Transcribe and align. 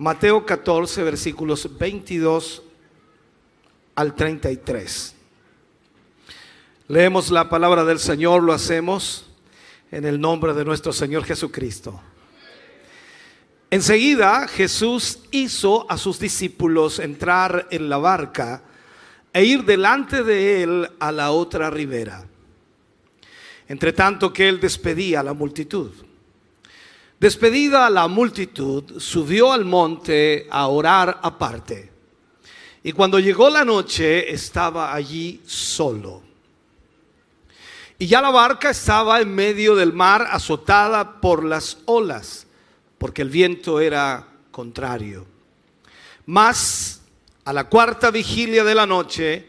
Mateo 0.00 0.46
14, 0.46 1.02
versículos 1.02 1.76
22 1.76 2.62
al 3.96 4.14
33. 4.14 5.14
Leemos 6.88 7.30
la 7.30 7.50
palabra 7.50 7.84
del 7.84 7.98
Señor, 7.98 8.42
lo 8.42 8.54
hacemos 8.54 9.26
en 9.90 10.06
el 10.06 10.18
nombre 10.18 10.54
de 10.54 10.64
nuestro 10.64 10.94
Señor 10.94 11.24
Jesucristo. 11.24 12.00
Enseguida 13.70 14.48
Jesús 14.48 15.18
hizo 15.32 15.84
a 15.90 15.98
sus 15.98 16.18
discípulos 16.18 16.98
entrar 16.98 17.68
en 17.70 17.90
la 17.90 17.98
barca 17.98 18.62
e 19.34 19.44
ir 19.44 19.66
delante 19.66 20.22
de 20.22 20.62
él 20.62 20.90
a 20.98 21.12
la 21.12 21.30
otra 21.30 21.68
ribera, 21.68 22.26
entre 23.68 23.92
tanto 23.92 24.32
que 24.32 24.48
él 24.48 24.60
despedía 24.60 25.20
a 25.20 25.24
la 25.24 25.34
multitud. 25.34 25.90
Despedida 27.20 27.90
la 27.90 28.08
multitud, 28.08 28.98
subió 28.98 29.52
al 29.52 29.66
monte 29.66 30.46
a 30.50 30.68
orar 30.68 31.20
aparte. 31.22 31.92
Y 32.82 32.92
cuando 32.92 33.18
llegó 33.18 33.50
la 33.50 33.62
noche, 33.62 34.32
estaba 34.32 34.94
allí 34.94 35.42
solo. 35.44 36.22
Y 37.98 38.06
ya 38.06 38.22
la 38.22 38.30
barca 38.30 38.70
estaba 38.70 39.20
en 39.20 39.34
medio 39.34 39.76
del 39.76 39.92
mar, 39.92 40.28
azotada 40.30 41.20
por 41.20 41.44
las 41.44 41.76
olas, 41.84 42.46
porque 42.96 43.20
el 43.20 43.28
viento 43.28 43.80
era 43.80 44.26
contrario. 44.50 45.26
Mas 46.24 47.02
a 47.44 47.52
la 47.52 47.68
cuarta 47.68 48.10
vigilia 48.10 48.64
de 48.64 48.74
la 48.74 48.86
noche, 48.86 49.46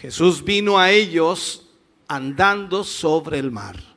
Jesús 0.00 0.42
vino 0.42 0.80
a 0.80 0.90
ellos 0.90 1.68
andando 2.08 2.82
sobre 2.82 3.38
el 3.38 3.52
mar. 3.52 3.91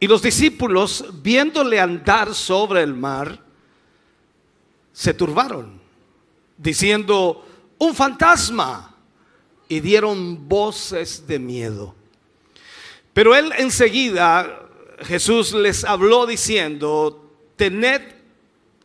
Y 0.00 0.06
los 0.06 0.22
discípulos, 0.22 1.04
viéndole 1.22 1.80
andar 1.80 2.34
sobre 2.34 2.82
el 2.82 2.94
mar, 2.94 3.40
se 4.92 5.14
turbaron, 5.14 5.80
diciendo, 6.58 7.46
un 7.78 7.94
fantasma, 7.94 8.94
y 9.68 9.80
dieron 9.80 10.48
voces 10.48 11.26
de 11.26 11.38
miedo. 11.38 11.94
Pero 13.12 13.34
él 13.34 13.52
enseguida, 13.58 14.68
Jesús 15.00 15.52
les 15.52 15.84
habló 15.84 16.26
diciendo, 16.26 17.30
tened 17.56 18.02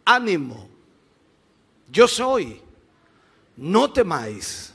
ánimo, 0.06 0.70
yo 1.92 2.08
soy, 2.08 2.62
no 3.58 3.92
temáis. 3.92 4.73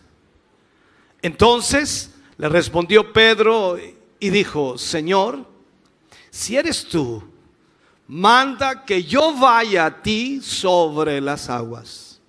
Entonces 1.23 2.11
le 2.37 2.49
respondió 2.49 3.13
Pedro 3.13 3.79
y 4.21 4.31
dijo, 4.31 4.77
Señor, 4.77 5.47
si 6.35 6.57
eres 6.57 6.85
tú, 6.89 7.23
manda 8.09 8.85
que 8.85 9.05
yo 9.05 9.37
vaya 9.37 9.87
a 9.87 10.03
ti 10.03 10.41
sobre 10.41 11.21
las 11.21 11.49
aguas. 11.49 12.21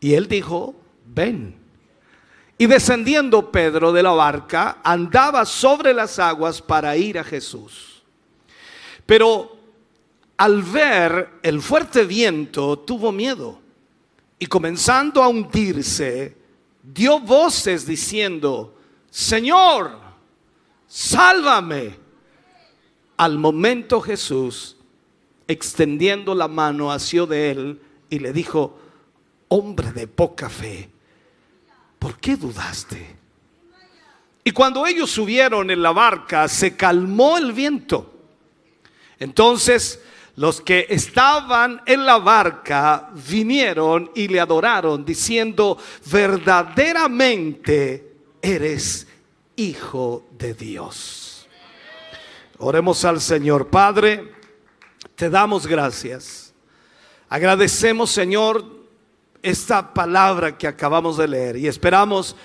Y 0.00 0.14
él 0.14 0.26
dijo, 0.26 0.74
ven. 1.06 1.54
Y 2.58 2.66
descendiendo 2.66 3.52
Pedro 3.52 3.92
de 3.92 4.02
la 4.02 4.10
barca, 4.10 4.78
andaba 4.82 5.46
sobre 5.46 5.94
las 5.94 6.18
aguas 6.18 6.60
para 6.60 6.96
ir 6.96 7.20
a 7.20 7.24
Jesús. 7.24 8.02
Pero 9.06 9.56
al 10.36 10.60
ver 10.60 11.34
el 11.40 11.62
fuerte 11.62 12.04
viento, 12.04 12.80
tuvo 12.80 13.12
miedo. 13.12 13.60
Y 14.40 14.46
comenzando 14.46 15.22
a 15.22 15.28
hundirse, 15.28 16.36
dio 16.82 17.20
voces 17.20 17.86
diciendo, 17.86 18.76
Señor, 19.08 20.00
sálvame. 20.88 22.01
Al 23.22 23.38
momento 23.38 24.00
Jesús, 24.00 24.76
extendiendo 25.46 26.34
la 26.34 26.48
mano, 26.48 26.90
hacia 26.90 27.24
de 27.24 27.52
él 27.52 27.80
y 28.10 28.18
le 28.18 28.32
dijo, 28.32 28.76
hombre 29.46 29.92
de 29.92 30.08
poca 30.08 30.48
fe, 30.48 30.90
¿por 32.00 32.18
qué 32.18 32.34
dudaste? 32.34 33.14
Y 34.42 34.50
cuando 34.50 34.84
ellos 34.88 35.08
subieron 35.08 35.70
en 35.70 35.82
la 35.82 35.92
barca, 35.92 36.48
se 36.48 36.76
calmó 36.76 37.38
el 37.38 37.52
viento. 37.52 38.12
Entonces 39.20 40.02
los 40.34 40.60
que 40.60 40.88
estaban 40.90 41.80
en 41.86 42.04
la 42.04 42.18
barca 42.18 43.08
vinieron 43.28 44.10
y 44.16 44.26
le 44.26 44.40
adoraron, 44.40 45.04
diciendo, 45.04 45.78
verdaderamente 46.10 48.16
eres 48.42 49.06
hijo 49.54 50.26
de 50.36 50.54
Dios. 50.54 51.21
Oremos 52.64 53.04
al 53.04 53.20
Señor. 53.20 53.66
Padre, 53.66 54.30
te 55.16 55.28
damos 55.28 55.66
gracias. 55.66 56.54
Agradecemos, 57.28 58.12
Señor, 58.12 58.64
esta 59.42 59.92
palabra 59.92 60.56
que 60.56 60.68
acabamos 60.68 61.16
de 61.16 61.26
leer 61.26 61.56
y 61.56 61.66
esperamos 61.66 62.36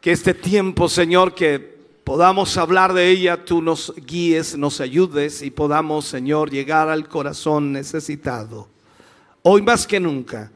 que 0.00 0.10
este 0.10 0.34
tiempo, 0.34 0.88
Señor, 0.88 1.32
que 1.32 1.60
podamos 2.02 2.56
hablar 2.56 2.92
de 2.92 3.08
ella, 3.08 3.44
tú 3.44 3.62
nos 3.62 3.94
guíes, 4.04 4.58
nos 4.58 4.80
ayudes 4.80 5.42
y 5.42 5.52
podamos, 5.52 6.06
Señor, 6.06 6.50
llegar 6.50 6.88
al 6.88 7.08
corazón 7.08 7.72
necesitado. 7.72 8.66
Hoy 9.42 9.62
más 9.62 9.86
que 9.86 10.00
nunca. 10.00 10.50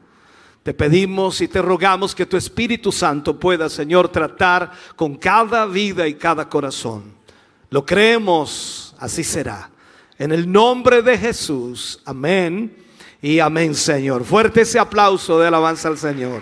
Te 0.63 0.73
pedimos 0.73 1.39
y 1.39 1.47
te 1.47 1.61
rogamos 1.61 2.13
que 2.13 2.25
tu 2.25 2.35
Espíritu 2.35 2.91
Santo 2.91 3.39
pueda, 3.39 3.69
Señor, 3.69 4.09
tratar 4.09 4.69
con 4.97 5.15
cada 5.15 5.65
vida 5.65 6.05
y 6.09 6.15
cada 6.15 6.49
corazón. 6.49 7.15
Lo 7.69 7.85
creemos 7.85 8.86
así 8.99 9.23
será. 9.23 9.69
En 10.17 10.31
el 10.31 10.51
nombre 10.51 11.01
de 11.01 11.17
Jesús, 11.17 12.01
amén 12.05 12.75
y 13.21 13.39
amén, 13.39 13.75
Señor. 13.75 14.23
Fuerte 14.23 14.61
ese 14.61 14.79
aplauso 14.79 15.39
de 15.39 15.47
alabanza 15.47 15.87
al 15.87 15.97
Señor. 15.97 16.41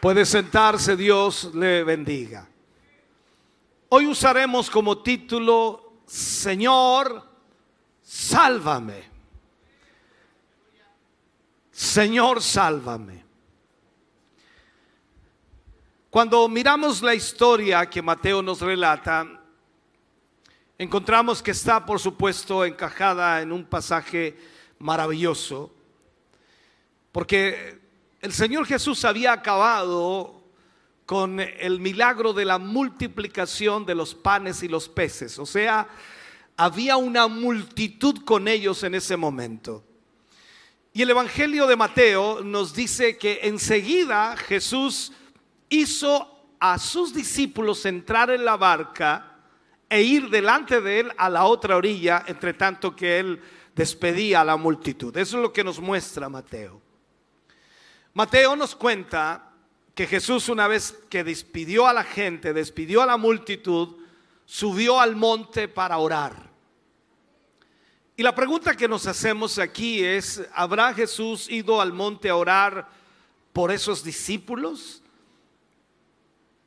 Puede 0.00 0.24
sentarse, 0.24 0.96
Dios 0.96 1.50
le 1.54 1.82
bendiga. 1.82 2.48
Hoy 3.88 4.06
usaremos 4.06 4.70
como 4.70 4.98
título, 4.98 6.02
Señor, 6.06 7.24
sálvame. 8.02 9.04
Señor, 11.70 12.42
sálvame. 12.42 13.25
Cuando 16.16 16.48
miramos 16.48 17.02
la 17.02 17.14
historia 17.14 17.84
que 17.90 18.00
Mateo 18.00 18.40
nos 18.40 18.62
relata, 18.62 19.38
encontramos 20.78 21.42
que 21.42 21.50
está, 21.50 21.84
por 21.84 22.00
supuesto, 22.00 22.64
encajada 22.64 23.42
en 23.42 23.52
un 23.52 23.66
pasaje 23.66 24.34
maravilloso, 24.78 25.74
porque 27.12 27.82
el 28.22 28.32
Señor 28.32 28.64
Jesús 28.64 29.04
había 29.04 29.30
acabado 29.34 30.42
con 31.04 31.38
el 31.38 31.80
milagro 31.80 32.32
de 32.32 32.46
la 32.46 32.56
multiplicación 32.56 33.84
de 33.84 33.94
los 33.94 34.14
panes 34.14 34.62
y 34.62 34.68
los 34.68 34.88
peces, 34.88 35.38
o 35.38 35.44
sea, 35.44 35.86
había 36.56 36.96
una 36.96 37.26
multitud 37.26 38.24
con 38.24 38.48
ellos 38.48 38.82
en 38.84 38.94
ese 38.94 39.18
momento. 39.18 39.84
Y 40.94 41.02
el 41.02 41.10
Evangelio 41.10 41.66
de 41.66 41.76
Mateo 41.76 42.40
nos 42.42 42.72
dice 42.72 43.18
que 43.18 43.40
enseguida 43.42 44.34
Jesús 44.38 45.12
hizo 45.68 46.36
a 46.58 46.78
sus 46.78 47.12
discípulos 47.14 47.84
entrar 47.86 48.30
en 48.30 48.44
la 48.44 48.56
barca 48.56 49.36
e 49.88 50.02
ir 50.02 50.30
delante 50.30 50.80
de 50.80 51.00
él 51.00 51.12
a 51.16 51.28
la 51.28 51.44
otra 51.44 51.76
orilla, 51.76 52.24
entre 52.26 52.54
tanto 52.54 52.96
que 52.96 53.18
él 53.18 53.40
despedía 53.74 54.40
a 54.40 54.44
la 54.44 54.56
multitud. 54.56 55.16
Eso 55.16 55.36
es 55.36 55.42
lo 55.42 55.52
que 55.52 55.62
nos 55.62 55.78
muestra 55.78 56.28
Mateo. 56.28 56.80
Mateo 58.14 58.56
nos 58.56 58.74
cuenta 58.74 59.52
que 59.94 60.06
Jesús 60.06 60.48
una 60.48 60.66
vez 60.66 60.96
que 61.08 61.22
despidió 61.22 61.86
a 61.86 61.92
la 61.92 62.04
gente, 62.04 62.52
despidió 62.52 63.02
a 63.02 63.06
la 63.06 63.16
multitud, 63.16 63.96
subió 64.44 65.00
al 65.00 65.16
monte 65.16 65.68
para 65.68 65.98
orar. 65.98 66.50
Y 68.16 68.22
la 68.22 68.34
pregunta 68.34 68.74
que 68.74 68.88
nos 68.88 69.06
hacemos 69.06 69.58
aquí 69.58 70.02
es, 70.02 70.42
¿habrá 70.54 70.94
Jesús 70.94 71.50
ido 71.50 71.80
al 71.80 71.92
monte 71.92 72.30
a 72.30 72.36
orar 72.36 72.88
por 73.52 73.70
esos 73.70 74.02
discípulos? 74.02 75.02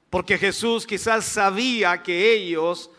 Porque 0.10 0.38
Jesús 0.38 0.88
quizás 0.88 1.26
sabía 1.26 2.02
que 2.02 2.34
ellos 2.34 2.90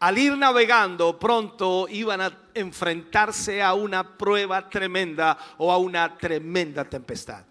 al 0.00 0.16
ir 0.16 0.36
navegando 0.36 1.18
pronto 1.18 1.86
iban 1.88 2.22
a 2.22 2.38
enfrentarse 2.54 3.62
a 3.62 3.74
una 3.74 4.16
prueba 4.16 4.68
tremenda 4.68 5.36
o 5.58 5.70
a 5.70 5.76
una 5.76 6.16
tremenda 6.16 6.84
tempestad. 6.84 7.44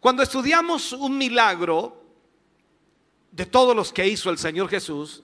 Cuando 0.00 0.22
estudiamos 0.22 0.92
un 0.94 1.16
milagro 1.18 2.02
de 3.30 3.44
todos 3.44 3.76
los 3.76 3.92
que 3.92 4.08
hizo 4.08 4.30
el 4.30 4.38
Señor 4.38 4.68
Jesús, 4.68 5.22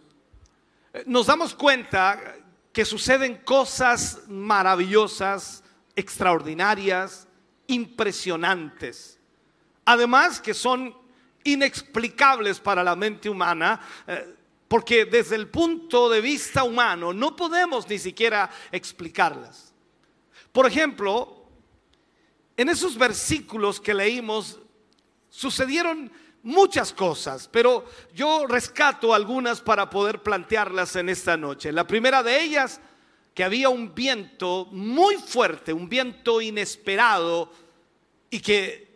eh, 0.93 1.05
nos 1.07 1.27
damos 1.27 1.55
cuenta 1.55 2.37
que 2.73 2.85
suceden 2.85 3.39
cosas 3.39 4.21
maravillosas, 4.29 5.65
extraordinarias, 5.97 7.27
impresionantes. 7.67 9.19
Además 9.87 10.39
que 10.39 10.53
son 10.53 10.95
inexplicables 11.45 12.61
para 12.61 12.85
la 12.85 12.97
mente 12.97 13.29
humana, 13.29 13.81
eh, 14.07 14.35
porque 14.69 15.07
desde 15.07 15.37
el 15.37 15.49
punto 15.49 16.11
de 16.11 16.21
vista 16.21 16.65
humano 16.65 17.13
no 17.13 17.35
podemos 17.35 17.89
ni 17.89 17.99
siquiera 17.99 18.51
explicarlas. 18.71 19.73
Por 20.53 20.67
ejemplo, 20.67 21.47
en 22.57 22.69
esos 22.69 22.99
versículos 22.99 23.81
que 23.81 23.95
leímos 23.95 24.59
sucedieron 25.31 26.11
muchas 26.43 26.93
cosas, 26.93 27.49
pero 27.51 27.85
yo 28.15 28.47
rescato 28.47 29.15
algunas 29.15 29.61
para 29.61 29.89
poder 29.89 30.23
plantearlas 30.23 30.97
en 30.97 31.09
esta 31.09 31.37
noche. 31.37 31.73
La 31.73 31.87
primera 31.87 32.23
de 32.23 32.41
ellas, 32.41 32.81
que 33.35 33.45
había 33.45 33.69
un 33.69 33.95
viento 33.95 34.67
muy 34.73 35.17
fuerte, 35.17 35.73
un 35.73 35.89
viento 35.89 36.41
inesperado 36.41 37.53
y 38.31 38.41
que 38.41 38.88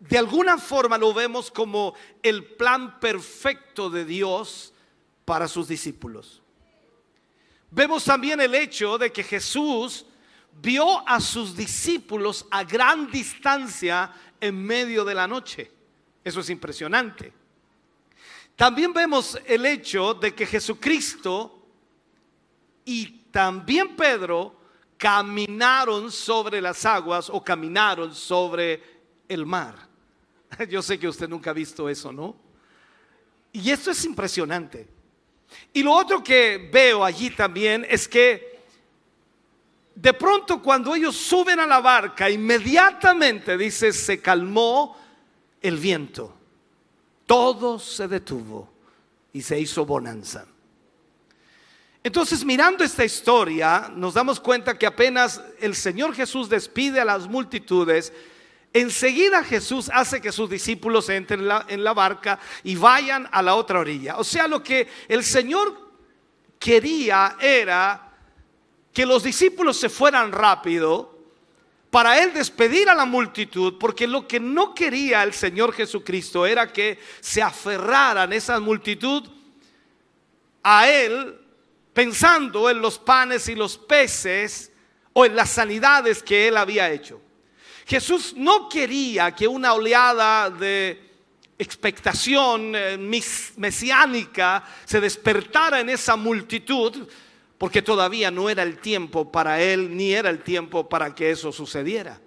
de 0.00 0.18
alguna 0.18 0.58
forma 0.58 0.96
lo 0.96 1.12
vemos 1.12 1.50
como 1.50 1.94
el 2.22 2.44
plan 2.44 3.00
perfecto 3.00 3.90
de 3.90 4.04
Dios 4.04 4.72
para 5.24 5.48
sus 5.48 5.66
discípulos. 5.66 6.40
Vemos 7.70 8.04
también 8.04 8.40
el 8.40 8.54
hecho 8.54 8.96
de 8.96 9.12
que 9.12 9.22
Jesús 9.22 10.06
vio 10.60 11.06
a 11.06 11.20
sus 11.20 11.56
discípulos 11.56 12.46
a 12.50 12.64
gran 12.64 13.10
distancia 13.10 14.12
en 14.40 14.62
medio 14.62 15.04
de 15.04 15.14
la 15.14 15.26
noche. 15.26 15.70
Eso 16.24 16.40
es 16.40 16.50
impresionante. 16.50 17.32
También 18.56 18.92
vemos 18.92 19.38
el 19.46 19.66
hecho 19.66 20.14
de 20.14 20.34
que 20.34 20.46
Jesucristo 20.46 21.66
y 22.84 23.06
también 23.30 23.96
Pedro 23.96 24.56
caminaron 24.96 26.10
sobre 26.10 26.60
las 26.60 26.84
aguas 26.84 27.30
o 27.30 27.42
caminaron 27.42 28.14
sobre 28.14 28.82
el 29.28 29.46
mar. 29.46 29.87
Yo 30.68 30.82
sé 30.82 30.98
que 30.98 31.08
usted 31.08 31.28
nunca 31.28 31.50
ha 31.50 31.54
visto 31.54 31.88
eso, 31.88 32.12
¿no? 32.12 32.36
Y 33.52 33.70
esto 33.70 33.90
es 33.90 34.04
impresionante. 34.04 34.88
Y 35.72 35.82
lo 35.82 35.92
otro 35.92 36.22
que 36.22 36.68
veo 36.72 37.04
allí 37.04 37.30
también 37.30 37.86
es 37.88 38.06
que 38.06 38.58
de 39.94 40.12
pronto 40.12 40.62
cuando 40.62 40.94
ellos 40.94 41.16
suben 41.16 41.58
a 41.58 41.66
la 41.66 41.80
barca, 41.80 42.30
inmediatamente 42.30 43.56
dice, 43.58 43.92
se 43.92 44.20
calmó 44.20 44.96
el 45.60 45.76
viento. 45.76 46.34
Todo 47.26 47.78
se 47.78 48.06
detuvo 48.06 48.70
y 49.32 49.42
se 49.42 49.58
hizo 49.58 49.84
bonanza. 49.84 50.46
Entonces, 52.04 52.44
mirando 52.44 52.84
esta 52.84 53.04
historia, 53.04 53.90
nos 53.94 54.14
damos 54.14 54.38
cuenta 54.38 54.78
que 54.78 54.86
apenas 54.86 55.42
el 55.60 55.74
Señor 55.74 56.14
Jesús 56.14 56.48
despide 56.48 57.00
a 57.00 57.04
las 57.04 57.26
multitudes, 57.28 58.12
enseguida 58.72 59.42
Jesús 59.44 59.90
hace 59.92 60.20
que 60.20 60.32
sus 60.32 60.48
discípulos 60.50 61.08
entren 61.08 61.48
en 61.68 61.84
la, 61.84 61.92
barca 61.92 62.38
y 62.62 62.76
vayan 62.76 63.28
a 63.32 63.42
la 63.42 63.54
otra 63.54 63.80
orilla. 63.80 64.16
O 64.18 64.24
sea, 64.24 64.46
lo 64.46 64.62
que 64.62 64.88
el 65.08 65.24
Señor 65.24 65.90
quería 66.58 67.36
era 67.40 68.12
que 68.92 69.06
los 69.06 69.22
discípulos 69.22 69.78
se 69.78 69.88
fueran 69.88 70.32
rápido 70.32 71.16
para 71.90 72.22
él 72.22 72.34
despedir 72.34 72.88
a 72.90 72.94
la 72.94 73.06
multitud, 73.06 73.74
porque 73.78 74.06
lo 74.06 74.28
que 74.28 74.38
no 74.38 74.74
quería 74.74 75.22
el 75.22 75.32
Señor 75.32 75.72
Jesucristo 75.72 76.44
era 76.44 76.70
que 76.72 76.98
se 77.20 77.40
aferraran 77.40 78.32
esa 78.32 78.60
multitud 78.60 79.26
a 80.62 80.88
él 80.90 81.40
pensando 81.94 82.68
en 82.68 82.80
los 82.82 82.98
panes 82.98 83.48
y 83.48 83.54
los 83.54 83.78
peces 83.78 84.70
o 85.14 85.24
en 85.24 85.34
las 85.34 85.50
sanidades 85.50 86.22
que 86.22 86.48
él 86.48 86.56
había 86.56 86.90
hecho. 86.90 87.20
Jesús 87.88 88.34
no 88.36 88.68
quería 88.68 89.34
que 89.34 89.48
una 89.48 89.72
oleada 89.72 90.50
de 90.50 91.08
expectación 91.58 92.74
eh, 92.76 92.98
mesiánica 93.56 94.62
se 94.84 95.00
despertara 95.00 95.80
en 95.80 95.88
esa 95.88 96.14
multitud 96.14 97.08
porque 97.56 97.80
todavía 97.80 98.30
no 98.30 98.50
era 98.50 98.62
el 98.62 98.76
tiempo 98.76 99.32
para 99.32 99.62
él, 99.62 99.96
ni 99.96 100.12
era 100.12 100.28
el 100.28 100.42
tiempo 100.42 100.86
para 100.86 101.14
que 101.14 101.30
eso 101.30 101.50
sucediera. 101.50 102.20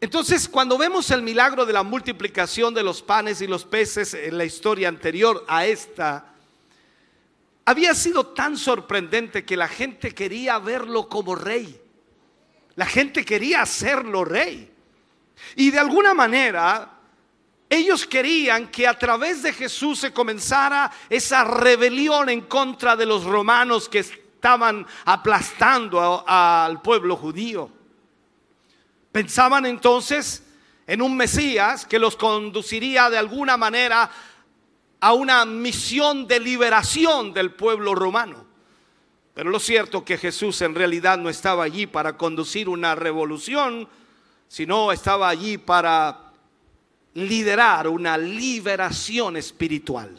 Entonces, 0.00 0.48
cuando 0.48 0.78
vemos 0.78 1.10
el 1.10 1.20
milagro 1.20 1.66
de 1.66 1.74
la 1.74 1.82
multiplicación 1.82 2.72
de 2.72 2.82
los 2.82 3.02
panes 3.02 3.42
y 3.42 3.46
los 3.46 3.66
peces 3.66 4.14
en 4.14 4.38
la 4.38 4.46
historia 4.46 4.88
anterior 4.88 5.44
a 5.46 5.66
esta, 5.66 6.32
había 7.66 7.94
sido 7.94 8.28
tan 8.28 8.56
sorprendente 8.56 9.44
que 9.44 9.58
la 9.58 9.68
gente 9.68 10.14
quería 10.14 10.58
verlo 10.58 11.06
como 11.10 11.34
rey. 11.34 11.82
La 12.78 12.86
gente 12.86 13.24
quería 13.24 13.62
hacerlo 13.62 14.24
rey. 14.24 14.72
Y 15.56 15.72
de 15.72 15.80
alguna 15.80 16.14
manera 16.14 16.92
ellos 17.68 18.06
querían 18.06 18.68
que 18.68 18.86
a 18.86 18.96
través 18.96 19.42
de 19.42 19.52
Jesús 19.52 19.98
se 19.98 20.12
comenzara 20.12 20.88
esa 21.10 21.42
rebelión 21.42 22.28
en 22.28 22.42
contra 22.42 22.94
de 22.94 23.04
los 23.04 23.24
romanos 23.24 23.88
que 23.88 23.98
estaban 23.98 24.86
aplastando 25.06 26.24
al 26.24 26.80
pueblo 26.80 27.16
judío. 27.16 27.68
Pensaban 29.10 29.66
entonces 29.66 30.44
en 30.86 31.02
un 31.02 31.16
Mesías 31.16 31.84
que 31.84 31.98
los 31.98 32.14
conduciría 32.14 33.10
de 33.10 33.18
alguna 33.18 33.56
manera 33.56 34.08
a 35.00 35.12
una 35.14 35.44
misión 35.44 36.28
de 36.28 36.38
liberación 36.38 37.34
del 37.34 37.50
pueblo 37.50 37.96
romano. 37.96 38.47
Pero 39.38 39.50
lo 39.50 39.60
cierto 39.60 40.04
que 40.04 40.18
Jesús 40.18 40.60
en 40.62 40.74
realidad 40.74 41.16
no 41.16 41.28
estaba 41.28 41.62
allí 41.62 41.86
para 41.86 42.16
conducir 42.16 42.68
una 42.68 42.96
revolución, 42.96 43.88
sino 44.48 44.90
estaba 44.90 45.28
allí 45.28 45.58
para 45.58 46.32
liderar 47.14 47.86
una 47.86 48.18
liberación 48.18 49.36
espiritual. 49.36 50.12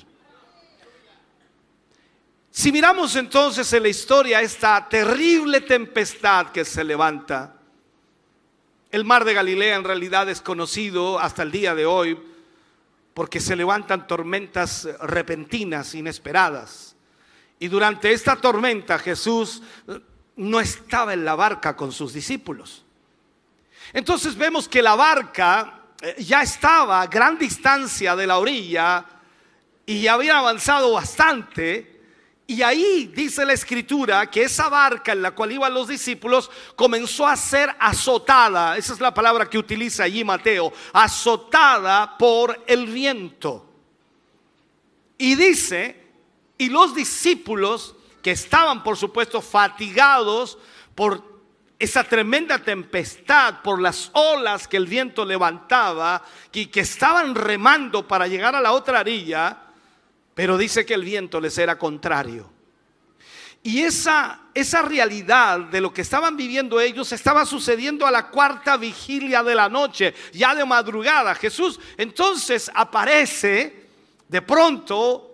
Si 2.50 2.72
miramos 2.72 3.14
entonces 3.18 3.74
en 3.74 3.84
la 3.84 3.90
historia 3.90 4.40
esta 4.40 4.88
terrible 4.88 5.60
tempestad 5.60 6.54
que 6.54 6.64
se 6.64 6.86
levanta, 6.86 7.58
el 8.90 9.04
mar 9.04 9.26
de 9.26 9.34
Galilea 9.34 9.76
en 9.76 9.84
realidad 9.84 10.30
es 10.30 10.40
conocido 10.40 11.20
hasta 11.20 11.44
el 11.44 11.52
día 11.52 11.76
de 11.76 11.86
hoy 11.86 12.18
porque 13.14 13.42
se 13.42 13.58
levantan 13.58 14.08
tormentas 14.08 14.88
repentinas, 15.02 15.94
inesperadas. 15.94 16.96
Y 17.60 17.68
durante 17.68 18.12
esta 18.12 18.38
tormenta 18.38 18.98
Jesús 18.98 19.62
no 20.38 20.60
estaba 20.60 21.14
en 21.14 21.26
la 21.26 21.36
barca 21.36 21.76
con 21.76 21.92
sus 21.92 22.14
discípulos. 22.14 22.86
Entonces 23.92 24.36
vemos 24.36 24.70
que 24.70 24.82
la 24.82 24.96
barca 24.96 25.82
eh, 26.02 26.16
ya 26.20 26.42
estaba 26.42 27.02
a 27.02 27.08
gran 27.08 27.38
distancia 27.38 28.16
de 28.16 28.28
la 28.28 28.38
orilla 28.38 29.06
y 29.86 30.08
había 30.08 30.38
avanzado 30.38 30.94
bastante. 30.94 32.00
Y 32.48 32.62
ahí 32.62 33.12
dice 33.14 33.46
la 33.46 33.54
escritura 33.54 34.30
que 34.32 34.44
esa 34.44 34.70
barca 34.70 35.12
en 35.12 35.22
la 35.22 35.32
cual 35.32 35.52
iban 35.52 35.74
los 35.74 35.88
discípulos 35.88 36.50
comenzó 36.76 37.28
a 37.28 37.36
ser 37.36 37.76
azotada. 37.80 38.78
Esa 38.78 38.94
es 38.94 39.00
la 39.00 39.14
palabra 39.14 39.50
que 39.50 39.58
utiliza 39.58 40.04
allí 40.04 40.24
Mateo. 40.24 40.72
Azotada 40.94 42.18
por 42.18 42.64
el 42.66 42.88
viento. 42.88 43.66
Y 45.18 45.36
dice, 45.36 45.99
y 46.60 46.70
los 46.70 46.94
discípulos 46.94 47.96
que 48.22 48.32
estaban 48.32 48.84
por 48.84 48.98
supuesto 48.98 49.42
fatigados 49.42 50.60
por 50.94 51.24
esa 51.80 52.04
tremenda 52.04 52.60
tempestad 52.60 53.62
por 53.64 53.82
las 53.82 54.12
olas 54.14 54.68
que 54.68 54.76
el 54.76 54.86
viento 54.86 55.24
levantaba 55.24 56.22
y 56.52 56.66
que 56.66 56.82
estaban 56.82 57.34
remando 57.34 58.06
para 58.06 58.28
llegar 58.28 58.54
a 58.56 58.62
la 58.62 58.74
otra 58.74 59.00
orilla, 59.00 59.58
pero 60.36 60.58
dice 60.58 60.86
que 60.86 60.94
el 60.94 61.06
viento 61.06 61.40
les 61.40 61.58
era 61.58 61.80
contrario. 61.80 62.52
Y 63.64 63.82
esa, 63.82 64.42
esa 64.54 64.82
realidad 64.82 65.60
de 65.60 65.80
lo 65.80 65.94
que 65.94 66.02
estaban 66.02 66.36
viviendo 66.36 66.82
ellos 66.82 67.14
estaba 67.14 67.46
sucediendo 67.46 68.06
a 68.06 68.12
la 68.12 68.28
cuarta 68.28 68.76
vigilia 68.76 69.44
de 69.44 69.56
la 69.56 69.70
noche, 69.70 70.14
ya 70.34 70.54
de 70.56 70.66
madrugada. 70.66 71.34
Jesús 71.36 71.80
entonces 71.98 72.70
aparece 72.74 73.88
de 74.28 74.42
pronto 74.42 75.29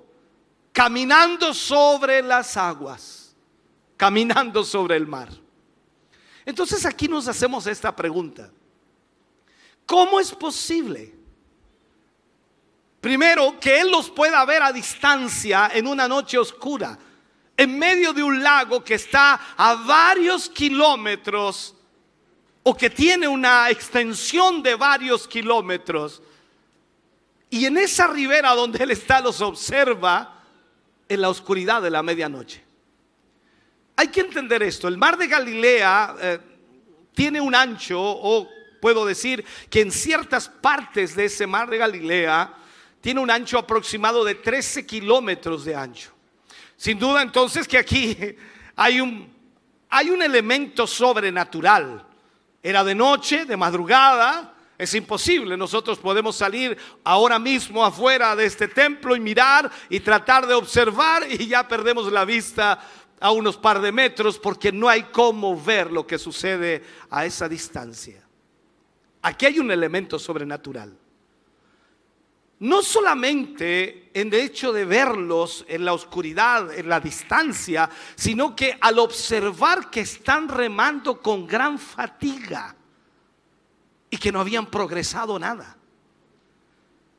caminando 0.76 1.54
sobre 1.54 2.22
las 2.22 2.58
aguas, 2.58 3.34
caminando 3.96 4.62
sobre 4.62 4.98
el 4.98 5.08
mar. 5.08 5.30
Entonces 6.46 6.86
aquí 6.86 7.08
nos 7.08 7.30
hacemos 7.30 7.66
esta 7.66 7.96
pregunta. 7.96 8.52
¿Cómo 9.86 10.20
es 10.20 10.32
posible? 10.34 11.16
Primero, 13.00 13.58
que 13.58 13.80
Él 13.80 13.90
los 13.90 14.10
pueda 14.10 14.44
ver 14.44 14.64
a 14.64 14.74
distancia 14.74 15.72
en 15.74 15.88
una 15.88 16.10
noche 16.10 16.38
oscura, 16.38 17.00
en 17.56 17.80
medio 17.80 18.12
de 18.12 18.22
un 18.22 18.44
lago 18.44 18.84
que 18.84 18.96
está 18.96 19.40
a 19.56 19.76
varios 19.76 20.50
kilómetros 20.50 21.74
o 22.64 22.76
que 22.76 22.90
tiene 22.90 23.30
una 23.30 23.70
extensión 23.70 24.62
de 24.62 24.76
varios 24.76 25.26
kilómetros. 25.26 26.22
Y 27.50 27.64
en 27.64 27.78
esa 27.78 28.08
ribera 28.08 28.54
donde 28.54 28.84
Él 28.84 28.92
está 28.92 29.22
los 29.22 29.40
observa 29.40 30.35
en 31.08 31.22
la 31.22 31.30
oscuridad 31.30 31.82
de 31.82 31.90
la 31.90 32.04
medianoche. 32.04 32.64
Hay 33.96 34.08
que 34.08 34.22
entender 34.22 34.64
esto. 34.64 34.88
El 34.88 34.98
mar 34.98 35.18
de 35.18 35.28
Galilea 35.28 36.16
eh, 36.22 36.40
tiene 37.14 37.40
un 37.40 37.56
ancho, 37.56 38.00
o 38.00 38.50
puedo 38.82 39.06
decir 39.06 39.46
que 39.70 39.82
en 39.82 39.92
ciertas 39.92 40.50
partes 40.50 41.16
de 41.16 41.26
ese 41.26 41.48
mar 41.48 41.70
de 41.70 41.78
Galilea, 41.78 42.54
tiene 43.06 43.20
un 43.20 43.30
ancho 43.30 43.60
aproximado 43.60 44.24
de 44.24 44.34
13 44.34 44.84
kilómetros 44.84 45.64
de 45.64 45.76
ancho. 45.76 46.12
Sin 46.76 46.98
duda 46.98 47.22
entonces 47.22 47.68
que 47.68 47.78
aquí 47.78 48.18
hay 48.76 49.00
un, 49.00 49.32
hay 49.90 50.10
un 50.10 50.24
elemento 50.24 50.88
sobrenatural. 50.88 52.04
Era 52.64 52.84
de 52.84 52.96
noche, 52.96 53.46
de 53.46 53.56
madrugada, 53.56 54.55
es 54.78 54.94
imposible. 54.94 55.58
Nosotros 55.58 56.00
podemos 56.00 56.36
salir 56.36 56.78
ahora 57.04 57.40
mismo 57.40 57.84
afuera 57.84 58.36
de 58.36 58.46
este 58.46 58.68
templo 58.68 59.16
y 59.16 59.20
mirar 59.20 59.72
y 59.90 60.00
tratar 60.00 60.48
de 60.48 60.54
observar 60.54 61.26
y 61.32 61.48
ya 61.48 61.68
perdemos 61.68 62.12
la 62.12 62.26
vista 62.26 62.80
a 63.20 63.32
unos 63.32 63.58
par 63.58 63.82
de 63.82 63.92
metros 63.92 64.38
porque 64.38 64.72
no 64.72 64.90
hay 64.90 65.04
cómo 65.04 65.60
ver 65.60 65.92
lo 65.92 66.06
que 66.06 66.18
sucede 66.18 66.84
a 67.10 67.26
esa 67.26 67.48
distancia. 67.48 68.24
Aquí 69.22 69.46
hay 69.46 69.60
un 69.60 69.72
elemento 69.72 70.20
sobrenatural 70.20 70.98
no 72.60 72.82
solamente 72.82 74.10
en 74.14 74.28
el 74.30 74.40
hecho 74.40 74.72
de 74.72 74.86
verlos 74.86 75.66
en 75.68 75.84
la 75.84 75.94
oscuridad, 75.94 76.74
en 76.74 76.88
la 76.88 77.00
distancia, 77.00 77.90
sino 78.16 78.56
que 78.56 78.78
al 78.80 79.00
observar 79.00 79.90
que 79.90 80.02
están 80.02 80.48
remando 80.48 81.22
con 81.22 81.46
gran 81.46 81.78
fatiga 81.78 82.76
y 84.10 84.18
que 84.18 84.32
no 84.32 84.40
habían 84.40 84.66
progresado 84.68 85.38
nada. 85.40 85.78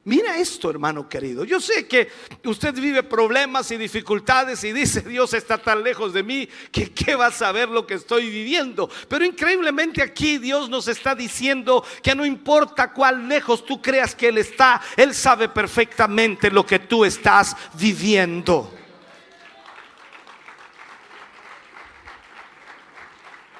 Mira 0.07 0.38
esto, 0.38 0.71
hermano 0.71 1.09
querido. 1.09 1.45
Yo 1.45 1.61
sé 1.61 1.88
que 1.88 2.09
usted 2.45 2.73
vive 2.75 3.02
problemas 3.02 3.73
y 3.73 3.76
dificultades 3.76 4.62
y 4.62 4.73
dice, 4.73 5.00
Dios 5.00 5.35
está 5.35 5.59
tan 5.59 5.83
lejos 5.83 6.12
de 6.12 6.23
mí 6.23 6.49
que 6.71 6.93
qué 6.93 7.16
va 7.16 7.26
a 7.26 7.33
saber 7.33 7.69
lo 7.69 7.88
que 7.88 7.95
estoy 7.95 8.31
viviendo. 8.31 8.88
Pero 9.09 9.25
increíblemente 9.25 10.00
aquí 10.00 10.38
Dios 10.38 10.71
nos 10.71 10.87
está 10.87 11.16
diciendo 11.16 11.85
que 12.05 12.14
no 12.14 12.25
importa 12.25 12.93
cuán 12.93 13.28
lejos 13.28 13.66
tú 13.66 13.83
creas 13.83 14.14
que 14.14 14.28
Él 14.28 14.38
está, 14.38 14.81
Él 14.97 15.12
sabe 15.12 15.49
perfectamente 15.49 16.52
lo 16.52 16.64
que 16.64 16.78
tú 16.78 17.05
estás 17.05 17.57
viviendo. 17.75 18.73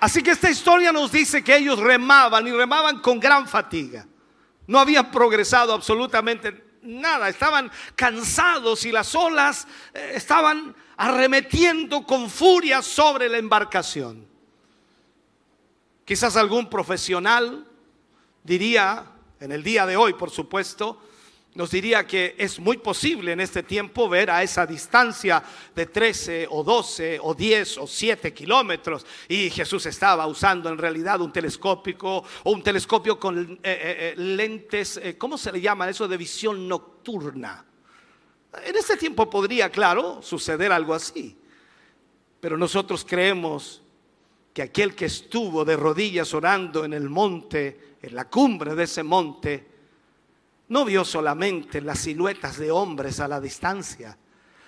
Así 0.07 0.23
que 0.23 0.31
esta 0.31 0.49
historia 0.49 0.93
nos 0.93 1.11
dice 1.11 1.43
que 1.43 1.57
ellos 1.57 1.81
remaban 1.81 2.47
y 2.47 2.53
remaban 2.53 3.01
con 3.01 3.19
gran 3.19 3.49
fatiga. 3.49 4.07
No 4.69 4.79
habían 4.79 5.11
progresado 5.11 5.73
absolutamente 5.73 6.77
nada, 6.83 7.29
estaban 7.29 7.73
cansados 7.97 8.85
y 8.85 8.93
las 8.93 9.13
olas 9.17 9.67
eh, 9.93 10.13
estaban 10.15 10.77
arremetiendo 10.97 12.07
con 12.07 12.31
furia 12.31 12.83
sobre 12.83 13.29
la 13.29 13.39
embarcación. 13.39 14.29
Quizás 16.05 16.37
algún 16.37 16.71
profesional 16.71 17.67
diría, 18.45 19.07
en 19.41 19.51
el 19.51 19.65
día 19.65 19.87
de 19.87 19.97
hoy 19.97 20.13
por 20.13 20.31
supuesto, 20.31 21.03
nos 21.57 21.71
diría 21.71 22.07
que 22.07 22.35
es 22.37 22.61
muy 22.61 22.77
posible 22.77 23.33
en 23.33 23.41
este 23.41 23.63
tiempo 23.63 24.11
ver 24.11 24.31
a 24.31 24.43
esa 24.43 24.67
distancia 24.67 25.43
de 25.75 25.87
13 25.87 26.49
o 26.51 26.63
12 26.63 27.19
o 27.23 27.35
10 27.35 27.79
o 27.79 27.87
7 27.87 28.35
kilómetros. 28.35 29.07
Y 29.27 29.49
Jesús 29.49 29.87
estaba 29.87 30.27
usando 30.27 30.69
en 30.69 30.77
realidad 30.77 31.19
un 31.23 31.33
telescópico 31.33 32.23
o 32.45 32.51
un 32.51 32.63
telescopio 32.63 33.19
con 33.19 33.39
eh, 33.39 33.57
eh, 33.63 33.63
eh, 33.63 34.15
lentes, 34.19 35.01
¿cómo 35.17 35.39
se 35.39 35.51
le 35.51 35.63
llama 35.63 35.89
eso? 35.89 36.07
De 36.07 36.19
visión 36.19 36.69
nocturna. 36.69 37.65
En 38.63 38.77
este 38.77 38.99
tiempo 38.99 39.29
podría, 39.31 39.71
claro, 39.71 40.21
suceder 40.21 40.71
algo 40.73 40.93
así. 40.93 41.39
Pero 42.39 42.59
nosotros 42.59 43.03
creemos 43.09 43.81
que 44.53 44.61
aquel 44.61 44.95
que 44.95 45.07
estuvo 45.07 45.65
de 45.65 45.77
rodillas 45.77 46.35
orando 46.35 46.85
en 46.85 46.93
el 46.93 47.09
monte, 47.09 47.97
en 48.03 48.15
la 48.15 48.29
cumbre 48.29 48.75
de 48.75 48.85
ese 48.85 49.03
monte, 49.03 49.76
no 50.69 50.85
vio 50.85 51.05
solamente 51.05 51.81
las 51.81 52.01
siluetas 52.01 52.59
de 52.59 52.71
hombres 52.71 53.21
a 53.21 53.29
la 53.29 53.41
distancia, 53.41 54.19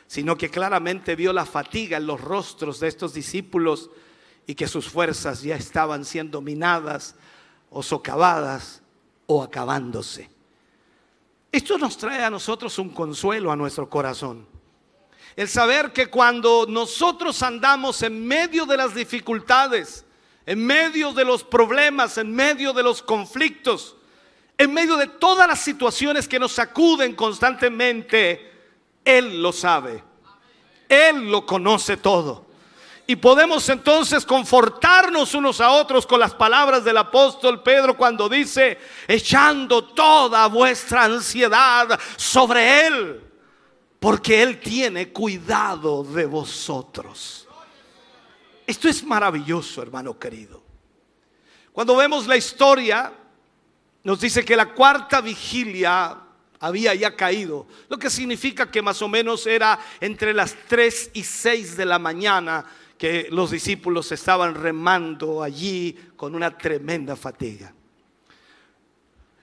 sino 0.06 0.36
que 0.36 0.50
claramente 0.50 1.16
vio 1.16 1.32
la 1.32 1.44
fatiga 1.44 1.98
en 1.98 2.06
los 2.06 2.20
rostros 2.20 2.80
de 2.80 2.88
estos 2.88 3.12
discípulos 3.14 3.90
y 4.46 4.54
que 4.54 4.66
sus 4.66 4.88
fuerzas 4.88 5.42
ya 5.42 5.56
estaban 5.56 6.04
siendo 6.04 6.40
minadas 6.40 7.14
o 7.70 7.82
socavadas 7.82 8.82
o 9.26 9.42
acabándose. 9.42 10.30
Esto 11.52 11.76
nos 11.76 11.98
trae 11.98 12.24
a 12.24 12.30
nosotros 12.30 12.78
un 12.78 12.90
consuelo 12.90 13.52
a 13.52 13.56
nuestro 13.56 13.88
corazón. 13.90 14.46
El 15.36 15.48
saber 15.48 15.92
que 15.92 16.06
cuando 16.06 16.66
nosotros 16.68 17.42
andamos 17.42 18.02
en 18.02 18.26
medio 18.26 18.64
de 18.64 18.76
las 18.76 18.94
dificultades, 18.94 20.04
en 20.46 20.64
medio 20.64 21.12
de 21.12 21.24
los 21.24 21.44
problemas, 21.44 22.16
en 22.16 22.34
medio 22.34 22.72
de 22.72 22.82
los 22.82 23.02
conflictos, 23.02 23.97
en 24.58 24.74
medio 24.74 24.96
de 24.96 25.06
todas 25.06 25.46
las 25.46 25.60
situaciones 25.60 26.26
que 26.26 26.40
nos 26.40 26.52
sacuden 26.52 27.14
constantemente, 27.14 28.52
Él 29.04 29.40
lo 29.40 29.52
sabe. 29.52 30.02
Él 30.88 31.30
lo 31.30 31.46
conoce 31.46 31.96
todo. 31.96 32.46
Y 33.06 33.16
podemos 33.16 33.66
entonces 33.68 34.26
confortarnos 34.26 35.32
unos 35.34 35.60
a 35.60 35.70
otros 35.70 36.06
con 36.06 36.18
las 36.20 36.34
palabras 36.34 36.84
del 36.84 36.96
apóstol 36.98 37.62
Pedro 37.62 37.96
cuando 37.96 38.28
dice, 38.28 38.78
echando 39.06 39.84
toda 39.84 40.46
vuestra 40.48 41.04
ansiedad 41.04 41.98
sobre 42.16 42.86
Él, 42.86 43.22
porque 44.00 44.42
Él 44.42 44.60
tiene 44.60 45.10
cuidado 45.10 46.02
de 46.02 46.26
vosotros. 46.26 47.48
Esto 48.66 48.88
es 48.88 49.02
maravilloso, 49.04 49.80
hermano 49.80 50.18
querido. 50.18 50.62
Cuando 51.72 51.96
vemos 51.96 52.26
la 52.26 52.36
historia 52.36 53.10
nos 54.08 54.20
dice 54.20 54.42
que 54.42 54.56
la 54.56 54.72
cuarta 54.72 55.20
vigilia 55.20 56.16
había 56.60 56.94
ya 56.94 57.14
caído, 57.14 57.66
lo 57.90 57.98
que 57.98 58.08
significa 58.08 58.70
que 58.70 58.80
más 58.80 59.02
o 59.02 59.08
menos 59.08 59.46
era 59.46 59.78
entre 60.00 60.32
las 60.32 60.56
3 60.66 61.10
y 61.12 61.22
6 61.22 61.76
de 61.76 61.84
la 61.84 61.98
mañana 61.98 62.64
que 62.96 63.28
los 63.30 63.50
discípulos 63.50 64.10
estaban 64.10 64.54
remando 64.54 65.42
allí 65.42 65.94
con 66.16 66.34
una 66.34 66.56
tremenda 66.56 67.16
fatiga. 67.16 67.74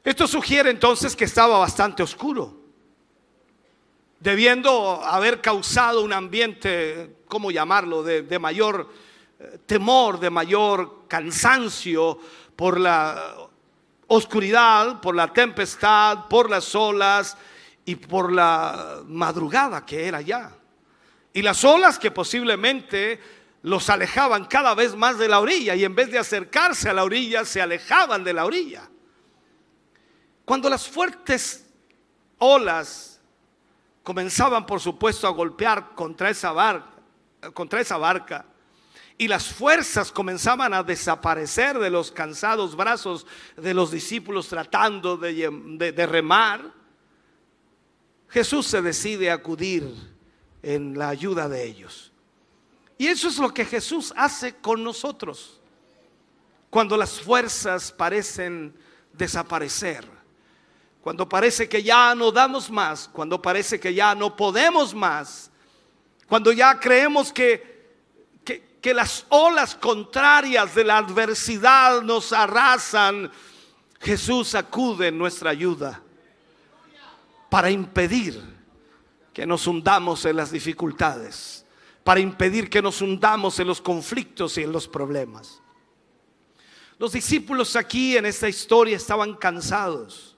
Esto 0.03 0.25
sugiere 0.25 0.71
entonces 0.71 1.15
que 1.15 1.25
estaba 1.25 1.59
bastante 1.59 2.01
oscuro, 2.01 2.57
debiendo 4.19 4.99
haber 5.05 5.41
causado 5.41 6.01
un 6.01 6.11
ambiente, 6.11 7.17
¿cómo 7.27 7.51
llamarlo?, 7.51 8.01
de, 8.01 8.23
de 8.23 8.39
mayor 8.39 8.91
eh, 9.37 9.59
temor, 9.67 10.19
de 10.19 10.31
mayor 10.31 11.03
cansancio 11.07 12.17
por 12.55 12.79
la 12.79 13.44
oscuridad, 14.07 15.01
por 15.01 15.15
la 15.15 15.31
tempestad, 15.31 16.27
por 16.29 16.49
las 16.49 16.73
olas 16.75 17.37
y 17.85 17.95
por 17.95 18.31
la 18.31 19.01
madrugada 19.05 19.85
que 19.85 20.07
era 20.07 20.21
ya. 20.21 20.51
Y 21.33 21.41
las 21.41 21.63
olas 21.63 21.99
que 21.99 22.11
posiblemente 22.11 23.19
los 23.63 23.89
alejaban 23.89 24.45
cada 24.45 24.75
vez 24.75 24.95
más 24.95 25.17
de 25.17 25.27
la 25.27 25.39
orilla 25.39 25.75
y 25.75 25.83
en 25.83 25.95
vez 25.95 26.11
de 26.11 26.19
acercarse 26.19 26.89
a 26.89 26.93
la 26.93 27.03
orilla 27.03 27.45
se 27.45 27.61
alejaban 27.61 28.23
de 28.23 28.33
la 28.33 28.45
orilla. 28.45 28.89
Cuando 30.45 30.69
las 30.69 30.87
fuertes 30.87 31.65
olas 32.37 33.19
comenzaban 34.03 34.65
por 34.65 34.79
supuesto 34.79 35.27
a 35.27 35.31
golpear 35.31 35.95
contra 35.95 36.29
esa 36.29 36.51
barca, 36.51 36.91
contra 37.53 37.81
esa 37.81 37.97
barca 37.97 38.45
y 39.17 39.27
las 39.27 39.47
fuerzas 39.47 40.11
comenzaban 40.11 40.73
a 40.73 40.83
desaparecer 40.83 41.79
de 41.79 41.89
los 41.89 42.11
cansados 42.11 42.75
brazos 42.75 43.25
de 43.55 43.73
los 43.73 43.91
discípulos 43.91 44.49
tratando 44.49 45.15
de, 45.15 46.05
remar, 46.05 46.73
Jesús 48.27 48.67
se 48.67 48.81
decide 48.81 49.31
a 49.31 49.35
acudir 49.35 49.89
en 50.61 50.97
la 50.97 51.09
ayuda 51.09 51.47
de 51.47 51.63
ellos. 51.63 52.11
Y 52.97 53.07
eso 53.07 53.29
es 53.29 53.37
lo 53.37 53.53
que 53.53 53.65
Jesús 53.65 54.13
hace 54.17 54.55
con 54.55 54.83
nosotros. 54.83 55.61
Cuando 56.69 56.97
las 56.97 57.21
fuerzas 57.21 57.93
parecen 57.93 58.75
desaparecer, 59.13 60.05
cuando 61.01 61.29
parece 61.29 61.69
que 61.69 61.83
ya 61.83 62.13
no 62.15 62.31
damos 62.31 62.69
más, 62.69 63.07
cuando 63.07 63.41
parece 63.41 63.79
que 63.79 63.93
ya 63.93 64.13
no 64.13 64.35
podemos 64.35 64.93
más, 64.93 65.51
cuando 66.27 66.51
ya 66.51 66.77
creemos 66.79 67.31
que 67.31 67.74
que 68.85 68.93
las 68.93 69.25
olas 69.29 69.73
contrarias 69.73 70.75
de 70.75 70.83
la 70.83 70.99
adversidad 70.99 72.03
nos 72.03 72.31
arrasan, 72.31 73.31
Jesús 73.99 74.53
acude 74.53 75.07
en 75.07 75.17
nuestra 75.17 75.49
ayuda 75.49 76.03
para 77.49 77.71
impedir 77.71 78.43
que 79.33 79.43
nos 79.43 79.65
hundamos 79.65 80.23
en 80.25 80.35
las 80.35 80.51
dificultades, 80.51 81.65
para 82.03 82.19
impedir 82.19 82.69
que 82.69 82.79
nos 82.79 83.01
hundamos 83.01 83.59
en 83.59 83.65
los 83.65 83.81
conflictos 83.81 84.55
y 84.59 84.61
en 84.61 84.71
los 84.71 84.87
problemas. 84.87 85.63
Los 86.99 87.13
discípulos 87.13 87.75
aquí 87.75 88.15
en 88.15 88.27
esta 88.27 88.47
historia 88.47 88.97
estaban 88.97 89.33
cansados. 89.33 90.37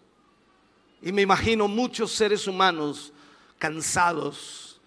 Y 1.01 1.11
me 1.11 1.23
imagino 1.23 1.67
muchos 1.67 2.13
seres 2.13 2.47
humanos 2.47 3.11
cansados 3.59 4.79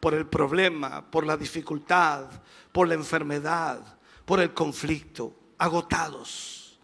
por 0.00 0.12
el 0.12 0.26
problema, 0.26 1.10
por 1.10 1.24
la 1.24 1.38
dificultad, 1.38 2.26
por 2.76 2.88
la 2.88 2.92
enfermedad, 2.92 3.80
por 4.26 4.38
el 4.38 4.52
conflicto, 4.52 5.34
agotados. 5.56 6.78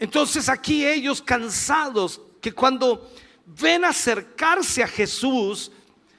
Entonces 0.00 0.48
aquí 0.48 0.84
ellos 0.84 1.22
cansados, 1.22 2.20
que 2.40 2.50
cuando 2.50 3.08
ven 3.46 3.84
acercarse 3.84 4.82
a 4.82 4.88
Jesús, 4.88 5.70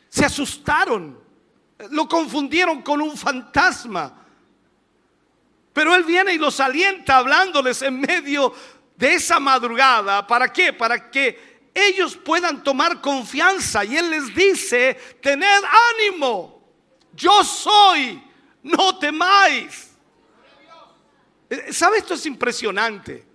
se 0.07 0.23
asustaron, 0.23 1.19
lo 1.89 2.07
confundieron 2.07 2.81
con 2.81 3.01
un 3.01 3.17
fantasma. 3.17 4.25
Pero 5.73 5.93
Él 5.93 6.05
viene 6.05 6.35
y 6.35 6.37
los 6.37 6.61
alienta 6.61 7.17
hablándoles 7.17 7.81
en 7.81 7.99
medio 7.99 8.53
de 8.95 9.15
esa 9.15 9.37
madrugada. 9.37 10.25
¿Para 10.25 10.47
qué? 10.53 10.71
Para 10.71 11.11
que 11.11 11.69
ellos 11.73 12.15
puedan 12.15 12.63
tomar 12.63 13.01
confianza. 13.01 13.83
Y 13.83 13.97
Él 13.97 14.09
les 14.09 14.33
dice, 14.33 14.97
tened 15.21 15.61
ánimo, 15.99 16.63
yo 17.13 17.43
soy, 17.43 18.30
no 18.63 18.97
temáis. 18.97 19.91
Eh, 21.49 21.73
¿Sabe? 21.73 21.97
Esto 21.97 22.13
es 22.13 22.25
impresionante. 22.25 23.25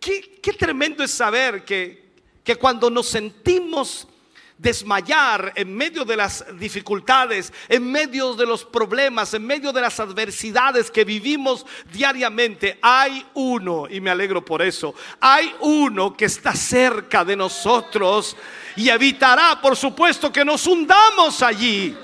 Qué, 0.00 0.40
qué 0.42 0.52
tremendo 0.52 1.02
es 1.04 1.10
saber 1.10 1.64
que, 1.64 2.12
que 2.42 2.56
cuando 2.56 2.90
nos 2.90 3.08
sentimos 3.08 4.08
desmayar 4.58 5.52
en 5.54 5.74
medio 5.74 6.04
de 6.04 6.16
las 6.16 6.44
dificultades, 6.58 7.52
en 7.68 7.90
medio 7.90 8.34
de 8.34 8.44
los 8.44 8.64
problemas, 8.64 9.32
en 9.32 9.46
medio 9.46 9.72
de 9.72 9.80
las 9.80 9.98
adversidades 10.00 10.90
que 10.90 11.04
vivimos 11.04 11.64
diariamente, 11.92 12.78
hay 12.82 13.24
uno, 13.34 13.86
y 13.88 14.00
me 14.00 14.10
alegro 14.10 14.44
por 14.44 14.60
eso, 14.60 14.94
hay 15.20 15.54
uno 15.60 16.16
que 16.16 16.24
está 16.24 16.54
cerca 16.54 17.24
de 17.24 17.36
nosotros 17.36 18.36
y 18.76 18.88
evitará, 18.88 19.60
por 19.60 19.76
supuesto, 19.76 20.32
que 20.32 20.44
nos 20.44 20.66
hundamos 20.66 21.40
allí. 21.42 21.96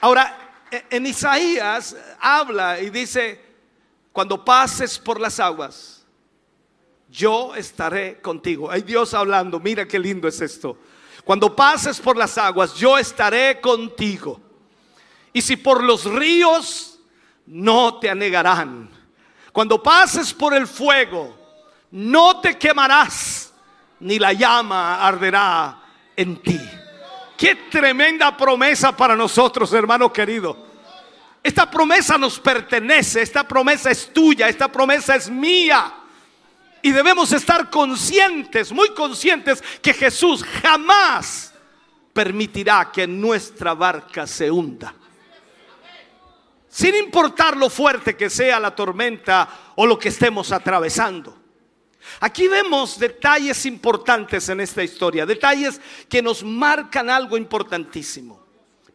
Ahora, 0.00 0.66
en 0.90 1.06
Isaías 1.06 1.96
habla 2.20 2.80
y 2.80 2.90
dice, 2.90 3.40
cuando 4.12 4.44
pases 4.44 4.98
por 4.98 5.20
las 5.20 5.40
aguas, 5.40 6.04
yo 7.10 7.54
estaré 7.54 8.20
contigo. 8.20 8.70
Hay 8.70 8.82
Dios 8.82 9.14
hablando, 9.14 9.58
mira 9.60 9.86
qué 9.86 9.98
lindo 9.98 10.28
es 10.28 10.40
esto. 10.40 10.78
Cuando 11.24 11.54
pases 11.54 12.00
por 12.00 12.16
las 12.16 12.38
aguas, 12.38 12.74
yo 12.74 12.98
estaré 12.98 13.60
contigo. 13.60 14.40
Y 15.32 15.42
si 15.42 15.56
por 15.56 15.82
los 15.82 16.04
ríos, 16.04 16.98
no 17.46 17.98
te 17.98 18.10
anegarán. 18.10 18.90
Cuando 19.52 19.82
pases 19.82 20.32
por 20.32 20.54
el 20.54 20.66
fuego, 20.66 21.36
no 21.90 22.40
te 22.40 22.56
quemarás, 22.58 23.52
ni 24.00 24.18
la 24.18 24.32
llama 24.32 25.06
arderá 25.06 25.82
en 26.16 26.36
ti. 26.42 26.60
Qué 27.38 27.54
tremenda 27.54 28.36
promesa 28.36 28.90
para 28.96 29.14
nosotros, 29.14 29.72
hermano 29.72 30.12
querido. 30.12 30.66
Esta 31.40 31.70
promesa 31.70 32.18
nos 32.18 32.40
pertenece, 32.40 33.22
esta 33.22 33.46
promesa 33.46 33.92
es 33.92 34.12
tuya, 34.12 34.48
esta 34.48 34.66
promesa 34.66 35.14
es 35.14 35.30
mía. 35.30 35.94
Y 36.82 36.90
debemos 36.90 37.30
estar 37.30 37.70
conscientes, 37.70 38.72
muy 38.72 38.88
conscientes, 38.88 39.62
que 39.80 39.94
Jesús 39.94 40.42
jamás 40.42 41.54
permitirá 42.12 42.90
que 42.92 43.06
nuestra 43.06 43.72
barca 43.72 44.26
se 44.26 44.50
hunda. 44.50 44.92
Sin 46.68 46.96
importar 46.96 47.56
lo 47.56 47.70
fuerte 47.70 48.16
que 48.16 48.30
sea 48.30 48.58
la 48.58 48.74
tormenta 48.74 49.48
o 49.76 49.86
lo 49.86 49.96
que 49.96 50.08
estemos 50.08 50.50
atravesando. 50.50 51.37
Aquí 52.20 52.48
vemos 52.48 52.98
detalles 52.98 53.66
importantes 53.66 54.48
en 54.48 54.60
esta 54.60 54.82
historia, 54.82 55.26
detalles 55.26 55.80
que 56.08 56.22
nos 56.22 56.42
marcan 56.42 57.10
algo 57.10 57.36
importantísimo. 57.36 58.40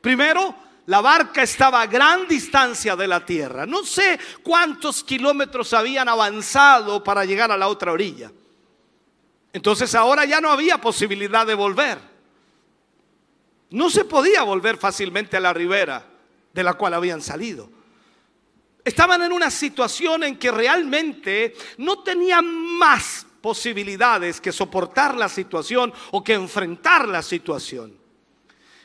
Primero, 0.01 0.55
la 0.85 0.99
barca 0.99 1.41
estaba 1.43 1.81
a 1.81 1.87
gran 1.87 2.27
distancia 2.27 2.95
de 2.95 3.07
la 3.07 3.25
tierra. 3.25 3.65
No 3.65 3.83
sé 3.83 4.19
cuántos 4.41 5.03
kilómetros 5.03 5.73
habían 5.73 6.09
avanzado 6.09 7.03
para 7.03 7.23
llegar 7.23 7.51
a 7.51 7.57
la 7.57 7.69
otra 7.69 7.93
orilla. 7.93 8.31
Entonces 9.53 9.95
ahora 9.95 10.25
ya 10.25 10.41
no 10.41 10.49
había 10.49 10.79
posibilidad 10.81 11.45
de 11.45 11.53
volver. 11.53 11.99
No 13.69 13.89
se 13.89 14.03
podía 14.03 14.43
volver 14.43 14.77
fácilmente 14.77 15.37
a 15.37 15.39
la 15.39 15.53
ribera 15.53 16.05
de 16.51 16.63
la 16.63 16.73
cual 16.73 16.95
habían 16.95 17.21
salido. 17.21 17.69
Estaban 18.83 19.21
en 19.23 19.31
una 19.31 19.49
situación 19.49 20.23
en 20.23 20.37
que 20.37 20.51
realmente 20.51 21.55
no 21.77 22.03
tenían 22.03 22.45
más 22.45 23.25
posibilidades 23.41 24.41
que 24.41 24.51
soportar 24.51 25.15
la 25.15 25.29
situación 25.29 25.93
o 26.11 26.23
que 26.23 26.33
enfrentar 26.33 27.07
la 27.07 27.21
situación. 27.21 27.97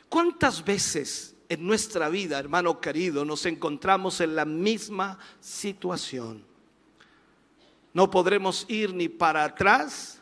¿Cuántas 0.08 0.64
veces 0.64 1.36
en 1.48 1.66
nuestra 1.66 2.08
vida, 2.08 2.38
hermano 2.38 2.80
querido, 2.80 3.24
nos 3.24 3.46
encontramos 3.46 4.20
en 4.20 4.36
la 4.36 4.44
misma 4.44 5.18
situación. 5.40 6.44
No 7.94 8.10
podremos 8.10 8.66
ir 8.68 8.92
ni 8.92 9.08
para 9.08 9.44
atrás 9.44 10.20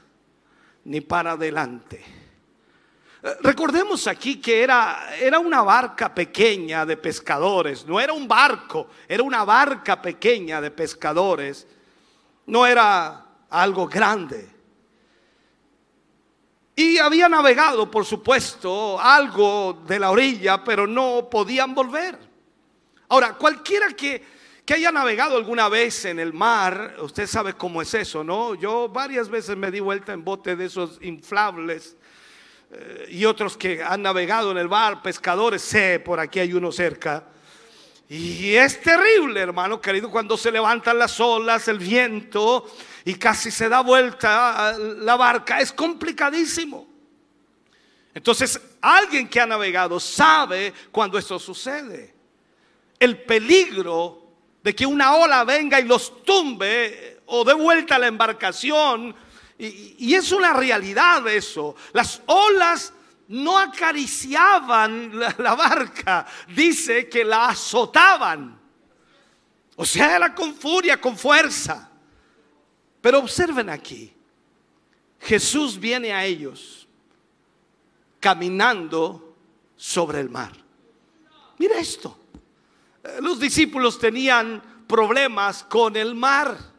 ni 0.85 1.01
para 1.01 1.33
adelante. 1.33 2.05
Recordemos 3.41 4.07
aquí 4.07 4.41
que 4.41 4.63
era, 4.63 5.17
era 5.21 5.41
una 5.41 5.63
barca 5.63 6.15
pequeña 6.15 6.87
de 6.87 6.97
pescadores, 6.97 7.85
no 7.85 7.99
era 7.99 8.13
un 8.13 8.29
barco, 8.29 8.89
era 9.09 9.23
una 9.23 9.45
barca 9.45 10.01
pequeña 10.01 10.61
de 10.61 10.71
pescadores, 10.71 11.67
no 12.47 12.65
era 12.65 13.27
algo 13.51 13.89
grande. 13.89 14.49
Y 16.77 16.99
había 16.99 17.29
navegado, 17.29 17.91
por 17.91 18.05
supuesto, 18.05 19.01
algo 19.01 19.83
de 19.87 19.99
la 19.99 20.13
orilla, 20.13 20.63
pero 20.63 20.87
no 20.87 21.29
podían 21.29 21.75
volver. 21.75 22.17
Ahora, 23.09 23.33
cualquiera 23.33 23.89
que, 23.89 24.25
que 24.65 24.75
haya 24.75 24.93
navegado 24.93 25.37
alguna 25.37 25.69
vez 25.69 26.05
en 26.05 26.21
el 26.21 26.33
mar, 26.33 26.95
usted 27.01 27.27
sabe 27.27 27.55
cómo 27.55 27.83
es 27.83 27.93
eso, 27.93 28.23
¿no? 28.23 28.55
Yo 28.55 28.89
varias 28.89 29.29
veces 29.29 29.57
me 29.57 29.73
di 29.73 29.81
vuelta 29.81 30.13
en 30.13 30.23
bote 30.23 30.55
de 30.55 30.67
esos 30.67 30.99
inflables 31.03 31.97
y 33.09 33.25
otros 33.25 33.57
que 33.57 33.83
han 33.83 34.03
navegado 34.03 34.51
en 34.51 34.59
el 34.59 34.69
mar, 34.69 35.03
pescadores, 35.03 35.63
sé, 35.63 36.01
por 36.01 36.21
aquí 36.21 36.41
hay 36.41 36.53
uno 36.53 36.73
cerca. 36.73 37.25
Y 38.09 38.55
es 38.55 38.81
terrible, 38.81 39.41
hermano 39.41 39.81
querido, 39.81 40.11
cuando 40.11 40.37
se 40.37 40.53
levantan 40.53 40.99
las 40.99 41.19
olas, 41.19 41.67
el 41.67 41.79
viento 41.79 42.67
y 43.05 43.15
casi 43.15 43.51
se 43.51 43.69
da 43.69 43.81
vuelta 43.81 44.77
la 44.79 45.17
barca, 45.17 45.61
es 45.61 45.73
complicadísimo. 45.73 46.87
Entonces, 48.15 48.61
alguien 48.81 49.29
que 49.29 49.41
ha 49.41 49.47
navegado 49.47 50.01
sabe 50.01 50.73
cuando 50.91 51.19
esto 51.19 51.39
sucede. 51.39 52.15
El 52.99 53.23
peligro 53.23 54.23
de 54.63 54.75
que 54.75 54.87
una 54.87 55.15
ola 55.15 55.45
venga 55.45 55.79
y 55.81 55.85
los 55.85 56.25
tumbe 56.25 57.21
o 57.27 57.45
dé 57.45 57.55
vuelta 57.55 57.99
la 57.99 58.07
embarcación. 58.07 59.15
Y, 59.59 60.15
es 60.15 60.33
una 60.33 60.53
realidad 60.53 61.27
eso. 61.29 61.77
Las 61.93 62.23
olas 62.27 62.93
no 63.29 63.59
acariciaban 63.59 65.19
la 65.19 65.55
barca, 65.55 66.27
dice 66.55 67.09
que 67.09 67.25
la 67.25 67.49
azotaban. 67.49 68.59
O 69.77 69.85
sea, 69.85 70.17
era 70.17 70.35
con 70.35 70.55
furia, 70.55 71.01
con 71.01 71.17
fuerza. 71.17 71.91
Pero 73.01 73.19
observen 73.19 73.71
aquí, 73.71 74.13
Jesús 75.21 75.79
viene 75.79 76.13
a 76.13 76.25
ellos 76.25 76.89
caminando 78.21 79.35
sobre 79.77 80.21
el 80.21 80.31
mar. 80.31 80.53
Mira 81.59 81.79
esto, 81.79 82.19
eh, 83.03 83.19
los 83.21 83.39
discípulos 83.39 83.99
tenían 83.99 84.63
problemas 84.87 85.63
con 85.65 85.97
el 85.97 86.15
mar. 86.15 86.76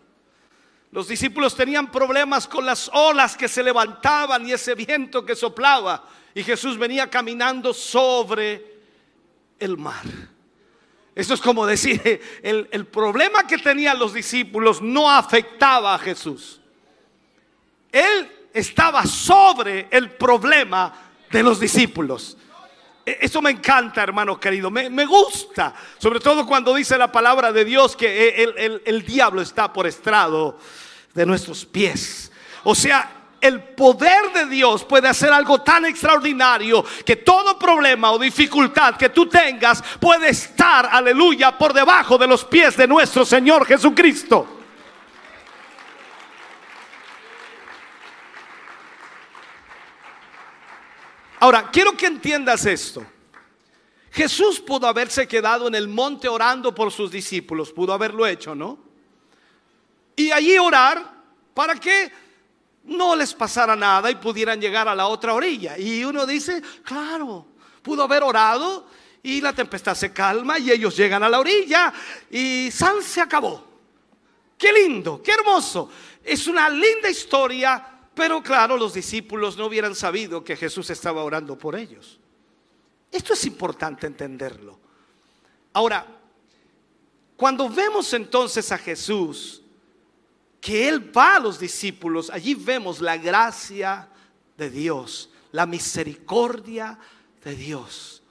Los 0.97 1.07
discípulos 1.07 1.55
tenían 1.55 1.91
problemas 1.91 2.47
con 2.47 2.65
las 2.65 2.89
olas 2.91 3.37
que 3.37 3.47
se 3.47 3.61
levantaban 3.61 4.47
y 4.47 4.53
ese 4.53 4.73
viento 4.73 5.23
que 5.23 5.35
soplaba. 5.35 6.03
Y 6.33 6.41
Jesús 6.41 6.75
venía 6.75 7.07
caminando 7.07 7.71
sobre 7.71 8.79
el 9.59 9.77
mar. 9.77 10.01
Eso 11.13 11.35
es 11.35 11.39
como 11.39 11.67
decir, 11.67 12.01
el, 12.41 12.67
el, 12.71 12.87
problema 12.87 13.45
que 13.45 13.59
tenían 13.59 13.99
los 13.99 14.11
discípulos 14.11 14.81
no 14.81 15.07
afectaba 15.07 15.93
a 15.93 15.99
Jesús. 15.99 16.61
Él 17.91 18.47
estaba 18.51 19.05
sobre 19.05 19.89
el 19.91 20.09
problema 20.13 20.91
de 21.29 21.43
los 21.43 21.59
discípulos. 21.59 22.39
e, 23.05 23.19
eso 23.21 23.39
me 23.39 23.51
encanta, 23.51 24.01
hermano 24.01 24.39
querido, 24.39 24.71
me, 24.71 24.89
me, 24.89 25.05
gusta, 25.05 25.75
sobre 25.99 26.19
todo 26.19 26.47
cuando 26.47 26.73
dice 26.73 26.97
la 26.97 27.11
palabra 27.11 27.51
de 27.51 27.65
Dios 27.65 27.95
que 27.95 28.29
el, 28.29 28.57
el, 28.57 28.81
el 28.83 29.05
diablo 29.05 29.43
está 29.43 29.71
por 29.71 29.85
estrado 29.85 30.57
de 31.17 31.25
nuestros 31.25 31.65
pies. 31.65 32.31
O 32.63 32.75
sea, 32.75 33.11
el 33.41 33.59
poder 33.73 34.31
de 34.33 34.45
Dios 34.45 34.83
puede 34.83 35.07
hacer 35.07 35.33
algo 35.33 35.63
tan 35.63 35.85
extraordinario 35.85 36.85
que 37.03 37.15
todo 37.15 37.57
problema 37.57 38.11
o 38.11 38.19
dificultad 38.19 38.95
que 38.95 39.09
tú 39.09 39.27
tengas 39.27 39.81
puede 39.99 40.29
estar, 40.29 40.87
aleluya, 40.91 41.57
por 41.57 41.73
debajo 41.73 42.19
de 42.19 42.27
los 42.27 42.45
pies 42.45 42.77
de 42.77 42.87
nuestro 42.87 43.25
Señor 43.25 43.65
Jesucristo. 43.65 44.47
Ahora, 51.39 51.71
quiero 51.71 51.97
que 51.97 52.05
entiendas 52.05 52.63
esto. 52.67 53.03
Jesús 54.11 54.59
pudo 54.59 54.85
haberse 54.85 55.27
quedado 55.27 55.67
en 55.67 55.73
el 55.73 55.87
monte 55.87 56.27
orando 56.27 56.75
por 56.75 56.91
sus 56.91 57.09
discípulos, 57.09 57.71
pudo 57.71 57.91
haberlo 57.93 58.27
hecho, 58.27 58.53
¿no? 58.53 58.86
Y 60.17 60.31
allí 60.31 60.57
orar 60.57 61.13
para 61.53 61.75
que 61.75 62.11
no 62.83 63.15
les 63.15 63.33
pasara 63.33 63.75
nada 63.75 64.09
y 64.09 64.15
pudieran 64.15 64.59
llegar 64.59 64.87
a 64.87 64.95
la 64.95 65.07
otra 65.07 65.33
orilla. 65.33 65.77
Y 65.77 66.03
uno 66.03 66.25
dice, 66.25 66.61
claro, 66.83 67.45
pudo 67.81 68.03
haber 68.03 68.23
orado 68.23 68.87
y 69.21 69.41
la 69.41 69.53
tempestad 69.53 69.95
se 69.95 70.11
calma 70.11 70.57
y 70.57 70.71
ellos 70.71 70.97
llegan 70.97 71.21
a 71.21 71.29
la 71.29 71.39
orilla 71.39 71.93
y 72.31 72.69
San 72.71 73.01
se 73.01 73.21
acabó. 73.21 73.65
Qué 74.57 74.73
lindo, 74.73 75.21
qué 75.21 75.31
hermoso. 75.31 75.89
Es 76.23 76.47
una 76.47 76.69
linda 76.69 77.09
historia, 77.09 77.85
pero 78.15 78.41
claro, 78.41 78.75
los 78.75 78.93
discípulos 78.93 79.55
no 79.55 79.67
hubieran 79.67 79.93
sabido 79.93 80.43
que 80.43 80.55
Jesús 80.55 80.89
estaba 80.89 81.23
orando 81.23 81.57
por 81.57 81.75
ellos. 81.75 82.19
Esto 83.11 83.33
es 83.33 83.45
importante 83.45 84.07
entenderlo. 84.07 84.79
Ahora, 85.73 86.05
cuando 87.35 87.69
vemos 87.69 88.11
entonces 88.13 88.71
a 88.71 88.77
Jesús, 88.79 89.61
que 90.61 90.87
Él 90.87 91.15
va 91.15 91.35
a 91.35 91.39
los 91.39 91.59
discípulos, 91.59 92.29
allí 92.29 92.53
vemos 92.55 92.99
la 92.99 93.17
gracia 93.17 94.09
de 94.57 94.69
Dios, 94.69 95.29
la 95.51 95.65
misericordia 95.65 96.97
de 97.43 97.55
Dios. 97.55 98.23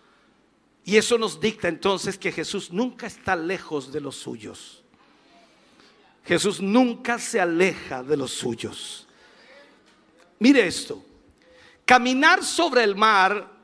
Y 0.85 0.97
eso 0.97 1.19
nos 1.19 1.41
dicta 1.41 1.69
entonces 1.69 2.17
que 2.19 2.33
Jesús 2.33 2.71
nunca 2.71 3.07
está 3.07 3.35
lejos 3.35 3.93
de 3.93 4.01
los 4.01 4.17
suyos. 4.17 4.83
Jesús 6.25 6.61
nunca 6.61 7.19
se 7.19 7.41
aleja 7.41 8.03
de 8.03 8.17
los 8.17 8.33
suyos. 8.33 9.07
Mire 10.39 10.67
esto, 10.67 11.05
caminar 11.85 12.45
sobre 12.45 12.85
el 12.85 12.95
mar 12.95 13.57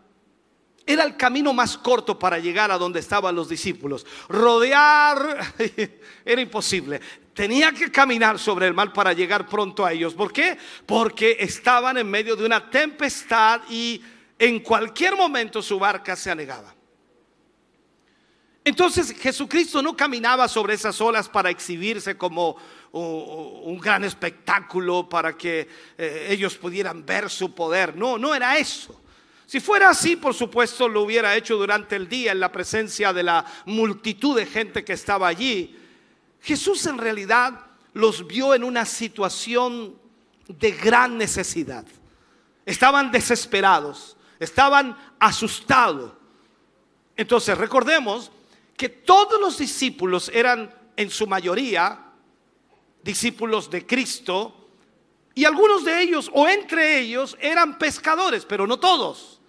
era 0.85 1.05
el 1.05 1.17
camino 1.17 1.53
más 1.53 1.79
corto 1.79 2.19
para 2.19 2.39
llegar 2.39 2.71
a 2.71 2.79
donde 2.79 3.01
estaban 3.01 3.35
los 3.35 3.49
discípulos. 3.49 4.07
Rodear 4.29 5.55
era 6.25 6.41
imposible 6.41 7.01
tenía 7.35 7.73
que 7.73 7.91
caminar 7.91 8.39
sobre 8.39 8.67
el 8.67 8.75
mar 8.75 8.93
para 8.93 9.13
llegar 9.13 9.47
pronto 9.47 9.85
a 9.85 9.93
ellos. 9.93 10.15
¿Por 10.15 10.33
qué? 10.33 10.59
Porque 10.87 11.37
estaban 11.41 11.97
en 11.99 12.11
medio 12.11 12.37
de 12.37 12.45
una 12.45 12.71
tempestad 12.71 13.63
y 13.71 14.03
en 14.39 14.61
cualquier 14.61 15.17
momento 15.17 15.63
su 15.63 15.79
barca 15.79 16.17
se 16.17 16.31
anegaba. 16.31 16.75
Entonces 18.65 19.17
Jesucristo 19.19 19.83
no 19.83 19.97
caminaba 19.97 20.47
sobre 20.47 20.75
esas 20.75 21.01
olas 21.01 21.29
para 21.29 21.51
exhibirse 21.51 22.17
como 22.17 22.57
un 22.93 23.79
gran 23.79 24.05
espectáculo 24.05 25.09
para 25.09 25.37
que 25.37 25.69
eh, 25.97 26.27
ellos 26.31 26.57
pudieran 26.57 27.05
ver 27.05 27.29
su 27.31 27.55
poder. 27.55 27.97
No, 27.97 28.19
no 28.19 28.35
era 28.35 28.59
eso. 28.59 29.01
Si 29.47 29.61
fuera 29.61 29.91
así, 29.91 30.17
por 30.17 30.35
supuesto, 30.35 30.89
lo 30.89 31.03
hubiera 31.03 31.35
hecho 31.37 31.57
durante 31.57 31.97
el 31.97 32.09
día 32.09 32.33
en 32.33 32.41
la 32.41 32.53
presencia 32.53 33.13
de 33.13 33.23
la 33.23 33.45
multitud 33.67 34.37
de 34.37 34.47
gente 34.47 34.85
que 34.85 34.93
estaba 34.93 35.27
allí. 35.27 35.77
Jesús 36.43 36.85
en 36.87 36.99
realidad 36.99 37.67
los 37.95 38.27
vio 38.27 38.55
en 38.55 38.65
una 38.65 38.85
situación 38.85 39.97
de 40.49 40.73
gran 40.73 41.17
necesidad. 41.17 41.85
Estaban 42.67 43.11
desesperados, 43.11 44.17
estaban 44.39 44.97
asustados. 45.19 46.13
Entonces 47.17 47.57
recordemos 47.57 48.31
que 48.77 48.89
todos 48.89 49.41
los 49.41 49.59
discípulos 49.59 50.31
eran 50.35 50.75
en 50.97 51.11
su 51.11 51.27
mayoría 51.27 52.07
discípulos 53.03 53.71
de 53.71 53.87
Cristo 53.87 54.69
y 55.35 55.45
algunos 55.45 55.85
de 55.85 56.03
ellos 56.03 56.31
o 56.33 56.49
entre 56.49 56.99
ellos 57.01 57.37
eran 57.41 57.79
pescadores, 57.79 58.45
pero 58.45 58.67
no 58.67 58.79
todos. 58.79 59.41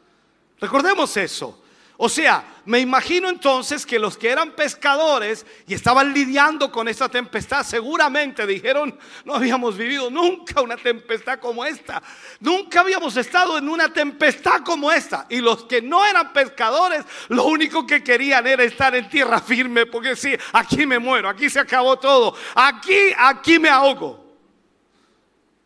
Recordemos 0.59 1.15
eso. 1.17 1.62
O 1.97 2.09
sea, 2.09 2.43
me 2.65 2.79
imagino 2.79 3.29
entonces 3.29 3.85
que 3.85 3.99
los 3.99 4.17
que 4.17 4.29
eran 4.29 4.51
pescadores 4.55 5.45
y 5.67 5.75
estaban 5.75 6.11
lidiando 6.11 6.71
con 6.71 6.87
esa 6.87 7.07
tempestad, 7.07 7.63
seguramente 7.63 8.47
dijeron, 8.47 8.97
no 9.25 9.35
habíamos 9.35 9.77
vivido 9.77 10.09
nunca 10.09 10.61
una 10.61 10.75
tempestad 10.75 11.39
como 11.39 11.63
esta, 11.63 12.01
nunca 12.39 12.79
habíamos 12.79 13.15
estado 13.15 13.59
en 13.59 13.69
una 13.69 13.93
tempestad 13.93 14.63
como 14.65 14.91
esta. 14.91 15.27
Y 15.29 15.39
los 15.39 15.65
que 15.65 15.83
no 15.83 16.03
eran 16.03 16.33
pescadores, 16.33 17.05
lo 17.29 17.45
único 17.45 17.85
que 17.85 18.03
querían 18.03 18.47
era 18.47 18.63
estar 18.63 18.95
en 18.95 19.07
tierra 19.07 19.39
firme, 19.39 19.85
porque 19.85 20.15
sí, 20.15 20.35
aquí 20.53 20.87
me 20.87 20.97
muero, 20.97 21.29
aquí 21.29 21.47
se 21.47 21.59
acabó 21.59 21.99
todo, 21.99 22.35
aquí, 22.55 23.13
aquí 23.17 23.59
me 23.59 23.69
ahogo. 23.69 24.23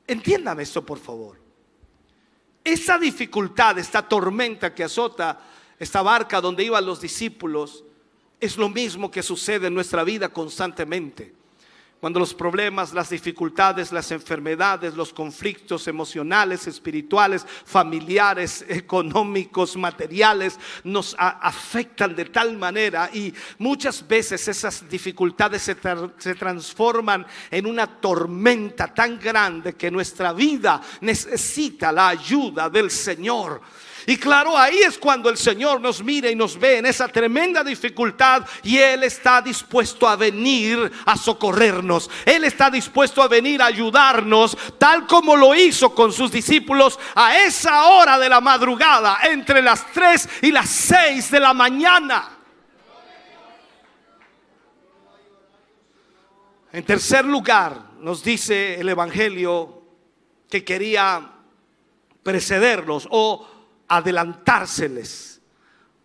Entiéndame 0.05 0.63
esto, 0.63 0.85
por 0.85 0.99
favor. 0.99 1.39
Esa 2.63 2.97
dificultad, 2.97 3.77
esta 3.77 4.01
tormenta 4.01 4.75
que 4.75 4.83
azota 4.83 5.39
esta 5.79 6.01
barca 6.01 6.41
donde 6.41 6.63
iban 6.63 6.85
los 6.85 7.01
discípulos, 7.01 7.83
es 8.39 8.57
lo 8.57 8.69
mismo 8.69 9.09
que 9.09 9.23
sucede 9.23 9.67
en 9.67 9.73
nuestra 9.73 10.03
vida 10.03 10.29
constantemente. 10.29 11.37
Cuando 11.99 12.19
los 12.19 12.35
problemas, 12.35 12.93
las 12.93 13.09
dificultades, 13.09 13.91
las 13.91 14.11
enfermedades, 14.11 14.93
los 14.93 15.11
conflictos 15.11 15.87
emocionales, 15.87 16.67
espirituales, 16.67 17.43
familiares, 17.65 18.63
económicos, 18.69 19.75
materiales, 19.75 20.59
nos 20.83 21.15
afectan 21.17 22.15
de 22.15 22.25
tal 22.25 22.55
manera 22.55 23.09
y 23.11 23.33
muchas 23.57 24.07
veces 24.07 24.47
esas 24.47 24.87
dificultades 24.87 25.63
se, 25.63 25.75
se 26.19 26.35
transforman 26.35 27.25
en 27.49 27.65
una 27.65 27.87
tormenta 27.99 28.93
tan 28.93 29.19
grande 29.19 29.73
que 29.73 29.89
nuestra 29.89 30.33
vida 30.33 30.79
necesita 31.01 31.91
la 31.91 32.09
ayuda 32.09 32.69
del 32.69 32.91
Señor. 32.91 33.59
Y 34.09 34.15
claro, 34.15 34.57
ahí 34.57 34.77
es 34.77 34.97
cuando 34.97 35.29
el 35.29 35.35
Señor 35.35 35.81
nos 35.81 36.01
mira 36.01 36.31
y 36.31 36.35
nos 36.35 36.57
ve 36.57 36.77
en 36.77 36.85
esa 36.85 37.09
tremenda 37.09 37.61
dificultad 37.61 38.45
y 38.63 38.77
Él 38.77 39.03
está 39.03 39.41
dispuesto 39.41 40.07
a 40.07 40.15
venir 40.15 40.89
a 41.05 41.17
socorrernos. 41.17 42.09
Él 42.25 42.45
está 42.45 42.69
dispuesto 42.69 43.21
a 43.21 43.27
venir 43.27 43.61
a 43.61 43.65
ayudarnos, 43.65 44.57
tal 44.77 45.05
como 45.05 45.35
lo 45.35 45.53
hizo 45.53 45.93
con 45.93 46.13
sus 46.13 46.31
discípulos 46.31 46.97
a 47.15 47.37
esa 47.39 47.87
hora 47.87 48.17
de 48.17 48.29
la 48.29 48.39
madrugada, 48.39 49.19
entre 49.23 49.61
las 49.61 49.85
3 49.91 50.29
y 50.43 50.53
las 50.53 50.69
6 50.69 51.29
de 51.29 51.39
la 51.41 51.53
mañana. 51.53 52.29
En 56.71 56.85
tercer 56.85 57.25
lugar, 57.25 57.91
nos 57.99 58.23
dice 58.23 58.79
el 58.79 58.87
Evangelio 58.87 59.81
que 60.49 60.63
quería 60.63 61.29
precederlos 62.23 63.05
o 63.11 63.56
adelantárseles. 63.87 65.41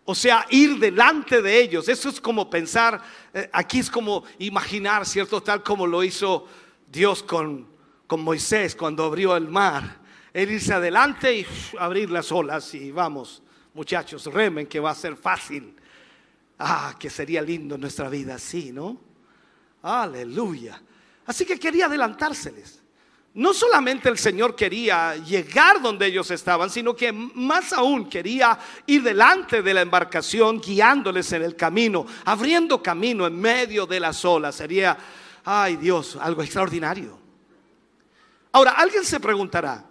O 0.05 0.13
sea, 0.13 0.45
ir 0.49 0.79
delante 0.79 1.41
de 1.41 1.61
ellos. 1.61 1.87
Eso 1.87 2.09
es 2.09 2.19
como 2.19 2.49
pensar, 2.49 3.01
eh, 3.33 3.49
aquí 3.53 3.79
es 3.79 3.89
como 3.89 4.23
imaginar, 4.39 5.05
¿cierto? 5.05 5.41
Tal 5.41 5.63
como 5.63 5.87
lo 5.87 6.03
hizo 6.03 6.47
Dios 6.91 7.23
con, 7.23 7.67
con 8.05 8.21
Moisés 8.21 8.75
cuando 8.75 9.05
abrió 9.05 9.35
el 9.37 9.47
mar. 9.47 10.01
Él 10.33 10.51
irse 10.51 10.73
adelante 10.73 11.33
y 11.33 11.45
abrir 11.79 12.09
las 12.09 12.31
olas 12.31 12.73
y 12.73 12.91
vamos, 12.91 13.41
muchachos, 13.73 14.25
remen 14.25 14.67
que 14.67 14.79
va 14.79 14.91
a 14.91 14.95
ser 14.95 15.15
fácil. 15.15 15.75
Ah, 16.59 16.95
que 16.99 17.09
sería 17.09 17.41
lindo 17.41 17.77
nuestra 17.77 18.09
vida 18.09 18.35
así, 18.35 18.71
¿no? 18.71 18.99
Aleluya. 19.81 20.81
Así 21.25 21.45
que 21.45 21.59
quería 21.59 21.85
adelantárseles. 21.85 22.82
No 23.35 23.51
solamente 23.51 24.09
el 24.09 24.17
Señor 24.19 24.55
quería 24.55 25.15
llegar 25.15 25.81
donde 25.81 26.05
ellos 26.05 26.29
estaban, 26.29 26.69
sino 26.69 26.95
que 26.95 27.11
más 27.11 27.73
aún 27.73 28.07
quería 28.07 28.59
ir 28.85 29.01
delante 29.01 29.63
de 29.63 29.73
la 29.73 29.81
embarcación, 29.81 30.61
guiándoles 30.61 31.31
en 31.33 31.41
el 31.41 31.55
camino, 31.55 32.05
abriendo 32.25 32.83
camino 32.83 33.25
en 33.25 33.39
medio 33.39 33.87
de 33.87 33.99
las 33.99 34.23
olas. 34.23 34.53
Sería, 34.55 34.95
ay 35.43 35.77
Dios, 35.77 36.15
algo 36.21 36.43
extraordinario. 36.43 37.17
Ahora, 38.51 38.71
alguien 38.71 39.03
se 39.03 39.19
preguntará, 39.19 39.83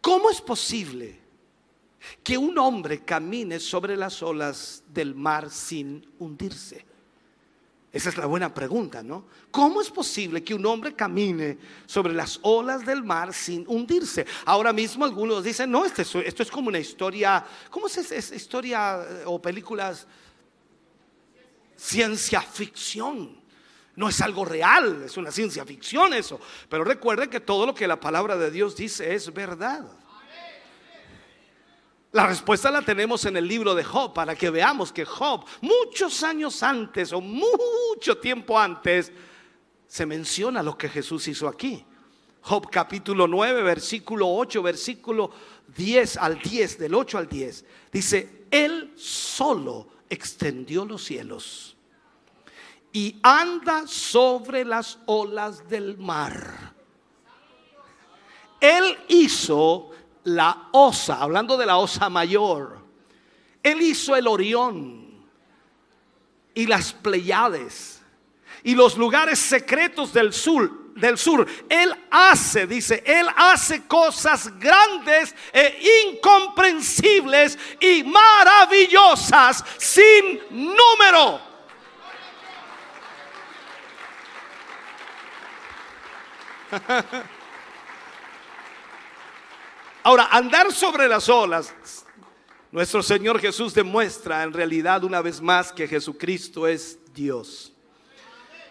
¿cómo 0.00 0.30
es 0.30 0.40
posible 0.40 1.20
que 2.22 2.38
un 2.38 2.56
hombre 2.56 3.04
camine 3.04 3.60
sobre 3.60 3.94
las 3.94 4.22
olas 4.22 4.82
del 4.88 5.14
mar 5.14 5.50
sin 5.50 6.14
hundirse? 6.18 6.86
Esa 7.92 8.10
es 8.10 8.18
la 8.18 8.26
buena 8.26 8.52
pregunta, 8.52 9.02
¿no? 9.02 9.24
¿Cómo 9.50 9.80
es 9.80 9.90
posible 9.90 10.44
que 10.44 10.54
un 10.54 10.66
hombre 10.66 10.94
camine 10.94 11.56
sobre 11.86 12.12
las 12.12 12.38
olas 12.42 12.84
del 12.84 13.02
mar 13.02 13.32
sin 13.32 13.64
hundirse? 13.66 14.26
Ahora 14.44 14.72
mismo 14.72 15.04
algunos 15.04 15.44
dicen, 15.44 15.70
no, 15.70 15.84
esto 15.84 16.02
es, 16.02 16.14
esto 16.16 16.42
es 16.42 16.50
como 16.50 16.68
una 16.68 16.78
historia, 16.78 17.44
¿cómo 17.70 17.86
es, 17.86 17.96
es 17.96 18.32
historia 18.32 19.02
eh, 19.02 19.22
o 19.24 19.40
películas? 19.40 20.06
Ciencia 21.76 22.42
ficción. 22.42 23.40
No 23.94 24.10
es 24.10 24.20
algo 24.20 24.44
real, 24.44 25.04
es 25.06 25.16
una 25.16 25.30
ciencia 25.30 25.64
ficción 25.64 26.12
eso. 26.12 26.38
Pero 26.68 26.84
recuerden 26.84 27.30
que 27.30 27.40
todo 27.40 27.64
lo 27.64 27.74
que 27.74 27.86
la 27.86 27.98
palabra 27.98 28.36
de 28.36 28.50
Dios 28.50 28.76
dice 28.76 29.14
es 29.14 29.32
verdad. 29.32 29.86
La 32.16 32.26
respuesta 32.26 32.70
la 32.70 32.80
tenemos 32.80 33.26
en 33.26 33.36
el 33.36 33.46
libro 33.46 33.74
de 33.74 33.84
Job 33.84 34.14
para 34.14 34.34
que 34.34 34.48
veamos 34.48 34.90
que 34.90 35.04
Job, 35.04 35.44
muchos 35.60 36.22
años 36.22 36.62
antes 36.62 37.12
o 37.12 37.20
mucho 37.20 38.16
tiempo 38.16 38.58
antes, 38.58 39.12
se 39.86 40.06
menciona 40.06 40.62
lo 40.62 40.78
que 40.78 40.88
Jesús 40.88 41.28
hizo 41.28 41.46
aquí. 41.46 41.84
Job 42.40 42.70
capítulo 42.70 43.28
9, 43.28 43.62
versículo 43.62 44.34
8, 44.34 44.62
versículo 44.62 45.30
10 45.76 46.16
al 46.16 46.38
10, 46.38 46.78
del 46.78 46.94
8 46.94 47.18
al 47.18 47.28
10. 47.28 47.64
Dice, 47.92 48.46
Él 48.50 48.94
solo 48.96 49.86
extendió 50.08 50.86
los 50.86 51.04
cielos 51.04 51.76
y 52.94 53.20
anda 53.22 53.86
sobre 53.86 54.64
las 54.64 55.00
olas 55.04 55.68
del 55.68 55.98
mar. 55.98 56.72
Él 58.58 58.96
hizo 59.08 59.90
la 60.26 60.68
osa, 60.72 61.20
hablando 61.20 61.56
de 61.56 61.66
la 61.66 61.78
osa 61.78 62.10
mayor, 62.10 62.78
él 63.62 63.80
hizo 63.80 64.16
el 64.16 64.26
Orión 64.26 65.24
y 66.52 66.66
las 66.66 66.92
Pleiades 66.92 68.02
y 68.64 68.74
los 68.74 68.96
lugares 68.96 69.38
secretos 69.38 70.12
del 70.12 70.32
sur, 70.32 70.94
del 70.96 71.16
sur. 71.16 71.46
Él 71.68 71.94
hace, 72.10 72.66
dice, 72.66 73.04
él 73.06 73.28
hace 73.36 73.86
cosas 73.86 74.58
grandes 74.58 75.32
e 75.52 76.08
incomprensibles 76.08 77.56
y 77.80 78.02
maravillosas 78.02 79.64
sin 79.78 80.40
número. 80.50 81.40
Ahora, 90.06 90.28
andar 90.30 90.72
sobre 90.72 91.08
las 91.08 91.28
olas, 91.28 91.74
nuestro 92.70 93.02
Señor 93.02 93.40
Jesús 93.40 93.74
demuestra 93.74 94.44
en 94.44 94.52
realidad 94.52 95.02
una 95.02 95.20
vez 95.20 95.40
más 95.40 95.72
que 95.72 95.88
Jesucristo 95.88 96.68
es 96.68 96.96
Dios. 97.12 97.72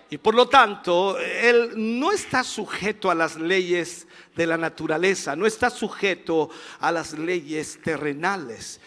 Y 0.09 0.17
por 0.17 0.33
lo 0.33 0.47
tanto, 0.47 1.19
Él 1.19 1.73
no 1.75 2.13
está 2.13 2.41
sujeto 2.41 3.11
a 3.11 3.15
las 3.15 3.35
leyes 3.35 4.07
de 4.33 4.47
la 4.47 4.55
naturaleza, 4.55 5.35
no 5.35 5.45
está 5.45 5.69
sujeto 5.69 6.49
a 6.79 6.89
las 6.89 7.11
leyes 7.11 7.81
terrenales. 7.83 8.79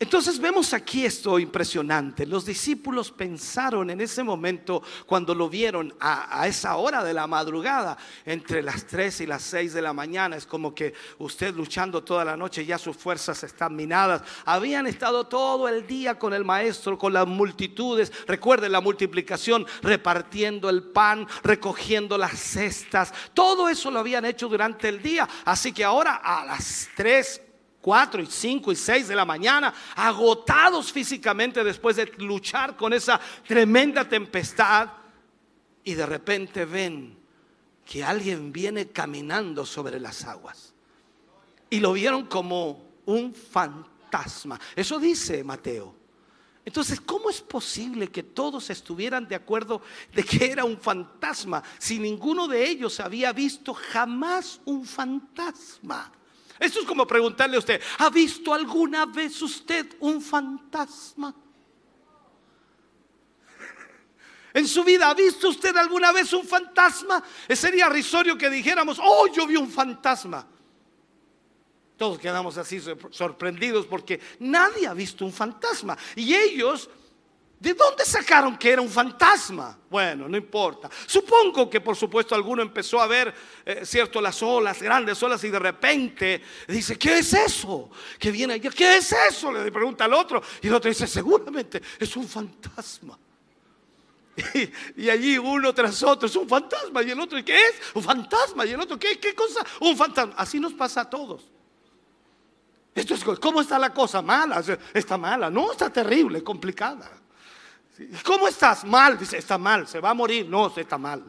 Entonces 0.00 0.38
vemos 0.38 0.72
aquí 0.74 1.04
esto 1.04 1.40
impresionante. 1.40 2.24
Los 2.24 2.44
discípulos 2.44 3.10
pensaron 3.10 3.90
en 3.90 4.00
ese 4.00 4.22
momento 4.22 4.80
cuando 5.06 5.34
lo 5.34 5.48
vieron 5.48 5.92
a, 5.98 6.46
esa 6.46 6.76
hora 6.76 7.02
de 7.02 7.12
la 7.12 7.26
madrugada, 7.26 7.98
entre 8.24 8.62
las 8.62 8.86
3 8.86 9.22
y 9.22 9.26
las 9.26 9.42
6 9.42 9.72
de 9.72 9.82
la 9.82 9.92
mañana. 9.92 10.36
Es 10.36 10.46
como 10.46 10.72
que 10.72 10.94
usted 11.18 11.52
luchando 11.52 12.04
toda 12.04 12.24
la 12.24 12.36
noche, 12.36 12.64
ya 12.64 12.78
sus 12.78 12.96
fuerzas 12.96 13.42
están 13.42 13.74
minadas. 13.74 14.22
Habían 14.44 14.86
estado 14.86 15.26
todo 15.26 15.68
el 15.68 15.84
día 15.84 16.16
con 16.16 16.32
el 16.32 16.44
maestro, 16.44 16.96
con 16.96 17.12
las 17.12 17.26
multitudes. 17.26 18.12
Recuerden 18.28 18.70
la 18.70 18.80
multiplicación, 18.80 19.66
repartiendo 19.82 20.70
el 20.70 20.84
pan, 20.84 21.26
recogiendo 21.42 22.16
las 22.16 22.38
cestas. 22.38 23.12
Todo 23.34 23.68
eso 23.68 23.90
lo 23.90 23.98
habían 23.98 24.24
hecho 24.24 24.48
durante 24.48 24.88
el 24.88 25.02
día. 25.02 25.28
Así 25.44 25.72
que 25.72 25.82
ahora 25.82 26.20
a 26.22 26.44
las 26.44 26.88
3 26.94 27.47
4 27.88 28.20
y 28.20 28.26
5 28.26 28.70
y 28.70 28.76
6 28.76 29.08
de 29.08 29.16
la 29.16 29.24
mañana, 29.24 29.72
agotados 29.96 30.92
físicamente 30.92 31.64
después 31.64 31.96
de 31.96 32.04
luchar 32.18 32.76
con 32.76 32.92
esa 32.92 33.18
tremenda 33.46 34.06
tempestad, 34.06 34.90
y 35.84 35.94
de 35.94 36.04
repente 36.04 36.66
ven 36.66 37.16
que 37.86 38.04
alguien 38.04 38.52
viene 38.52 38.88
caminando 38.88 39.64
sobre 39.64 39.98
las 39.98 40.22
aguas. 40.26 40.74
Y 41.70 41.80
lo 41.80 41.94
vieron 41.94 42.26
como 42.26 42.90
un 43.06 43.34
fantasma. 43.34 44.60
Eso 44.76 44.98
dice 44.98 45.42
Mateo. 45.42 45.94
Entonces, 46.66 47.00
¿cómo 47.00 47.30
es 47.30 47.40
posible 47.40 48.08
que 48.08 48.22
todos 48.22 48.68
estuvieran 48.68 49.26
de 49.26 49.34
acuerdo 49.34 49.80
de 50.12 50.24
que 50.24 50.52
era 50.52 50.66
un 50.66 50.78
fantasma 50.78 51.62
si 51.78 51.98
ninguno 51.98 52.48
de 52.48 52.68
ellos 52.68 53.00
había 53.00 53.32
visto 53.32 53.72
jamás 53.72 54.60
un 54.66 54.84
fantasma? 54.84 56.12
Esto 56.58 56.80
es 56.80 56.86
como 56.86 57.06
preguntarle 57.06 57.56
a 57.56 57.60
usted, 57.60 57.80
¿ha 57.98 58.10
visto 58.10 58.52
alguna 58.52 59.06
vez 59.06 59.40
usted 59.42 59.96
un 60.00 60.20
fantasma? 60.20 61.34
En 64.52 64.66
su 64.66 64.82
vida, 64.82 65.08
¿ha 65.08 65.14
visto 65.14 65.50
usted 65.50 65.76
alguna 65.76 66.10
vez 66.10 66.32
un 66.32 66.44
fantasma? 66.44 67.22
Sería 67.48 67.88
risorio 67.88 68.36
que 68.36 68.50
dijéramos, 68.50 68.98
oh, 69.00 69.28
yo 69.32 69.46
vi 69.46 69.56
un 69.56 69.70
fantasma. 69.70 70.46
Todos 71.96 72.18
quedamos 72.18 72.56
así 72.56 72.80
sorprendidos 73.10 73.86
porque 73.86 74.20
nadie 74.40 74.86
ha 74.86 74.94
visto 74.94 75.24
un 75.24 75.32
fantasma. 75.32 75.96
Y 76.16 76.34
ellos 76.34 76.88
¿De 77.60 77.74
dónde 77.74 78.04
sacaron 78.04 78.56
que 78.56 78.70
era 78.70 78.80
un 78.80 78.88
fantasma? 78.88 79.76
Bueno, 79.90 80.28
no 80.28 80.36
importa. 80.36 80.88
Supongo 81.06 81.68
que 81.68 81.80
por 81.80 81.96
supuesto 81.96 82.36
alguno 82.36 82.62
empezó 82.62 83.00
a 83.00 83.08
ver, 83.08 83.34
eh, 83.64 83.80
cierto, 83.84 84.20
las 84.20 84.40
olas, 84.42 84.80
grandes 84.80 85.20
olas, 85.24 85.42
y 85.42 85.48
de 85.50 85.58
repente 85.58 86.42
dice, 86.68 86.96
¿qué 86.96 87.18
es 87.18 87.34
eso? 87.34 87.90
Que 88.16 88.30
viene 88.30 88.54
allá, 88.54 88.70
¿qué 88.70 88.98
es 88.98 89.12
eso? 89.12 89.50
Le 89.50 89.72
pregunta 89.72 90.04
al 90.04 90.14
otro, 90.14 90.40
y 90.62 90.68
el 90.68 90.74
otro 90.74 90.88
dice, 90.88 91.08
seguramente 91.08 91.82
es 91.98 92.16
un 92.16 92.28
fantasma. 92.28 93.18
Y, 94.96 95.10
allí 95.10 95.36
uno 95.36 95.74
tras 95.74 96.00
otro 96.04 96.28
es 96.28 96.36
un 96.36 96.48
fantasma, 96.48 97.02
y 97.02 97.10
el 97.10 97.18
otro, 97.18 97.44
¿qué 97.44 97.56
es? 97.56 97.74
Un 97.92 98.04
fantasma, 98.04 98.64
y 98.66 98.70
el 98.70 98.80
otro, 98.80 98.96
¿qué, 98.96 99.18
qué 99.18 99.34
cosa? 99.34 99.66
Un 99.80 99.96
fantasma. 99.96 100.34
Así 100.36 100.60
nos 100.60 100.74
pasa 100.74 101.00
a 101.00 101.10
todos. 101.10 101.42
Esto 102.94 103.14
es, 103.14 103.24
¿cómo 103.40 103.60
está 103.60 103.80
la 103.80 103.92
cosa? 103.92 104.22
Mala, 104.22 104.62
está 104.94 105.18
mala, 105.18 105.50
no, 105.50 105.72
está 105.72 105.90
terrible, 105.90 106.44
complicada. 106.44 107.17
¿Cómo 108.24 108.48
estás? 108.48 108.84
Mal. 108.84 109.18
Dice, 109.18 109.38
está 109.38 109.58
mal, 109.58 109.86
se 109.86 110.00
va 110.00 110.10
a 110.10 110.14
morir. 110.14 110.48
No, 110.48 110.72
está 110.76 110.98
mal. 110.98 111.24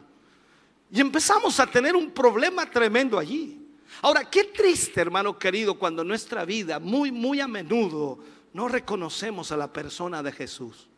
Y 0.90 1.00
empezamos 1.00 1.58
a 1.60 1.66
tener 1.66 1.94
un 1.94 2.10
problema 2.10 2.68
tremendo 2.68 3.18
allí. 3.18 3.56
Ahora, 4.02 4.28
qué 4.28 4.44
triste, 4.44 5.00
hermano 5.00 5.38
querido, 5.38 5.78
cuando 5.78 6.04
nuestra 6.04 6.44
vida, 6.44 6.78
muy, 6.78 7.12
muy 7.12 7.40
a 7.40 7.48
menudo, 7.48 8.18
no 8.52 8.68
reconocemos 8.68 9.52
a 9.52 9.56
la 9.56 9.72
persona 9.72 10.22
de 10.22 10.32
Jesús. 10.32 10.88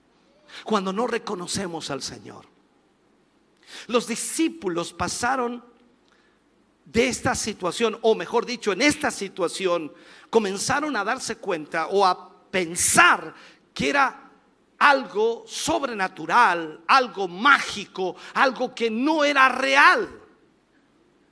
Cuando 0.65 0.93
no 0.93 1.07
reconocemos 1.07 1.91
al 1.91 2.03
Señor. 2.03 2.47
Los 3.87 4.07
discípulos 4.07 4.93
pasaron 4.93 5.65
de 6.85 7.09
esta 7.09 7.35
situación, 7.35 7.99
o 8.03 8.15
mejor 8.15 8.45
dicho, 8.45 8.73
en 8.73 8.83
esta 8.83 9.11
situación, 9.11 9.93
comenzaron 10.31 10.97
a 10.97 11.05
darse 11.05 11.37
cuenta 11.37 11.87
o 11.87 12.05
a 12.05 12.51
pensar 12.51 13.35
que 13.73 13.91
era 13.91 14.22
algo 14.83 15.45
sobrenatural, 15.47 16.83
algo 16.89 17.29
mágico, 17.29 18.17
algo 18.35 18.75
que 18.75 18.91
no 18.91 19.23
era 19.23 19.49
real. 19.49 20.21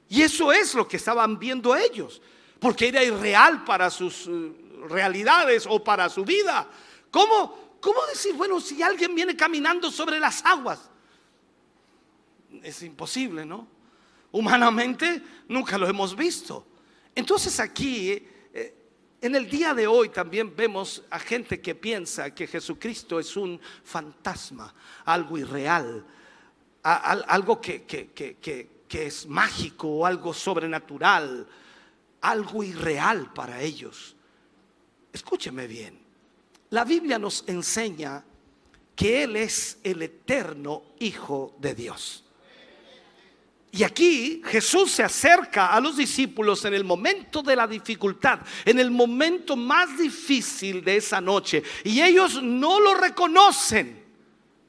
Y 0.09 0.23
eso 0.23 0.53
es 0.53 0.73
lo 0.75 0.87
que 0.87 0.97
estaban 0.97 1.37
viendo 1.37 1.75
ellos, 1.75 2.23
porque 2.61 2.89
era 2.89 3.03
irreal 3.03 3.65
para 3.65 3.91
sus 3.91 4.29
eh, 4.29 4.53
realidades 4.89 5.67
o 5.69 5.83
para 5.83 6.09
su 6.09 6.25
vida. 6.25 6.69
¿Cómo, 7.11 7.79
¿Cómo 7.81 7.99
decir, 8.07 8.35
bueno, 8.35 8.61
si 8.61 8.81
alguien 8.83 9.17
viene 9.17 9.35
caminando 9.37 9.91
sobre 9.91 10.21
las 10.21 10.45
aguas? 10.45 10.89
Es 12.63 12.83
imposible, 12.85 13.45
¿no? 13.45 13.67
Humanamente 14.31 15.23
nunca 15.49 15.77
lo 15.77 15.89
hemos 15.89 16.15
visto. 16.15 16.65
Entonces 17.17 17.59
aquí 17.59 18.29
en 19.23 19.35
el 19.35 19.51
día 19.51 19.75
de 19.75 19.87
hoy 19.87 20.09
también 20.09 20.55
vemos 20.57 21.03
a 21.11 21.19
gente 21.19 21.61
que 21.61 21.75
piensa 21.75 22.35
que 22.35 22.47
Jesucristo 22.47 23.21
es 23.21 23.37
un 23.37 23.61
fantasma, 23.85 24.75
algo 25.05 25.37
irreal, 25.37 26.05
algo 26.83 27.61
que, 27.61 27.85
es 28.89 29.27
mágico 29.27 29.89
o 29.89 30.07
algo 30.07 30.33
sobrenatural, 30.33 31.47
algo 32.23 32.63
irreal 32.65 33.33
para 33.35 33.61
ellos. 33.61 34.17
Escúcheme 35.13 35.67
bien, 35.67 35.99
la 36.71 36.85
Biblia 36.85 37.19
nos 37.19 37.45
enseña 37.47 38.25
que 38.97 39.25
Él 39.25 39.37
es 39.37 39.79
el 39.83 40.03
eterno 40.03 40.83
Hijo 40.99 41.55
de 41.59 41.75
Dios. 41.75 42.25
Y 43.73 43.85
aquí 43.85 44.43
Jesús 44.45 44.91
se 44.91 45.05
acerca 45.05 45.69
a 45.69 45.81
los 45.81 45.97
discípulos 45.97 46.65
en 46.65 46.75
el 46.75 46.83
momento 46.83 47.41
de 47.43 47.55
la 47.55 47.69
dificultad, 47.69 48.41
en 48.65 48.81
el 48.81 48.91
momento 48.91 49.55
más 49.55 49.97
difícil 49.97 50.83
de 50.83 50.97
esa 50.97 51.21
noche. 51.21 51.63
Y 51.85 52.03
ellos 52.03 52.43
no 52.43 52.81
lo 52.81 52.95
reconocen. 52.95 54.00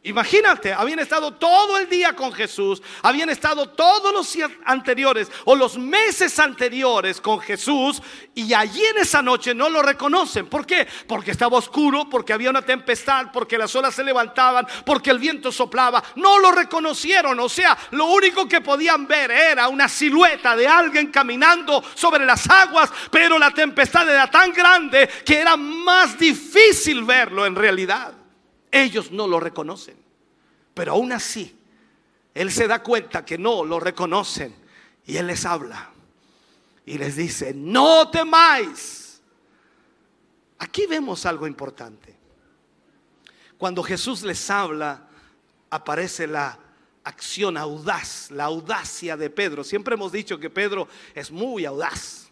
Imagínate, 0.03 0.73
habían 0.73 0.97
estado 0.97 1.31
todo 1.35 1.77
el 1.77 1.87
día 1.87 2.15
con 2.15 2.33
Jesús, 2.33 2.81
habían 3.03 3.29
estado 3.29 3.69
todos 3.69 4.11
los 4.11 4.35
anteriores 4.65 5.29
o 5.45 5.55
los 5.55 5.77
meses 5.77 6.39
anteriores 6.39 7.21
con 7.21 7.39
Jesús 7.39 8.01
y 8.33 8.51
allí 8.51 8.83
en 8.83 8.97
esa 8.97 9.21
noche 9.21 9.53
no 9.53 9.69
lo 9.69 9.83
reconocen. 9.83 10.47
¿Por 10.47 10.65
qué? 10.65 10.87
Porque 11.07 11.29
estaba 11.29 11.59
oscuro, 11.59 12.09
porque 12.09 12.33
había 12.33 12.49
una 12.49 12.63
tempestad, 12.63 13.27
porque 13.31 13.59
las 13.59 13.75
olas 13.75 13.93
se 13.93 14.03
levantaban, 14.03 14.65
porque 14.87 15.11
el 15.11 15.19
viento 15.19 15.51
soplaba. 15.51 16.03
No 16.15 16.39
lo 16.39 16.51
reconocieron, 16.51 17.39
o 17.39 17.47
sea, 17.47 17.77
lo 17.91 18.05
único 18.05 18.47
que 18.47 18.61
podían 18.61 19.05
ver 19.05 19.29
era 19.29 19.67
una 19.67 19.87
silueta 19.87 20.55
de 20.55 20.67
alguien 20.67 21.11
caminando 21.11 21.83
sobre 21.93 22.25
las 22.25 22.49
aguas, 22.49 22.89
pero 23.11 23.37
la 23.37 23.51
tempestad 23.51 24.09
era 24.09 24.25
tan 24.31 24.51
grande 24.51 25.07
que 25.23 25.41
era 25.41 25.55
más 25.55 26.17
difícil 26.17 27.03
verlo 27.03 27.45
en 27.45 27.55
realidad. 27.55 28.20
Ellos 28.71 29.11
no 29.11 29.27
lo 29.27 29.39
reconocen. 29.39 29.97
Pero 30.73 30.93
aún 30.93 31.11
así, 31.11 31.57
Él 32.33 32.51
se 32.51 32.67
da 32.67 32.81
cuenta 32.81 33.25
que 33.25 33.37
no 33.37 33.65
lo 33.65 33.79
reconocen. 33.79 34.55
Y 35.05 35.17
Él 35.17 35.27
les 35.27 35.45
habla. 35.45 35.91
Y 36.85 36.97
les 36.97 37.15
dice, 37.15 37.53
no 37.53 38.09
temáis. 38.09 39.21
Aquí 40.59 40.85
vemos 40.85 41.25
algo 41.25 41.45
importante. 41.45 42.15
Cuando 43.57 43.83
Jesús 43.83 44.23
les 44.23 44.49
habla, 44.49 45.07
aparece 45.69 46.25
la 46.27 46.57
acción 47.03 47.57
audaz, 47.57 48.31
la 48.31 48.45
audacia 48.45 49.17
de 49.17 49.29
Pedro. 49.29 49.63
Siempre 49.63 49.95
hemos 49.95 50.11
dicho 50.11 50.39
que 50.39 50.49
Pedro 50.49 50.87
es 51.13 51.31
muy 51.31 51.65
audaz, 51.65 52.29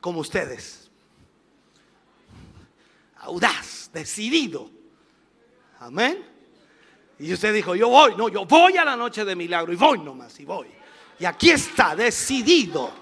como 0.00 0.20
ustedes. 0.20 0.90
Audaz, 3.18 3.90
decidido. 3.92 4.70
Amén. 5.80 6.26
Y 7.18 7.32
usted 7.32 7.54
dijo, 7.54 7.74
yo 7.74 7.88
voy, 7.88 8.14
no, 8.14 8.28
yo 8.28 8.44
voy 8.44 8.76
a 8.76 8.84
la 8.84 8.96
noche 8.96 9.24
de 9.24 9.34
milagro 9.34 9.72
y 9.72 9.76
voy 9.76 9.98
nomás, 9.98 10.38
y 10.38 10.44
voy. 10.44 10.68
Y 11.18 11.24
aquí 11.24 11.50
está, 11.50 11.96
decidido. 11.96 12.92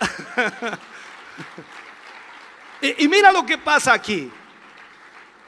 y, 2.80 3.08
mira 3.08 3.32
lo 3.32 3.46
que 3.46 3.58
pasa 3.58 3.92
aquí. 3.92 4.30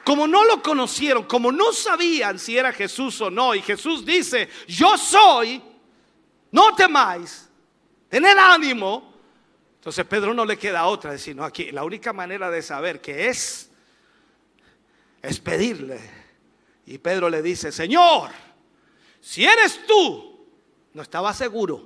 Como 0.05 0.25
no 0.25 0.45
lo 0.45 0.61
conocieron, 0.61 1.23
como 1.23 1.51
no 1.51 1.73
sabían 1.73 2.39
si 2.39 2.57
era 2.57 2.71
Jesús 2.71 3.19
o 3.21 3.29
no, 3.29 3.53
y 3.53 3.61
Jesús 3.61 4.05
dice, 4.05 4.49
yo 4.67 4.97
soy, 4.97 5.61
no 6.51 6.75
temáis, 6.75 7.49
tened 8.07 8.37
ánimo. 8.37 9.13
Entonces 9.75 10.05
Pedro 10.05 10.33
no 10.33 10.45
le 10.45 10.57
queda 10.57 10.85
otra, 10.85 11.11
decir, 11.11 11.35
no, 11.35 11.43
aquí 11.43 11.71
la 11.71 11.83
única 11.83 12.13
manera 12.13 12.49
de 12.49 12.61
saber 12.61 13.01
que 13.01 13.27
es, 13.27 13.69
es 15.21 15.39
pedirle 15.41 16.26
y 16.87 16.97
Pedro 16.97 17.29
le 17.29 17.41
dice, 17.41 17.71
Señor, 17.71 18.31
si 19.19 19.45
eres 19.45 19.85
tú, 19.85 20.47
no 20.93 21.01
estaba 21.01 21.33
seguro, 21.33 21.83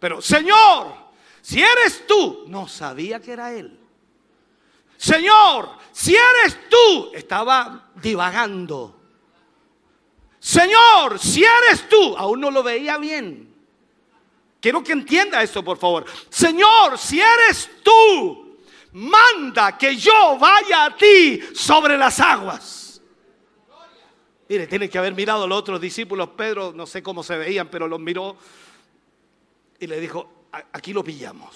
pero 0.00 0.20
Señor, 0.20 0.92
si 1.40 1.62
eres 1.62 2.04
tú, 2.06 2.44
no 2.48 2.66
sabía 2.66 3.20
que 3.20 3.32
era 3.32 3.54
él. 3.54 3.78
Señor, 4.96 5.70
si 5.92 6.16
eres 6.16 6.68
tú, 6.68 7.12
estaba 7.14 7.90
divagando. 7.94 9.00
Señor, 10.40 11.20
si 11.20 11.44
eres 11.44 11.88
tú, 11.88 12.16
aún 12.16 12.40
no 12.40 12.50
lo 12.50 12.64
veía 12.64 12.98
bien. 12.98 13.54
Quiero 14.60 14.82
que 14.82 14.92
entienda 14.92 15.40
esto, 15.44 15.62
por 15.62 15.78
favor. 15.78 16.04
Señor, 16.28 16.98
si 16.98 17.20
eres 17.20 17.70
tú, 17.84 18.58
manda 18.92 19.78
que 19.78 19.96
yo 19.96 20.36
vaya 20.40 20.86
a 20.86 20.96
ti 20.96 21.40
sobre 21.54 21.96
las 21.96 22.18
aguas. 22.18 22.87
Mire, 24.48 24.66
tiene 24.66 24.88
que 24.88 24.98
haber 24.98 25.14
mirado 25.14 25.44
a 25.44 25.46
los 25.46 25.58
otros 25.58 25.80
discípulos. 25.80 26.30
Pedro, 26.30 26.72
no 26.74 26.86
sé 26.86 27.02
cómo 27.02 27.22
se 27.22 27.36
veían, 27.36 27.68
pero 27.68 27.86
los 27.86 28.00
miró 28.00 28.36
y 29.78 29.86
le 29.86 30.00
dijo, 30.00 30.46
aquí 30.72 30.92
lo 30.92 31.04
pillamos. 31.04 31.54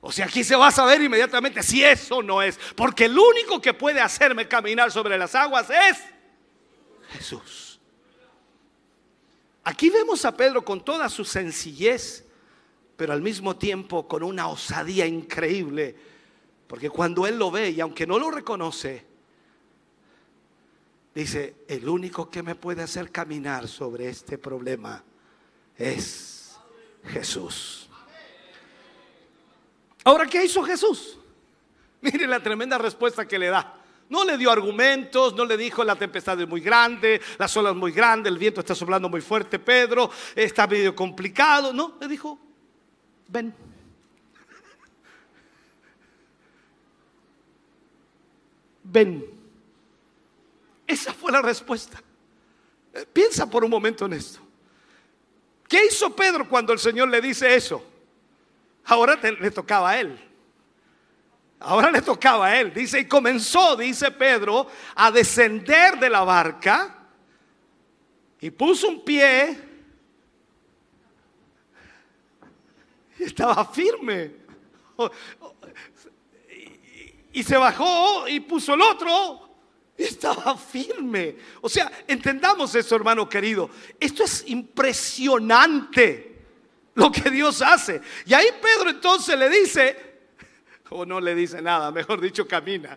O 0.00 0.12
sea, 0.12 0.26
aquí 0.26 0.44
se 0.44 0.54
va 0.54 0.68
a 0.68 0.70
saber 0.70 1.02
inmediatamente 1.02 1.62
si 1.62 1.82
eso 1.82 2.22
no 2.22 2.42
es. 2.42 2.58
Porque 2.76 3.06
el 3.06 3.18
único 3.18 3.60
que 3.60 3.74
puede 3.74 4.00
hacerme 4.00 4.46
caminar 4.46 4.92
sobre 4.92 5.18
las 5.18 5.34
aguas 5.34 5.68
es 5.70 5.98
Jesús. 7.10 7.80
Aquí 9.64 9.90
vemos 9.90 10.24
a 10.24 10.36
Pedro 10.36 10.64
con 10.64 10.84
toda 10.84 11.08
su 11.08 11.24
sencillez, 11.24 12.24
pero 12.96 13.12
al 13.12 13.20
mismo 13.20 13.56
tiempo 13.56 14.06
con 14.06 14.22
una 14.22 14.48
osadía 14.48 15.06
increíble. 15.06 15.96
Porque 16.66 16.90
cuando 16.90 17.26
él 17.26 17.38
lo 17.38 17.50
ve 17.50 17.70
y 17.70 17.80
aunque 17.80 18.06
no 18.06 18.18
lo 18.18 18.30
reconoce, 18.30 19.04
Dice, 21.18 21.56
el 21.66 21.88
único 21.88 22.30
que 22.30 22.44
me 22.44 22.54
puede 22.54 22.80
hacer 22.80 23.10
caminar 23.10 23.66
sobre 23.66 24.08
este 24.08 24.38
problema 24.38 25.02
es 25.76 26.56
Jesús. 27.06 27.88
Ahora, 30.04 30.26
¿qué 30.26 30.44
hizo 30.44 30.62
Jesús? 30.62 31.18
Mire 32.02 32.24
la 32.24 32.40
tremenda 32.40 32.78
respuesta 32.78 33.26
que 33.26 33.36
le 33.36 33.48
da. 33.48 33.80
No 34.08 34.24
le 34.24 34.38
dio 34.38 34.48
argumentos, 34.48 35.34
no 35.34 35.44
le 35.44 35.56
dijo 35.56 35.82
la 35.82 35.96
tempestad 35.96 36.40
es 36.40 36.46
muy 36.46 36.60
grande, 36.60 37.20
las 37.36 37.56
olas 37.56 37.74
muy 37.74 37.90
grandes, 37.90 38.30
el 38.30 38.38
viento 38.38 38.60
está 38.60 38.76
soplando 38.76 39.08
muy 39.08 39.20
fuerte, 39.20 39.58
Pedro, 39.58 40.12
está 40.36 40.68
medio 40.68 40.94
complicado. 40.94 41.72
No, 41.72 41.96
le 42.00 42.06
dijo, 42.06 42.38
ven. 43.26 43.52
Ven. 48.84 49.37
Esa 50.88 51.12
fue 51.12 51.30
la 51.30 51.42
respuesta. 51.42 52.02
Eh, 52.94 53.06
piensa 53.12 53.48
por 53.48 53.62
un 53.62 53.70
momento 53.70 54.06
en 54.06 54.14
esto. 54.14 54.40
¿Qué 55.68 55.84
hizo 55.84 56.16
Pedro 56.16 56.48
cuando 56.48 56.72
el 56.72 56.78
Señor 56.78 57.08
le 57.08 57.20
dice 57.20 57.54
eso? 57.54 57.84
Ahora 58.86 59.16
le 59.16 59.50
tocaba 59.50 59.90
a 59.90 60.00
él. 60.00 60.18
Ahora 61.60 61.90
le 61.90 62.00
tocaba 62.00 62.46
a 62.46 62.58
él. 62.58 62.72
Dice, 62.72 63.00
y 63.00 63.04
comenzó, 63.04 63.76
dice 63.76 64.10
Pedro, 64.10 64.66
a 64.94 65.10
descender 65.10 65.98
de 65.98 66.08
la 66.08 66.24
barca 66.24 66.96
y 68.40 68.50
puso 68.50 68.88
un 68.88 69.04
pie 69.04 69.58
y 73.18 73.24
estaba 73.24 73.62
firme. 73.66 74.36
Y 77.30 77.42
se 77.42 77.58
bajó 77.58 78.26
y 78.26 78.40
puso 78.40 78.72
el 78.72 78.80
otro 78.80 79.47
estaba 80.04 80.56
firme. 80.56 81.36
O 81.60 81.68
sea, 81.68 81.90
entendamos 82.06 82.74
eso, 82.74 82.94
hermano 82.94 83.28
querido. 83.28 83.68
Esto 83.98 84.24
es 84.24 84.44
impresionante 84.46 86.38
lo 86.94 87.10
que 87.10 87.30
Dios 87.30 87.62
hace. 87.62 88.00
Y 88.24 88.34
ahí 88.34 88.46
Pedro 88.62 88.90
entonces 88.90 89.36
le 89.38 89.48
dice, 89.48 89.96
o 90.90 91.04
no 91.04 91.20
le 91.20 91.34
dice 91.34 91.60
nada, 91.60 91.90
mejor 91.90 92.20
dicho, 92.20 92.46
camina. 92.46 92.96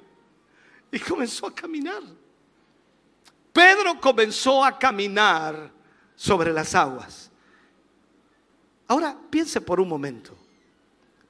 Y 0.91 0.99
comenzó 0.99 1.47
a 1.47 1.55
caminar. 1.55 2.03
Pedro 3.51 3.99
comenzó 3.99 4.63
a 4.63 4.77
caminar 4.77 5.71
sobre 6.15 6.53
las 6.53 6.75
aguas. 6.75 7.31
Ahora 8.87 9.17
piense 9.29 9.59
por 9.59 9.79
un 9.79 9.87
momento. 9.87 10.37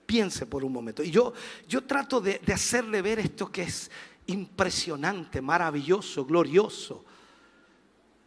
Piense 0.06 0.46
por 0.46 0.66
un 0.66 0.74
momento. 0.74 1.04
Y 1.04 1.12
yo, 1.12 1.34
yo 1.68 1.84
trato 1.84 2.20
de, 2.20 2.40
de 2.40 2.54
hacerle 2.54 3.02
ver 3.02 3.20
esto 3.20 3.52
que 3.52 3.64
es 3.64 3.90
impresionante, 4.32 5.42
maravilloso, 5.42 6.26
glorioso. 6.26 7.06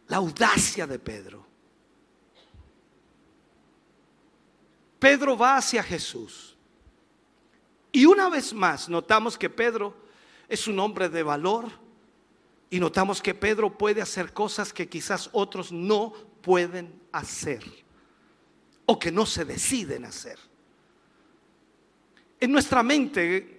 La 0.07 0.17
audacia 0.17 0.85
de 0.85 0.99
Pedro. 0.99 1.45
Pedro 4.99 5.37
va 5.37 5.57
hacia 5.57 5.83
Jesús. 5.83 6.55
Y 7.91 8.05
una 8.05 8.29
vez 8.29 8.53
más 8.53 8.89
notamos 8.89 9.37
que 9.37 9.49
Pedro 9.49 9.95
es 10.49 10.67
un 10.67 10.79
hombre 10.79 11.09
de 11.09 11.23
valor 11.23 11.69
y 12.69 12.79
notamos 12.79 13.21
que 13.21 13.33
Pedro 13.33 13.77
puede 13.77 14.01
hacer 14.01 14.33
cosas 14.33 14.73
que 14.73 14.89
quizás 14.89 15.29
otros 15.31 15.71
no 15.71 16.11
pueden 16.41 17.01
hacer 17.11 17.63
o 18.85 18.99
que 18.99 19.11
no 19.11 19.25
se 19.25 19.45
deciden 19.45 20.05
hacer. 20.05 20.37
En 22.39 22.51
nuestra 22.51 22.83
mente 22.83 23.54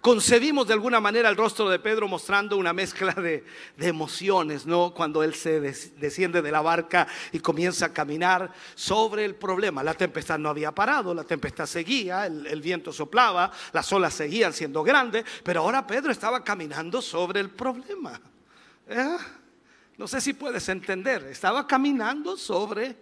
concebimos 0.00 0.66
de 0.66 0.74
alguna 0.74 1.00
manera 1.00 1.28
el 1.28 1.36
rostro 1.36 1.68
de 1.68 1.78
Pedro 1.78 2.08
mostrando 2.08 2.56
una 2.56 2.72
mezcla 2.72 3.12
de, 3.12 3.44
emociones, 3.78 4.66
¿no? 4.66 4.94
Cuando 4.94 5.22
él 5.22 5.34
se 5.34 5.60
desciende 5.60 6.42
de 6.42 6.52
la 6.52 6.60
barca 6.60 7.06
y 7.32 7.40
comienza 7.40 7.86
a 7.86 7.92
caminar 7.92 8.52
sobre 8.74 9.24
el 9.24 9.34
problema. 9.34 9.82
La 9.82 9.94
tempestad 9.94 10.38
no 10.38 10.48
había 10.48 10.72
parado, 10.72 11.14
la 11.14 11.24
tempestad 11.24 11.66
seguía, 11.66 12.26
el, 12.26 12.60
viento 12.60 12.92
soplaba, 12.92 13.50
las 13.72 13.92
olas 13.92 14.14
seguían 14.14 14.52
siendo 14.52 14.82
grandes, 14.82 15.24
pero 15.42 15.62
ahora 15.62 15.86
Pedro 15.86 16.12
estaba 16.12 16.44
caminando 16.44 17.02
sobre 17.02 17.40
el 17.40 17.50
problema. 17.50 18.20
¿Eh? 18.88 19.16
No 19.96 20.06
sé 20.06 20.20
si 20.20 20.32
puedes 20.32 20.68
entender, 20.68 21.24
estaba 21.24 21.66
caminando 21.66 22.36
sobre 22.36 22.96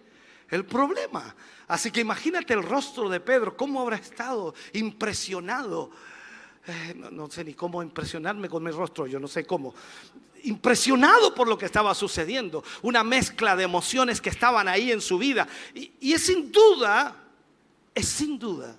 el 0.49 0.65
problema. 0.65 1.35
Así 1.67 1.91
que 1.91 2.01
imagínate 2.01 2.53
el 2.53 2.63
rostro 2.63 3.09
de 3.09 3.19
Pedro, 3.19 3.55
cómo 3.55 3.81
habrá 3.81 3.97
estado 3.97 4.55
impresionado 4.73 5.91
eh, 6.67 6.93
no, 7.11 7.29
sé 7.29 7.43
ni 7.43 7.53
cómo 7.53 7.81
impresionarme 7.81 8.49
con 8.49 8.63
mi 8.63 8.71
rostro, 8.71 9.07
yo 9.07 9.19
no 9.19 9.27
sé 9.27 9.45
cómo 9.45 9.73
impresionado 10.43 11.33
por 11.33 11.47
lo 11.47 11.57
que 11.57 11.65
estaba 11.65 11.93
sucediendo, 11.93 12.63
una 12.81 13.03
mezcla 13.03 13.55
de 13.55 13.63
emociones 13.63 14.21
que 14.21 14.29
estaban 14.29 14.67
ahí 14.67 14.91
en 14.91 15.01
su 15.01 15.17
vida. 15.17 15.47
Y, 15.73 16.13
es 16.13 16.25
sin 16.25 16.51
duda, 16.51 17.15
es 17.93 18.07
sin 18.07 18.39
duda, 18.39 18.75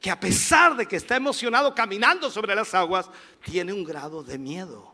que 0.00 0.10
a 0.10 0.18
pesar 0.18 0.76
de 0.76 0.86
que 0.86 0.96
está 0.96 1.14
emocionado 1.16 1.74
caminando 1.74 2.30
sobre 2.30 2.54
las 2.54 2.74
aguas, 2.74 3.08
tiene 3.44 3.72
un 3.72 3.84
grado 3.84 4.22
de 4.22 4.38
miedo. 4.38 4.92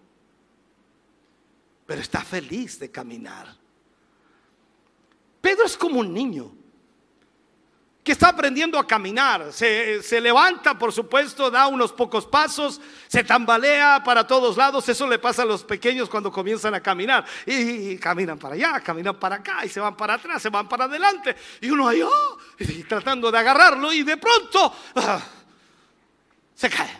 Pero 1.86 2.02
está 2.02 2.20
feliz 2.20 2.78
de 2.78 2.90
caminar. 2.90 3.56
Pedro 5.40 5.64
es 5.64 5.76
como 5.76 6.00
un 6.00 6.12
niño 6.12 6.52
que 8.08 8.12
está 8.12 8.30
aprendiendo 8.30 8.78
a 8.78 8.86
caminar. 8.86 9.52
Se, 9.52 10.02
se, 10.02 10.18
levanta, 10.18 10.78
por 10.78 10.94
supuesto, 10.94 11.50
da 11.50 11.66
unos 11.66 11.92
pocos 11.92 12.24
pasos, 12.24 12.80
se 13.06 13.22
tambalea 13.22 14.02
para 14.02 14.26
todos 14.26 14.56
lados. 14.56 14.88
Eso 14.88 15.06
le 15.06 15.18
pasa 15.18 15.42
a 15.42 15.44
los 15.44 15.62
pequeños 15.62 16.08
cuando 16.08 16.32
comienzan 16.32 16.72
a 16.72 16.80
caminar. 16.80 17.26
Y, 17.44 17.98
caminan 17.98 18.38
para 18.38 18.54
allá, 18.54 18.80
caminan 18.80 19.20
para 19.20 19.36
acá, 19.36 19.62
y 19.62 19.68
se 19.68 19.78
van 19.78 19.94
para 19.94 20.14
atrás, 20.14 20.40
se 20.40 20.48
van 20.48 20.66
para 20.66 20.86
adelante. 20.86 21.36
Y 21.60 21.68
uno 21.68 21.86
ahí, 21.86 22.00
oh, 22.00 22.38
tratando 22.88 23.30
de 23.30 23.36
agarrarlo, 23.36 23.92
y 23.92 24.02
de 24.02 24.16
pronto 24.16 24.72
ah, 24.94 25.20
se 26.54 26.70
cae. 26.70 26.98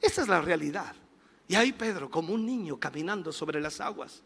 Esa 0.00 0.22
es 0.22 0.28
la 0.28 0.40
realidad. 0.40 0.96
Y 1.48 1.54
ahí 1.54 1.72
Pedro, 1.72 2.10
como 2.10 2.32
un 2.32 2.46
niño 2.46 2.80
caminando 2.80 3.30
sobre 3.30 3.60
las 3.60 3.78
aguas. 3.82 4.22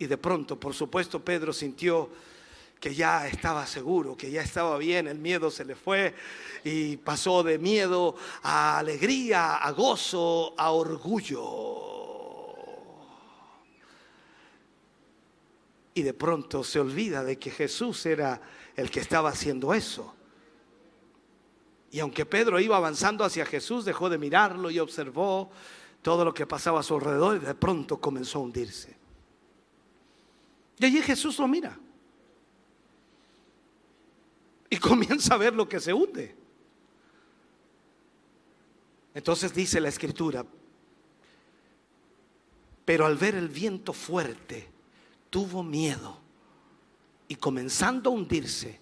Y 0.00 0.06
de 0.06 0.18
pronto, 0.18 0.58
por 0.58 0.74
supuesto, 0.74 1.24
Pedro 1.24 1.52
sintió 1.52 2.10
que 2.80 2.94
ya 2.94 3.28
estaba 3.28 3.66
seguro, 3.66 4.16
que 4.16 4.30
ya 4.30 4.40
estaba 4.40 4.78
bien, 4.78 5.06
el 5.06 5.18
miedo 5.18 5.50
se 5.50 5.66
le 5.66 5.74
fue 5.76 6.14
y 6.64 6.96
pasó 6.96 7.42
de 7.42 7.58
miedo 7.58 8.16
a 8.42 8.78
alegría, 8.78 9.56
a 9.56 9.70
gozo, 9.72 10.54
a 10.56 10.70
orgullo. 10.70 11.98
Y 15.92 16.02
de 16.02 16.14
pronto 16.14 16.64
se 16.64 16.80
olvida 16.80 17.22
de 17.22 17.38
que 17.38 17.50
Jesús 17.50 18.06
era 18.06 18.40
el 18.74 18.90
que 18.90 19.00
estaba 19.00 19.28
haciendo 19.28 19.74
eso. 19.74 20.14
Y 21.90 22.00
aunque 22.00 22.24
Pedro 22.24 22.58
iba 22.60 22.78
avanzando 22.78 23.24
hacia 23.24 23.44
Jesús, 23.44 23.84
dejó 23.84 24.08
de 24.08 24.16
mirarlo 24.16 24.70
y 24.70 24.78
observó 24.78 25.50
todo 26.00 26.24
lo 26.24 26.32
que 26.32 26.46
pasaba 26.46 26.80
a 26.80 26.82
su 26.82 26.94
alrededor 26.94 27.36
y 27.36 27.40
de 27.40 27.54
pronto 27.54 28.00
comenzó 28.00 28.38
a 28.38 28.42
hundirse. 28.42 28.96
Y 30.78 30.86
allí 30.86 31.02
Jesús 31.02 31.38
lo 31.38 31.46
mira 31.46 31.78
y 34.70 34.76
comienza 34.78 35.34
a 35.34 35.38
ver 35.38 35.52
lo 35.52 35.68
que 35.68 35.80
se 35.80 35.92
hunde. 35.92 36.36
Entonces 39.12 39.52
dice 39.52 39.80
la 39.80 39.88
escritura, 39.88 40.46
pero 42.84 43.06
al 43.06 43.16
ver 43.16 43.34
el 43.34 43.48
viento 43.48 43.92
fuerte, 43.92 44.70
tuvo 45.28 45.64
miedo 45.64 46.18
y 47.26 47.34
comenzando 47.34 48.10
a 48.10 48.12
hundirse, 48.12 48.80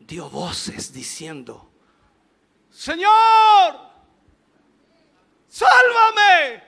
dio 0.00 0.30
voces 0.30 0.92
diciendo, 0.92 1.70
Señor, 2.70 3.10
sálvame. 5.48 6.62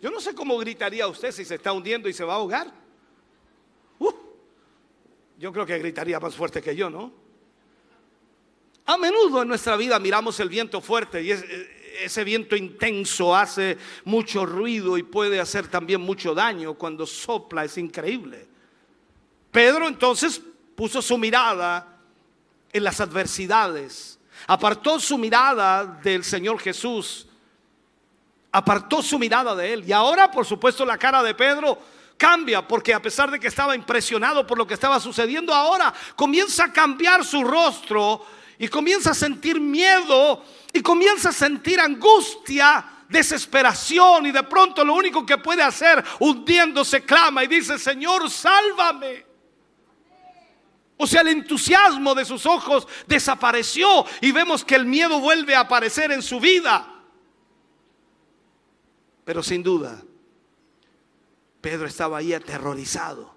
Yo 0.00 0.10
no 0.10 0.20
sé 0.20 0.34
cómo 0.34 0.56
gritaría 0.58 1.06
usted 1.08 1.32
si 1.32 1.44
se 1.44 1.56
está 1.56 1.72
hundiendo 1.72 2.08
y 2.08 2.12
se 2.12 2.24
va 2.24 2.34
a 2.34 2.36
ahogar. 2.36 2.72
Uh, 3.98 4.12
yo 5.38 5.52
creo 5.52 5.66
que 5.66 5.78
gritaría 5.78 6.20
más 6.20 6.34
fuerte 6.34 6.62
que 6.62 6.74
yo, 6.74 6.88
¿no? 6.88 7.25
A 8.86 8.96
menudo 8.96 9.42
en 9.42 9.48
nuestra 9.48 9.76
vida 9.76 9.98
miramos 9.98 10.38
el 10.38 10.48
viento 10.48 10.80
fuerte 10.80 11.20
y 11.20 11.32
ese 11.32 12.24
viento 12.24 12.54
intenso 12.54 13.34
hace 13.34 13.76
mucho 14.04 14.46
ruido 14.46 14.96
y 14.96 15.02
puede 15.02 15.40
hacer 15.40 15.66
también 15.66 16.00
mucho 16.00 16.34
daño 16.34 16.74
cuando 16.74 17.04
sopla, 17.04 17.64
es 17.64 17.76
increíble. 17.78 18.46
Pedro 19.50 19.88
entonces 19.88 20.40
puso 20.76 21.02
su 21.02 21.18
mirada 21.18 21.98
en 22.72 22.84
las 22.84 23.00
adversidades, 23.00 24.20
apartó 24.46 25.00
su 25.00 25.18
mirada 25.18 25.84
del 25.84 26.22
Señor 26.22 26.60
Jesús, 26.60 27.26
apartó 28.52 29.02
su 29.02 29.18
mirada 29.18 29.56
de 29.56 29.72
él 29.72 29.84
y 29.84 29.92
ahora 29.92 30.30
por 30.30 30.46
supuesto 30.46 30.84
la 30.84 30.96
cara 30.96 31.24
de 31.24 31.34
Pedro 31.34 31.78
cambia 32.16 32.66
porque 32.66 32.94
a 32.94 33.02
pesar 33.02 33.30
de 33.30 33.40
que 33.40 33.48
estaba 33.48 33.74
impresionado 33.74 34.46
por 34.46 34.58
lo 34.58 34.66
que 34.66 34.74
estaba 34.74 35.00
sucediendo, 35.00 35.52
ahora 35.52 35.92
comienza 36.14 36.64
a 36.64 36.72
cambiar 36.72 37.24
su 37.24 37.42
rostro 37.42 38.24
y 38.58 38.68
comienza 38.68 39.10
a 39.10 39.14
sentir 39.14 39.60
miedo 39.60 40.42
y 40.72 40.80
comienza 40.80 41.30
a 41.30 41.32
sentir 41.32 41.80
angustia, 41.80 43.04
desesperación 43.08 44.26
y 44.26 44.32
de 44.32 44.42
pronto 44.42 44.84
lo 44.84 44.94
único 44.94 45.24
que 45.24 45.38
puede 45.38 45.62
hacer 45.62 46.02
hundiéndose 46.20 47.02
clama 47.04 47.44
y 47.44 47.46
dice, 47.46 47.78
Señor, 47.78 48.30
sálvame. 48.30 49.24
O 50.98 51.06
sea, 51.06 51.20
el 51.20 51.28
entusiasmo 51.28 52.14
de 52.14 52.24
sus 52.24 52.46
ojos 52.46 52.88
desapareció 53.06 54.06
y 54.20 54.32
vemos 54.32 54.64
que 54.64 54.76
el 54.76 54.86
miedo 54.86 55.20
vuelve 55.20 55.54
a 55.54 55.60
aparecer 55.60 56.10
en 56.10 56.22
su 56.22 56.40
vida. 56.40 56.94
Pero 59.24 59.42
sin 59.42 59.62
duda, 59.62 60.02
Pedro 61.60 61.86
estaba 61.86 62.18
ahí 62.18 62.32
aterrorizado. 62.32 63.34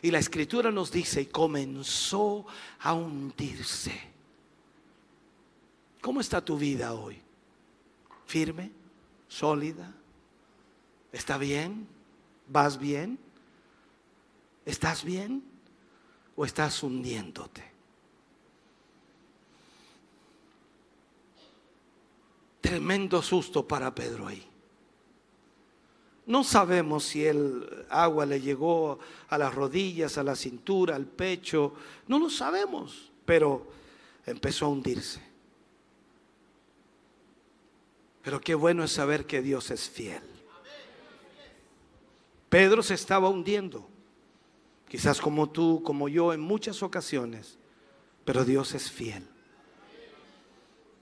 Y 0.00 0.10
la 0.10 0.18
escritura 0.18 0.70
nos 0.70 0.90
dice, 0.90 1.22
y 1.22 1.26
comenzó 1.26 2.46
a 2.80 2.94
hundirse. 2.94 4.17
¿Cómo 6.00 6.20
está 6.20 6.44
tu 6.44 6.56
vida 6.56 6.94
hoy? 6.94 7.20
¿Firme? 8.26 8.70
¿Sólida? 9.28 9.94
¿Está 11.12 11.38
bien? 11.38 11.86
¿Vas 12.46 12.78
bien? 12.78 13.18
¿Estás 14.64 15.04
bien? 15.04 15.42
¿O 16.36 16.44
estás 16.44 16.82
hundiéndote? 16.82 17.64
Tremendo 22.60 23.22
susto 23.22 23.66
para 23.66 23.94
Pedro 23.94 24.26
ahí. 24.26 24.46
No 26.26 26.44
sabemos 26.44 27.04
si 27.04 27.24
el 27.24 27.86
agua 27.88 28.26
le 28.26 28.42
llegó 28.42 28.98
a 29.30 29.38
las 29.38 29.54
rodillas, 29.54 30.18
a 30.18 30.22
la 30.22 30.36
cintura, 30.36 30.94
al 30.94 31.06
pecho. 31.06 31.72
No 32.06 32.18
lo 32.18 32.28
sabemos, 32.28 33.10
pero 33.24 33.66
empezó 34.26 34.66
a 34.66 34.68
hundirse. 34.68 35.27
Pero 38.28 38.42
qué 38.42 38.54
bueno 38.54 38.84
es 38.84 38.92
saber 38.92 39.24
que 39.24 39.40
Dios 39.40 39.70
es 39.70 39.88
fiel. 39.88 40.20
Pedro 42.50 42.82
se 42.82 42.92
estaba 42.92 43.30
hundiendo, 43.30 43.88
quizás 44.86 45.18
como 45.18 45.48
tú, 45.48 45.82
como 45.82 46.10
yo, 46.10 46.34
en 46.34 46.40
muchas 46.40 46.82
ocasiones, 46.82 47.56
pero 48.26 48.44
Dios 48.44 48.74
es 48.74 48.90
fiel. 48.90 49.26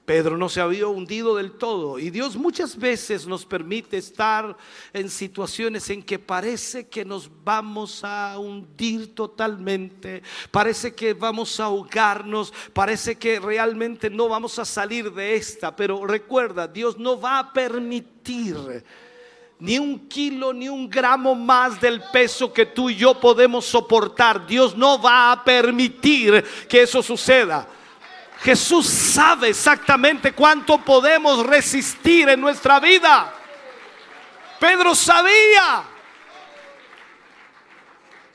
Pedro 0.07 0.39
no 0.39 0.49
se 0.49 0.61
había 0.61 0.87
hundido 0.87 1.35
del 1.35 1.51
todo 1.51 1.99
y 1.99 2.11
Dios 2.11 2.37
muchas 2.37 2.79
veces 2.79 3.27
nos 3.27 3.45
permite 3.45 3.99
estar 3.99 4.57
en 4.93 5.11
situaciones 5.11 5.91
en 5.91 6.01
que 6.01 6.21
parece 6.21 6.87
que 6.87 7.05
nos 7.05 7.29
vamos 7.45 8.05
a 8.05 8.39
hundir 8.39 9.17
totalmente, 9.17 10.23
parece 10.53 10.95
que 10.95 11.13
vamos 11.13 11.59
a 11.59 11.65
ahogarnos, 11.65 12.55
parece 12.73 13.17
que 13.17 13.41
realmente 13.41 14.09
no 14.09 14.29
vamos 14.29 14.61
a 14.61 14.65
salir 14.65 15.13
de 15.13 15.35
esta, 15.35 15.75
pero 15.75 16.07
recuerda, 16.07 16.69
Dios 16.69 16.97
no 16.97 17.21
va 17.21 17.41
a 17.41 17.53
permitir 17.53 18.85
ni 19.59 19.79
un 19.79 20.07
kilo, 20.09 20.53
ni 20.53 20.69
un 20.69 20.89
gramo 20.89 21.35
más 21.35 21.81
del 21.81 22.01
peso 22.13 22.53
que 22.53 22.67
tú 22.67 22.91
y 22.91 22.95
yo 22.95 23.19
podemos 23.19 23.65
soportar. 23.65 24.47
Dios 24.47 24.77
no 24.77 25.01
va 25.01 25.33
a 25.33 25.43
permitir 25.43 26.45
que 26.69 26.83
eso 26.83 27.03
suceda. 27.03 27.67
Jesús 28.47 28.87
sabe 28.87 29.49
exactamente 29.49 30.31
cuánto 30.31 30.79
podemos 30.79 31.45
resistir 31.45 32.29
en 32.29 32.41
nuestra 32.41 32.79
vida. 32.79 33.35
Pedro 34.61 34.95
sabía. 34.95 35.83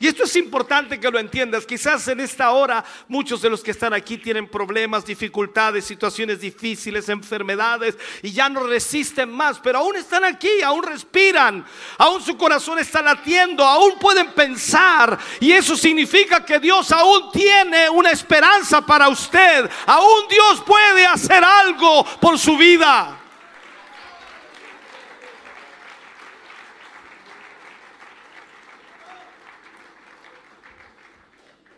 Y 0.02 0.08
esto 0.08 0.24
es 0.24 0.34
importante 0.34 0.98
que 0.98 1.08
lo 1.12 1.20
entiendas. 1.20 1.64
Quizás 1.64 2.08
en 2.08 2.18
esta 2.18 2.50
hora 2.50 2.84
muchos 3.06 3.40
de 3.40 3.48
los 3.48 3.62
que 3.62 3.70
están 3.70 3.94
aquí 3.94 4.18
tienen 4.18 4.48
problemas, 4.48 5.04
dificultades, 5.04 5.84
situaciones 5.84 6.40
difíciles, 6.40 7.08
enfermedades 7.08 7.96
y 8.20 8.32
ya 8.32 8.48
no 8.48 8.64
resisten 8.64 9.30
más, 9.30 9.60
pero 9.60 9.78
aún 9.78 9.94
están 9.94 10.24
aquí, 10.24 10.60
aún 10.64 10.82
respiran, 10.82 11.64
aún 11.98 12.20
su 12.20 12.36
corazón 12.36 12.80
está 12.80 13.00
latiendo, 13.00 13.62
aún 13.62 13.96
pueden 14.00 14.32
pensar. 14.32 15.16
Y 15.38 15.52
eso 15.52 15.76
significa 15.76 16.44
que 16.44 16.58
Dios 16.58 16.90
aún 16.90 17.30
tiene 17.30 17.88
una 17.88 18.10
esperanza 18.10 18.84
para 18.84 19.08
usted. 19.08 19.70
Aún 19.86 20.26
Dios 20.28 20.64
puede 20.66 21.06
hacer 21.06 21.44
algo 21.44 22.04
por 22.20 22.36
su 22.40 22.56
vida. 22.56 23.21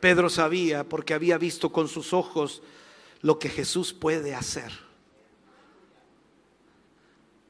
Pedro 0.05 0.29
sabía 0.29 0.87
porque 0.87 1.15
había 1.15 1.39
visto 1.39 1.73
con 1.73 1.89
sus 1.89 2.13
ojos 2.13 2.61
lo 3.23 3.39
que 3.39 3.49
Jesús 3.49 3.95
puede 3.95 4.35
hacer. 4.35 4.71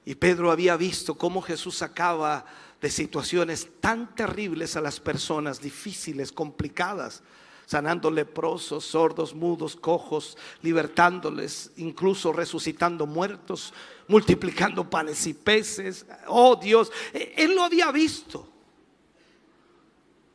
Y 0.05 0.15
Pedro 0.15 0.53
había 0.53 0.77
visto 0.77 1.17
cómo 1.17 1.43
Jesús 1.43 1.79
sacaba 1.79 2.47
de 2.81 2.91
situaciones 2.91 3.67
tan 3.81 4.15
terribles 4.15 4.77
a 4.77 4.81
las 4.81 5.01
personas, 5.01 5.61
difíciles, 5.61 6.31
complicadas, 6.31 7.25
sanando 7.67 8.09
leprosos, 8.09 8.85
sordos, 8.85 9.35
mudos, 9.35 9.75
cojos, 9.75 10.39
libertándoles, 10.63 11.73
incluso 11.79 12.33
resucitando 12.33 13.05
muertos, 13.05 13.75
multiplicando 14.07 14.89
panes 14.89 15.27
y 15.27 15.35
peces. 15.35 16.07
Oh 16.29 16.55
Dios, 16.55 16.93
e-, 17.13 17.35
él 17.37 17.57
lo 17.57 17.65
había 17.65 17.91
visto. 17.91 18.54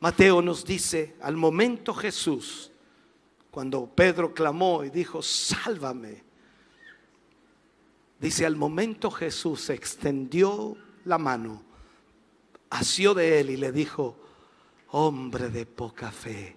Mateo 0.00 0.40
nos 0.40 0.64
dice, 0.64 1.14
al 1.20 1.36
momento 1.36 1.92
Jesús, 1.92 2.72
cuando 3.50 3.86
Pedro 3.86 4.32
clamó 4.32 4.82
y 4.82 4.88
dijo, 4.88 5.20
sálvame, 5.20 6.24
dice, 8.18 8.46
al 8.46 8.56
momento 8.56 9.10
Jesús 9.10 9.68
extendió 9.68 10.74
la 11.04 11.18
mano, 11.18 11.62
asió 12.70 13.12
de 13.12 13.40
él 13.40 13.50
y 13.50 13.56
le 13.58 13.72
dijo, 13.72 14.16
hombre 14.88 15.50
de 15.50 15.66
poca 15.66 16.10
fe, 16.10 16.56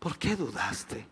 ¿por 0.00 0.18
qué 0.18 0.34
dudaste? 0.34 1.06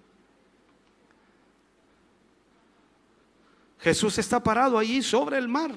Jesús 3.78 4.18
está 4.18 4.42
parado 4.42 4.76
allí 4.76 5.00
sobre 5.02 5.38
el 5.38 5.46
mar 5.46 5.72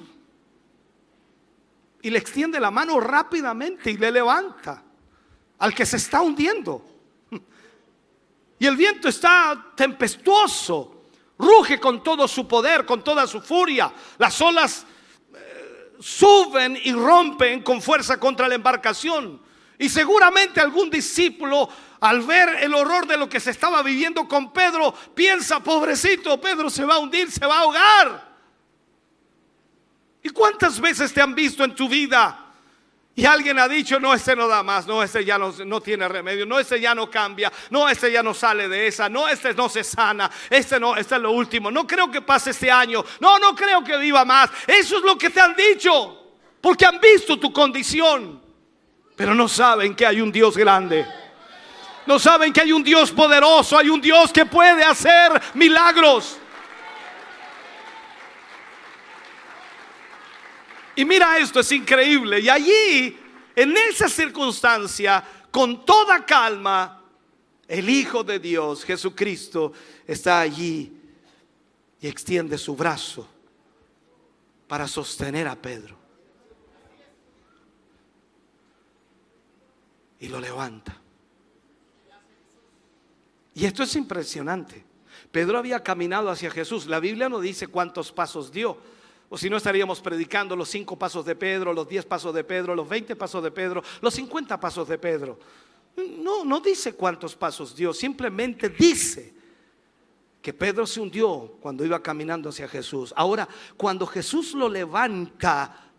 y 2.02 2.10
le 2.10 2.18
extiende 2.18 2.58
la 2.58 2.72
mano 2.72 2.98
rápidamente 2.98 3.92
y 3.92 3.96
le 3.96 4.10
levanta 4.10 4.89
al 5.60 5.74
que 5.74 5.86
se 5.86 5.98
está 5.98 6.20
hundiendo. 6.20 6.84
Y 8.58 8.66
el 8.66 8.76
viento 8.76 9.08
está 9.08 9.72
tempestuoso, 9.74 11.04
ruge 11.38 11.78
con 11.78 12.02
todo 12.02 12.28
su 12.28 12.46
poder, 12.46 12.84
con 12.84 13.02
toda 13.02 13.26
su 13.26 13.40
furia. 13.40 13.90
Las 14.18 14.38
olas 14.40 14.84
eh, 15.34 15.92
suben 15.98 16.78
y 16.82 16.92
rompen 16.92 17.62
con 17.62 17.80
fuerza 17.80 18.18
contra 18.20 18.48
la 18.48 18.56
embarcación. 18.56 19.40
Y 19.78 19.88
seguramente 19.88 20.60
algún 20.60 20.90
discípulo, 20.90 21.68
al 22.00 22.20
ver 22.22 22.62
el 22.62 22.74
horror 22.74 23.06
de 23.06 23.16
lo 23.16 23.28
que 23.30 23.40
se 23.40 23.50
estaba 23.50 23.82
viviendo 23.82 24.28
con 24.28 24.52
Pedro, 24.52 24.94
piensa, 25.14 25.60
pobrecito, 25.60 26.38
Pedro 26.38 26.68
se 26.68 26.84
va 26.84 26.96
a 26.96 26.98
hundir, 26.98 27.30
se 27.30 27.46
va 27.46 27.56
a 27.56 27.60
ahogar. 27.60 28.30
¿Y 30.22 30.28
cuántas 30.30 30.78
veces 30.78 31.14
te 31.14 31.22
han 31.22 31.34
visto 31.34 31.64
en 31.64 31.74
tu 31.74 31.88
vida 31.88 32.49
y 33.14 33.26
alguien 33.26 33.58
ha 33.58 33.68
dicho, 33.68 33.98
no, 33.98 34.14
este 34.14 34.36
no 34.36 34.46
da 34.46 34.62
más, 34.62 34.86
no, 34.86 35.02
este 35.02 35.24
ya 35.24 35.36
no, 35.36 35.80
tiene 35.80 36.08
remedio, 36.08 36.46
no, 36.46 36.58
este 36.58 36.80
ya 36.80 36.94
no 36.94 37.10
cambia, 37.10 37.52
no, 37.70 37.88
este 37.88 38.10
ya 38.10 38.22
no 38.22 38.32
sale 38.32 38.68
de 38.68 38.86
esa, 38.86 39.08
no, 39.08 39.28
este 39.28 39.52
no 39.52 39.68
se 39.68 39.84
sana, 39.84 40.30
este 40.48 40.78
no, 40.78 40.96
este 40.96 41.16
es 41.16 41.20
lo 41.20 41.32
último, 41.32 41.70
no 41.70 41.86
creo 41.86 42.10
que 42.10 42.22
pase 42.22 42.50
este 42.50 42.70
año, 42.70 43.04
no, 43.18 43.38
no 43.38 43.54
creo 43.54 43.82
que 43.82 43.96
viva 43.98 44.24
más. 44.24 44.50
Eso 44.66 44.98
es 44.98 45.02
lo 45.02 45.18
que 45.18 45.30
te 45.30 45.40
han 45.40 45.54
dicho, 45.54 46.34
porque 46.60 46.86
han 46.86 47.00
visto 47.00 47.38
tu 47.38 47.52
condición, 47.52 48.40
pero 49.16 49.34
no 49.34 49.48
saben 49.48 49.94
que 49.94 50.06
hay 50.06 50.20
un 50.20 50.32
Dios 50.32 50.56
grande. 50.56 51.06
No 52.06 52.18
saben 52.18 52.52
que 52.52 52.62
hay 52.62 52.72
un 52.72 52.82
Dios 52.82 53.12
poderoso, 53.12 53.76
hay 53.76 53.90
un 53.90 54.00
Dios 54.00 54.32
que 54.32 54.46
puede 54.46 54.82
hacer 54.82 55.30
milagros. 55.54 56.38
Y 61.00 61.04
mira 61.06 61.38
esto, 61.38 61.60
es 61.60 61.72
increíble. 61.72 62.40
Y 62.40 62.50
allí, 62.50 63.18
en 63.56 63.74
esa 63.74 64.06
circunstancia, 64.06 65.24
con 65.50 65.82
toda 65.86 66.26
calma, 66.26 67.02
el 67.66 67.88
Hijo 67.88 68.22
de 68.22 68.38
Dios, 68.38 68.84
Jesucristo, 68.84 69.72
está 70.06 70.40
allí 70.40 70.92
y 72.02 72.06
extiende 72.06 72.58
su 72.58 72.76
brazo 72.76 73.26
para 74.68 74.86
sostener 74.86 75.48
a 75.48 75.56
Pedro. 75.56 75.96
Y 80.18 80.28
lo 80.28 80.38
levanta. 80.38 81.00
Y 83.54 83.64
esto 83.64 83.84
es 83.84 83.96
impresionante. 83.96 84.84
Pedro 85.32 85.56
había 85.56 85.82
caminado 85.82 86.28
hacia 86.28 86.50
Jesús. 86.50 86.84
La 86.84 87.00
Biblia 87.00 87.30
no 87.30 87.40
dice 87.40 87.68
cuántos 87.68 88.12
pasos 88.12 88.52
dio 88.52 88.99
o 89.32 89.38
si 89.38 89.48
no 89.48 89.56
estaríamos 89.56 90.00
predicando 90.00 90.56
los 90.56 90.68
cinco 90.68 90.98
pasos 90.98 91.24
de 91.24 91.36
Pedro, 91.36 91.72
los 91.72 91.88
diez 91.88 92.04
pasos 92.04 92.34
de 92.34 92.42
Pedro, 92.42 92.74
los 92.74 92.88
veinte 92.88 93.14
pasos 93.14 93.42
de 93.44 93.52
Pedro, 93.52 93.80
los 94.00 94.12
cincuenta 94.12 94.58
pasos 94.58 94.88
de 94.88 94.98
Pedro. 94.98 95.38
No, 96.18 96.44
no 96.44 96.58
dice 96.60 96.94
cuántos 96.94 97.36
pasos 97.36 97.76
dio, 97.76 97.94
simplemente 97.94 98.68
dice 98.68 99.32
que 100.42 100.52
Pedro 100.52 100.84
se 100.84 101.00
hundió 101.00 101.58
cuando 101.60 101.84
iba 101.84 102.02
caminando 102.02 102.48
hacia 102.48 102.66
Jesús. 102.66 103.14
Ahora, 103.16 103.48
cuando 103.76 104.04
Jesús 104.04 104.52
lo 104.52 104.68
levanta, 104.68 105.92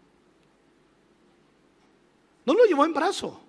no 2.45 2.53
lo 2.53 2.65
llevó 2.65 2.83
en 2.83 2.93
brazo, 2.93 3.41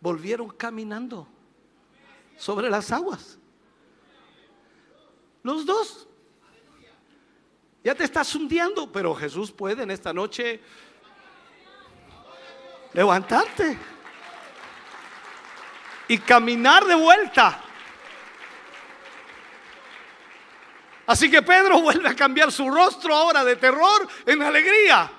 volvieron 0.00 0.48
caminando 0.48 1.28
sobre 2.38 2.70
las 2.70 2.90
aguas. 2.92 3.38
Los 5.42 5.66
dos. 5.66 6.06
Ya 7.82 7.94
te 7.94 8.04
estás 8.04 8.34
hundiendo, 8.34 8.92
pero 8.92 9.14
Jesús 9.14 9.50
puede 9.50 9.84
en 9.84 9.90
esta 9.90 10.12
noche 10.12 10.60
levantarte 12.92 13.78
y 16.08 16.18
caminar 16.18 16.84
de 16.84 16.94
vuelta. 16.94 17.62
Así 21.06 21.30
que 21.30 21.40
Pedro 21.40 21.80
vuelve 21.80 22.08
a 22.10 22.14
cambiar 22.14 22.52
su 22.52 22.70
rostro 22.70 23.14
ahora 23.14 23.42
de 23.44 23.56
terror 23.56 24.06
en 24.26 24.42
alegría, 24.42 25.10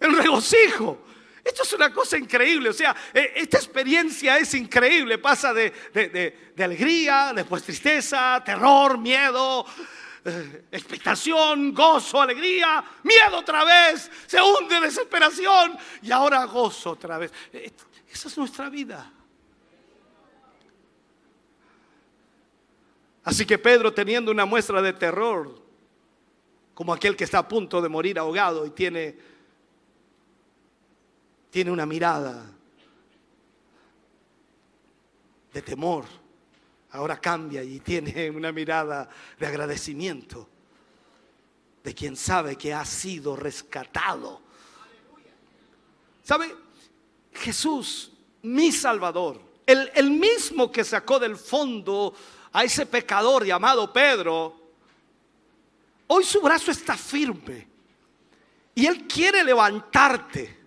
en 0.00 0.16
regocijo. 0.16 1.04
Esto 1.44 1.64
es 1.64 1.72
una 1.74 1.92
cosa 1.92 2.16
increíble, 2.16 2.70
o 2.70 2.72
sea, 2.72 2.96
e, 3.12 3.32
esta 3.36 3.58
experiencia 3.58 4.38
es 4.38 4.54
increíble, 4.54 5.18
pasa 5.18 5.52
de, 5.52 5.70
de 5.92 6.64
alegría, 6.64 7.32
después 7.34 7.62
tristeza, 7.62 8.42
terror, 8.44 8.98
miedo, 8.98 9.66
eh, 10.24 10.64
expectación, 10.72 11.72
gozo, 11.72 12.20
alegría, 12.20 12.84
miedo 13.02 13.38
otra 13.38 13.64
vez, 13.64 14.10
se 14.26 14.40
hunde 14.40 14.80
desesperación 14.80 15.76
y 16.02 16.10
ahora 16.10 16.44
gozo 16.44 16.92
otra 16.92 17.18
vez. 17.18 17.32
Eh, 17.52 17.72
esa 18.10 18.28
es 18.28 18.38
nuestra 18.38 18.68
vida. 18.68 19.12
Así 23.24 23.44
que 23.44 23.58
Pedro 23.58 23.92
teniendo 23.92 24.30
una 24.30 24.46
muestra 24.46 24.80
de 24.80 24.92
terror, 24.92 25.62
como 26.74 26.92
aquel 26.92 27.16
que 27.16 27.24
está 27.24 27.38
a 27.38 27.48
punto 27.48 27.82
de 27.82 27.88
morir 27.88 28.18
ahogado 28.18 28.64
y 28.64 28.70
tiene, 28.70 29.16
tiene 31.50 31.70
una 31.70 31.84
mirada 31.86 32.46
de 35.52 35.62
temor 35.62 36.27
ahora 36.92 37.20
cambia 37.20 37.62
y 37.62 37.80
tiene 37.80 38.30
una 38.34 38.52
mirada 38.52 39.08
de 39.38 39.46
agradecimiento 39.46 40.48
de 41.82 41.94
quien 41.94 42.16
sabe 42.16 42.56
que 42.56 42.74
ha 42.74 42.84
sido 42.84 43.36
rescatado. 43.36 44.42
¿Sabe? 46.22 46.54
Jesús, 47.32 48.12
mi 48.42 48.72
Salvador, 48.72 49.40
el, 49.64 50.10
mismo 50.10 50.72
que 50.72 50.84
sacó 50.84 51.18
del 51.18 51.36
fondo 51.36 52.14
a 52.52 52.64
ese 52.64 52.86
pecador 52.86 53.44
llamado 53.44 53.92
Pedro, 53.92 54.60
hoy 56.08 56.24
su 56.24 56.40
brazo 56.40 56.70
está 56.70 56.96
firme 56.96 57.66
y 58.74 58.86
Él 58.86 59.06
quiere 59.06 59.44
levantarte. 59.44 60.58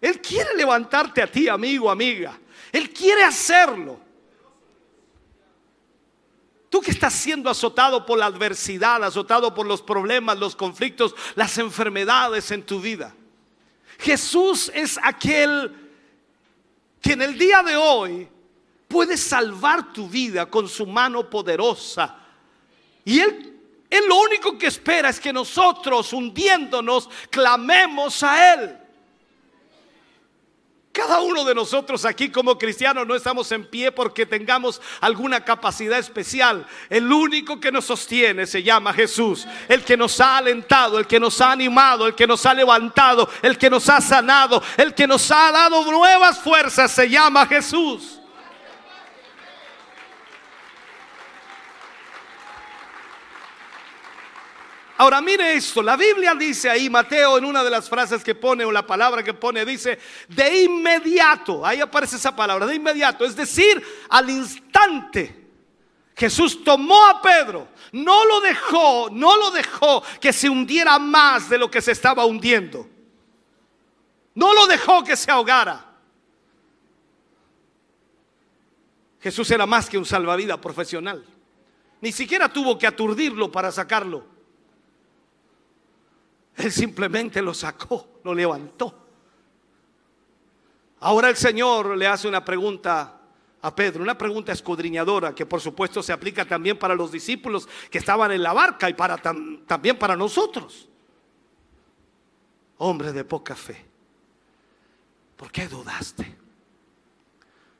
Él 0.00 0.20
quiere 0.20 0.54
levantarte 0.54 1.22
a 1.22 1.30
ti, 1.30 1.48
amigo, 1.48 1.90
amiga. 1.90 2.38
Él 2.72 2.90
quiere 2.90 3.24
hacerlo. 3.24 4.00
Tú 6.70 6.80
que 6.80 6.92
estás 6.92 7.12
siendo 7.14 7.50
azotado 7.50 8.06
por 8.06 8.16
la 8.16 8.26
adversidad, 8.26 9.02
azotado 9.02 9.52
por 9.52 9.66
los 9.66 9.82
problemas, 9.82 10.38
los 10.38 10.54
conflictos, 10.54 11.16
las 11.34 11.58
enfermedades 11.58 12.52
en 12.52 12.62
tu 12.62 12.80
vida. 12.80 13.12
Jesús 13.98 14.70
es 14.72 14.98
aquel 15.02 15.76
que 17.02 17.14
en 17.14 17.22
el 17.22 17.36
día 17.36 17.64
de 17.64 17.76
hoy 17.76 18.28
puede 18.86 19.16
salvar 19.16 19.92
tu 19.92 20.08
vida 20.08 20.46
con 20.46 20.68
su 20.68 20.86
mano 20.86 21.28
poderosa. 21.28 22.16
Y 23.04 23.18
Él, 23.18 23.56
lo 24.08 24.20
único 24.20 24.56
que 24.56 24.68
espera 24.68 25.08
es 25.08 25.18
que 25.18 25.32
nosotros, 25.32 26.12
hundiéndonos, 26.12 27.10
clamemos 27.30 28.22
a 28.22 28.54
Él. 28.54 28.79
Cada 31.00 31.20
uno 31.22 31.46
de 31.46 31.54
nosotros 31.54 32.04
aquí 32.04 32.28
como 32.28 32.58
cristianos 32.58 33.06
no 33.06 33.14
estamos 33.14 33.50
en 33.52 33.64
pie 33.64 33.90
porque 33.90 34.26
tengamos 34.26 34.82
alguna 35.00 35.42
capacidad 35.42 35.98
especial. 35.98 36.66
El 36.90 37.10
único 37.10 37.58
que 37.58 37.72
nos 37.72 37.86
sostiene 37.86 38.46
se 38.46 38.62
llama 38.62 38.92
Jesús. 38.92 39.46
El 39.66 39.82
que 39.82 39.96
nos 39.96 40.20
ha 40.20 40.36
alentado, 40.36 40.98
el 40.98 41.06
que 41.06 41.18
nos 41.18 41.40
ha 41.40 41.52
animado, 41.52 42.06
el 42.06 42.14
que 42.14 42.26
nos 42.26 42.44
ha 42.44 42.52
levantado, 42.52 43.30
el 43.40 43.56
que 43.56 43.70
nos 43.70 43.88
ha 43.88 44.02
sanado, 44.02 44.62
el 44.76 44.92
que 44.92 45.06
nos 45.06 45.30
ha 45.30 45.50
dado 45.50 45.90
nuevas 45.90 46.38
fuerzas 46.38 46.92
se 46.92 47.08
llama 47.08 47.46
Jesús. 47.46 48.19
Ahora 55.00 55.22
mire 55.22 55.54
esto, 55.54 55.80
la 55.80 55.96
Biblia 55.96 56.34
dice 56.34 56.68
ahí, 56.68 56.90
Mateo 56.90 57.38
en 57.38 57.46
una 57.46 57.64
de 57.64 57.70
las 57.70 57.88
frases 57.88 58.22
que 58.22 58.34
pone 58.34 58.66
o 58.66 58.70
la 58.70 58.86
palabra 58.86 59.22
que 59.22 59.32
pone, 59.32 59.64
dice, 59.64 59.98
de 60.28 60.64
inmediato, 60.64 61.64
ahí 61.64 61.80
aparece 61.80 62.16
esa 62.16 62.36
palabra, 62.36 62.66
de 62.66 62.74
inmediato, 62.74 63.24
es 63.24 63.34
decir, 63.34 63.82
al 64.10 64.28
instante. 64.28 65.48
Jesús 66.14 66.62
tomó 66.62 67.06
a 67.06 67.22
Pedro, 67.22 67.68
no 67.92 68.26
lo 68.26 68.42
dejó, 68.42 69.08
no 69.10 69.38
lo 69.38 69.50
dejó 69.50 70.02
que 70.20 70.34
se 70.34 70.50
hundiera 70.50 70.98
más 70.98 71.48
de 71.48 71.56
lo 71.56 71.70
que 71.70 71.80
se 71.80 71.92
estaba 71.92 72.26
hundiendo. 72.26 72.86
No 74.34 74.52
lo 74.52 74.66
dejó 74.66 75.02
que 75.02 75.16
se 75.16 75.30
ahogara. 75.30 75.82
Jesús 79.18 79.50
era 79.50 79.64
más 79.64 79.88
que 79.88 79.96
un 79.96 80.04
salvavidas 80.04 80.58
profesional. 80.58 81.24
Ni 82.02 82.12
siquiera 82.12 82.52
tuvo 82.52 82.78
que 82.78 82.86
aturdirlo 82.86 83.50
para 83.50 83.72
sacarlo. 83.72 84.39
Él 86.60 86.70
simplemente 86.70 87.40
lo 87.40 87.54
sacó, 87.54 88.20
lo 88.22 88.34
levantó. 88.34 88.94
Ahora 91.00 91.30
el 91.30 91.36
Señor 91.36 91.96
le 91.96 92.06
hace 92.06 92.28
una 92.28 92.44
pregunta 92.44 93.18
a 93.62 93.74
Pedro, 93.74 94.02
una 94.02 94.16
pregunta 94.16 94.52
escudriñadora 94.52 95.34
que 95.34 95.46
por 95.46 95.60
supuesto 95.60 96.02
se 96.02 96.12
aplica 96.12 96.44
también 96.44 96.78
para 96.78 96.94
los 96.94 97.10
discípulos 97.10 97.68
que 97.90 97.98
estaban 97.98 98.32
en 98.32 98.42
la 98.42 98.52
barca 98.52 98.88
y 98.88 98.94
para 98.94 99.16
también 99.16 99.98
para 99.98 100.16
nosotros. 100.16 100.88
Hombre 102.78 103.12
de 103.12 103.24
poca 103.24 103.54
fe, 103.54 103.84
¿por 105.36 105.50
qué 105.50 105.68
dudaste? 105.68 106.36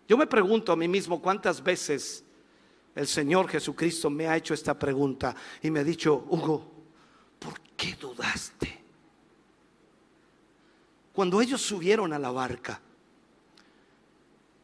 Yo 0.08 0.16
me 0.16 0.26
pregunto 0.26 0.72
a 0.72 0.76
mí 0.76 0.88
mismo 0.88 1.20
cuántas 1.20 1.62
veces 1.62 2.24
el 2.94 3.06
Señor 3.06 3.48
Jesucristo 3.48 4.10
me 4.10 4.26
ha 4.26 4.36
hecho 4.36 4.54
esta 4.54 4.78
pregunta 4.78 5.34
y 5.62 5.70
me 5.70 5.80
ha 5.80 5.84
dicho, 5.84 6.24
Hugo, 6.28 6.60
¿por 6.60 6.79
qué 7.80 7.94
dudaste? 7.94 8.78
Cuando 11.14 11.40
ellos 11.40 11.62
subieron 11.62 12.12
a 12.12 12.18
la 12.18 12.30
barca, 12.30 12.78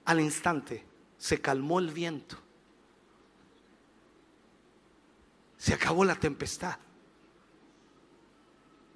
al 0.04 0.20
instante 0.20 0.84
se 1.16 1.40
calmó 1.40 1.78
el 1.78 1.90
viento, 1.90 2.36
se 5.56 5.72
acabó 5.72 6.04
la 6.04 6.16
tempestad. 6.16 6.76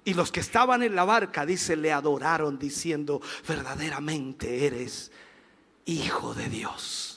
Y 0.03 0.13
los 0.13 0.31
que 0.31 0.39
estaban 0.39 0.83
en 0.83 0.95
la 0.95 1.03
barca, 1.03 1.45
dice, 1.45 1.75
le 1.75 1.91
adoraron 1.91 2.57
diciendo, 2.57 3.21
verdaderamente 3.47 4.65
eres 4.65 5.11
Hijo 5.85 6.35
de 6.35 6.47
Dios. 6.47 7.10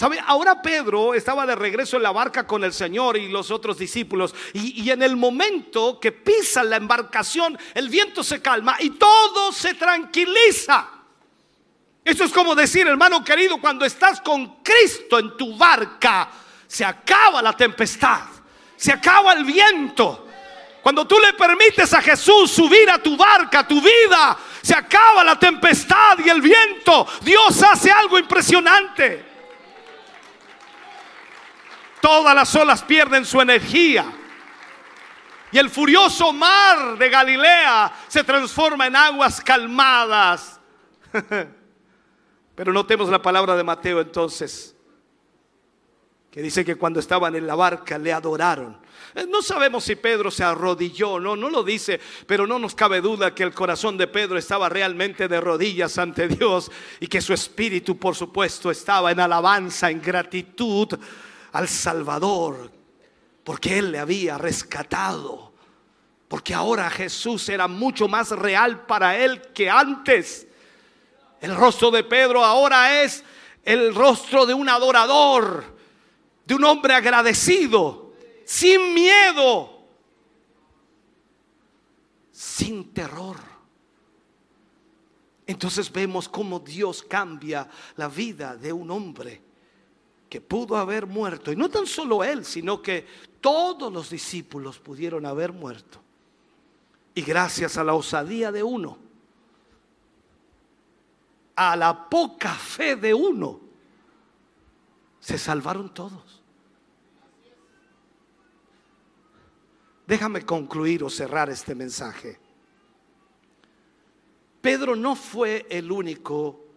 ¿Sabe? 0.00 0.18
Ahora 0.26 0.62
Pedro 0.62 1.12
estaba 1.12 1.44
de 1.44 1.54
regreso 1.54 1.98
en 1.98 2.04
la 2.04 2.10
barca 2.10 2.46
con 2.46 2.64
el 2.64 2.72
Señor 2.72 3.18
y 3.18 3.28
los 3.28 3.50
otros 3.50 3.76
discípulos. 3.76 4.34
Y, 4.54 4.82
y, 4.82 4.90
en 4.90 5.02
el 5.02 5.14
momento 5.14 6.00
que 6.00 6.10
pisa 6.10 6.64
la 6.64 6.76
embarcación, 6.76 7.58
el 7.74 7.90
viento 7.90 8.24
se 8.24 8.40
calma 8.40 8.78
y 8.80 8.92
todo 8.92 9.52
se 9.52 9.74
tranquiliza. 9.74 10.88
Esto 12.02 12.24
es 12.24 12.32
como 12.32 12.54
decir, 12.54 12.86
hermano 12.86 13.22
querido, 13.22 13.60
cuando 13.60 13.84
estás 13.84 14.22
con 14.22 14.62
Cristo 14.62 15.18
en 15.18 15.36
tu 15.36 15.54
barca, 15.58 16.30
se 16.66 16.82
acaba 16.82 17.42
la 17.42 17.52
tempestad, 17.54 18.22
se 18.76 18.92
acaba 18.92 19.34
el 19.34 19.44
viento. 19.44 20.28
Cuando 20.82 21.06
tú 21.06 21.18
le 21.20 21.34
permites 21.34 21.92
a 21.92 22.00
Jesús 22.00 22.50
subir 22.50 22.88
a 22.88 23.02
tu 23.02 23.18
barca, 23.18 23.58
a 23.58 23.68
tu 23.68 23.82
vida, 23.82 24.38
se 24.62 24.72
acaba 24.72 25.22
la 25.22 25.38
tempestad 25.38 26.18
y 26.24 26.30
el 26.30 26.40
viento. 26.40 27.06
Dios 27.20 27.62
hace 27.62 27.90
algo 27.92 28.18
impresionante. 28.18 29.29
Todas 32.00 32.34
las 32.34 32.54
olas 32.54 32.82
pierden 32.82 33.24
su 33.24 33.40
energía. 33.40 34.06
Y 35.52 35.58
el 35.58 35.68
furioso 35.68 36.32
mar 36.32 36.96
de 36.96 37.08
Galilea 37.08 37.92
se 38.08 38.22
transforma 38.22 38.86
en 38.86 38.96
aguas 38.96 39.40
calmadas. 39.40 40.60
Pero 42.54 42.72
notemos 42.72 43.08
la 43.08 43.20
palabra 43.20 43.56
de 43.56 43.64
Mateo 43.64 44.00
entonces, 44.00 44.76
que 46.30 46.42
dice 46.42 46.64
que 46.64 46.76
cuando 46.76 47.00
estaban 47.00 47.34
en 47.34 47.46
la 47.46 47.54
barca 47.54 47.98
le 47.98 48.12
adoraron. 48.12 48.78
Eh, 49.14 49.26
no 49.28 49.42
sabemos 49.42 49.82
si 49.84 49.96
Pedro 49.96 50.30
se 50.30 50.44
arrodilló, 50.44 51.18
no, 51.18 51.34
no 51.34 51.50
lo 51.50 51.64
dice, 51.64 51.98
pero 52.26 52.46
no 52.46 52.58
nos 52.58 52.74
cabe 52.74 53.00
duda 53.00 53.34
que 53.34 53.42
el 53.42 53.52
corazón 53.52 53.96
de 53.96 54.06
Pedro 54.06 54.38
estaba 54.38 54.68
realmente 54.68 55.26
de 55.26 55.40
rodillas 55.40 55.98
ante 55.98 56.28
Dios 56.28 56.70
y 57.00 57.08
que 57.08 57.20
su 57.20 57.32
espíritu, 57.32 57.98
por 57.98 58.14
supuesto, 58.14 58.70
estaba 58.70 59.10
en 59.10 59.18
alabanza, 59.18 59.90
en 59.90 60.00
gratitud 60.00 60.96
al 61.52 61.68
Salvador, 61.68 62.70
porque 63.44 63.78
Él 63.78 63.92
le 63.92 63.98
había 63.98 64.38
rescatado, 64.38 65.52
porque 66.28 66.54
ahora 66.54 66.88
Jesús 66.90 67.48
era 67.48 67.66
mucho 67.66 68.08
más 68.08 68.30
real 68.30 68.86
para 68.86 69.16
Él 69.16 69.42
que 69.52 69.68
antes. 69.68 70.46
El 71.40 71.56
rostro 71.56 71.90
de 71.90 72.04
Pedro 72.04 72.44
ahora 72.44 73.02
es 73.02 73.24
el 73.64 73.94
rostro 73.94 74.46
de 74.46 74.54
un 74.54 74.68
adorador, 74.68 75.64
de 76.44 76.54
un 76.54 76.64
hombre 76.64 76.94
agradecido 76.94 78.10
sin 78.50 78.94
miedo, 78.94 79.86
sin 82.32 82.92
terror. 82.92 83.36
Entonces 85.46 85.90
vemos 85.90 86.28
cómo 86.28 86.58
Dios 86.58 87.04
cambia 87.04 87.68
la 87.94 88.08
vida 88.08 88.56
de 88.56 88.72
un 88.72 88.90
hombre 88.90 89.49
que 90.30 90.40
pudo 90.40 90.76
haber 90.76 91.06
muerto. 91.06 91.50
Y 91.50 91.56
no 91.56 91.68
tan 91.68 91.86
solo 91.86 92.22
él, 92.22 92.44
sino 92.44 92.80
que 92.80 93.04
todos 93.40 93.92
los 93.92 94.08
discípulos 94.08 94.78
pudieron 94.78 95.26
haber 95.26 95.52
muerto. 95.52 96.00
Y 97.14 97.22
gracias 97.22 97.76
a 97.76 97.82
la 97.82 97.94
osadía 97.94 98.52
de 98.52 98.62
uno, 98.62 98.96
a 101.56 101.74
la 101.74 102.08
poca 102.08 102.54
fe 102.54 102.94
de 102.94 103.12
uno, 103.12 103.60
se 105.18 105.36
salvaron 105.36 105.92
todos. 105.92 106.40
Déjame 110.06 110.46
concluir 110.46 111.02
o 111.02 111.10
cerrar 111.10 111.50
este 111.50 111.74
mensaje. 111.74 112.38
Pedro 114.60 114.94
no 114.94 115.16
fue 115.16 115.66
el 115.68 115.90
único 115.90 116.69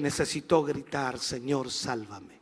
necesitó 0.00 0.62
gritar, 0.62 1.18
Señor, 1.18 1.70
sálvame. 1.70 2.36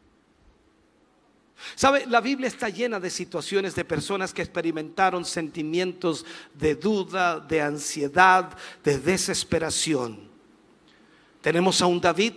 ¿Sabe? 1.75 2.07
La 2.07 2.21
Biblia 2.21 2.49
está 2.49 2.69
llena 2.69 3.01
de 3.01 3.11
situaciones 3.11 3.75
de 3.75 3.85
personas 3.85 4.35
que 4.35 4.43
experimentaron 4.43 5.25
sentimientos 5.25 6.25
de 6.53 6.75
duda, 6.75 7.41
de 7.41 7.63
ansiedad, 7.63 8.57
de 8.83 8.99
desesperación. 8.99 10.29
Tenemos 11.41 11.81
a 11.81 11.87
un 11.87 12.01
David 12.01 12.35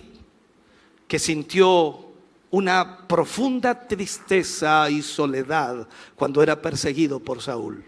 que 1.08 1.20
sintió 1.20 2.08
una 2.50 3.08
profunda 3.08 3.88
tristeza 3.88 4.90
y 4.90 5.02
soledad 5.02 5.88
cuando 6.16 6.42
era 6.42 6.62
perseguido 6.62 7.20
por 7.20 7.42
Saúl. 7.42 7.84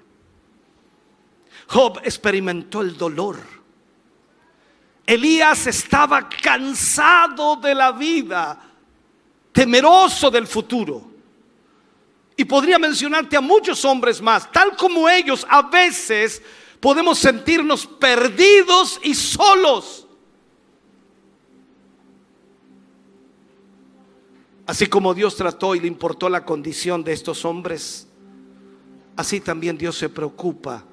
Job 1.68 2.00
experimentó 2.04 2.82
el 2.82 2.98
dolor. 2.98 3.59
Elías 5.10 5.66
estaba 5.66 6.30
cansado 6.30 7.56
de 7.56 7.74
la 7.74 7.92
vida, 7.92 8.62
temeroso 9.52 10.30
del 10.30 10.46
futuro. 10.46 11.02
Y 12.38 12.46
podría 12.46 12.78
mencionarte 12.78 13.36
a 13.36 13.42
muchos 13.42 13.84
hombres 13.86 14.22
más, 14.22 14.52
tal 14.52 14.78
como 14.78 15.10
ellos 15.10 15.48
a 15.50 15.64
veces 15.64 16.44
podemos 16.80 17.18
sentirnos 17.18 17.88
perdidos 17.88 19.00
y 19.02 19.16
solos. 19.16 20.06
Así 24.68 24.86
como 24.86 25.16
Dios 25.16 25.36
trató 25.36 25.74
y 25.74 25.80
le 25.80 25.88
importó 25.88 26.30
la 26.30 26.46
condición 26.46 27.04
de 27.04 27.14
estos 27.14 27.46
hombres, 27.46 28.08
así 29.16 29.40
también 29.40 29.76
Dios 29.76 29.98
se 29.98 30.08
preocupa 30.08 30.84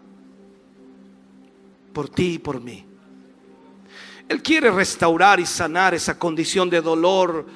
por 1.92 2.08
ti 2.08 2.32
y 2.32 2.38
por 2.38 2.62
mí. 2.62 2.95
Él 4.28 4.42
quiere 4.42 4.70
restaurar 4.70 5.40
y 5.40 5.46
sanar 5.46 5.94
esa 5.94 6.18
condición 6.18 6.68
de 6.68 6.80
dolor 6.80 7.46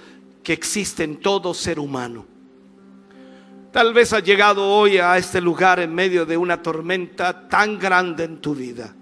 que 0.43 0.53
existe 0.53 1.05
en 1.05 1.17
todo 1.17 1.53
ser 1.53 1.79
humano. 1.79 2.27
Tal 3.73 3.93
vez 3.93 4.13
has 4.13 4.23
llegado 4.23 4.69
hoy 4.69 4.99
a 4.99 5.17
este 5.17 5.41
lugar 5.41 5.81
en 5.81 5.95
medio 5.95 6.27
de 6.27 6.37
una 6.37 6.61
tormenta 6.61 7.49
tan 7.49 7.79
grande 7.79 8.25
en 8.25 8.41
tu 8.41 8.55
vida. 8.55 8.95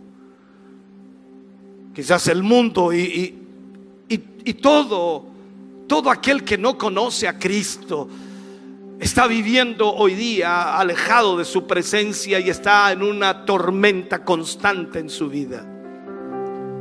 Quizás 1.95 2.29
el 2.29 2.43
mundo 2.43 2.93
y, 2.93 3.35
y, 4.09 4.14
y 4.45 4.55
todo 4.55 5.39
todo 5.89 6.11
aquel 6.11 6.45
que 6.45 6.59
no 6.59 6.79
conoce 6.79 7.27
a 7.27 7.39
Cristo 7.39 8.09
está 9.01 9.27
viviendo 9.27 9.93
hoy 9.93 10.14
día 10.14 10.77
alejado 10.79 11.39
de 11.39 11.45
su 11.45 11.66
presencia 11.66 12.39
y 12.39 12.51
está 12.51 12.93
en 12.93 13.03
una 13.03 13.45
tormenta 13.45 14.23
constante 14.25 14.99
en 14.99 15.09
su 15.09 15.29
vida, 15.29 15.66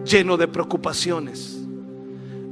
lleno 0.08 0.38
de 0.38 0.48
preocupaciones. 0.48 1.58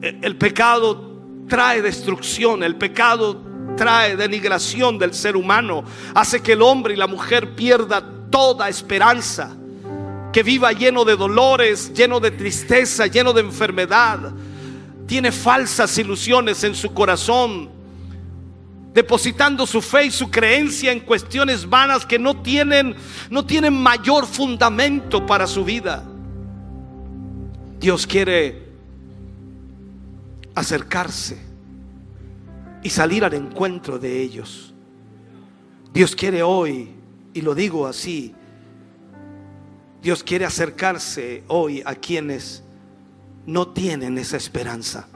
E, 0.02 0.20
el 0.22 0.36
pecado 0.38 1.16
trae 1.48 1.82
destrucción, 1.82 2.64
el 2.64 2.76
pecado 2.76 3.42
trae 3.78 4.16
denigración 4.16 4.98
del 4.98 5.14
ser 5.14 5.36
humano, 5.36 5.84
hace 6.14 6.42
que 6.42 6.54
el 6.54 6.62
hombre 6.62 6.94
y 6.94 6.98
la 6.98 7.08
mujer 7.08 7.56
pierda 7.56 8.04
toda 8.30 8.70
esperanza, 8.70 9.56
que 10.32 10.44
viva 10.44 10.72
lleno 10.72 11.06
de 11.06 11.16
dolores, 11.16 11.94
lleno 11.94 12.20
de 12.20 12.32
tristeza, 12.32 13.08
lleno 13.08 13.34
de 13.34 13.42
enfermedad, 13.42 14.34
tiene 15.08 15.32
falsas 15.32 15.98
ilusiones 15.98 16.64
en 16.64 16.76
su 16.76 16.94
corazón, 16.94 17.70
depositando 18.94 19.68
su 19.68 19.82
fe 19.82 20.06
y 20.06 20.12
su 20.12 20.32
creencia 20.32 20.92
en 20.92 21.02
cuestiones 21.02 21.70
vanas 21.70 22.06
que 22.06 22.18
no 22.18 22.42
tienen 22.42 22.96
no 23.30 23.46
tienen 23.46 23.74
mayor 23.74 24.26
fundamento 24.26 25.26
para 25.26 25.46
su 25.48 25.66
vida. 25.66 26.04
Dios 27.86 28.08
quiere 28.08 28.64
acercarse 30.56 31.38
y 32.82 32.90
salir 32.90 33.24
al 33.24 33.36
encuentro 33.36 34.00
de 34.00 34.24
ellos. 34.24 34.74
Dios 35.94 36.16
quiere 36.16 36.42
hoy, 36.42 36.96
y 37.32 37.42
lo 37.42 37.54
digo 37.54 37.86
así, 37.86 38.34
Dios 40.02 40.24
quiere 40.24 40.46
acercarse 40.46 41.44
hoy 41.48 41.84
a 41.86 41.94
quienes 41.94 42.64
no 43.46 43.68
tienen 43.68 44.18
esa 44.18 44.38
esperanza. 44.38 45.08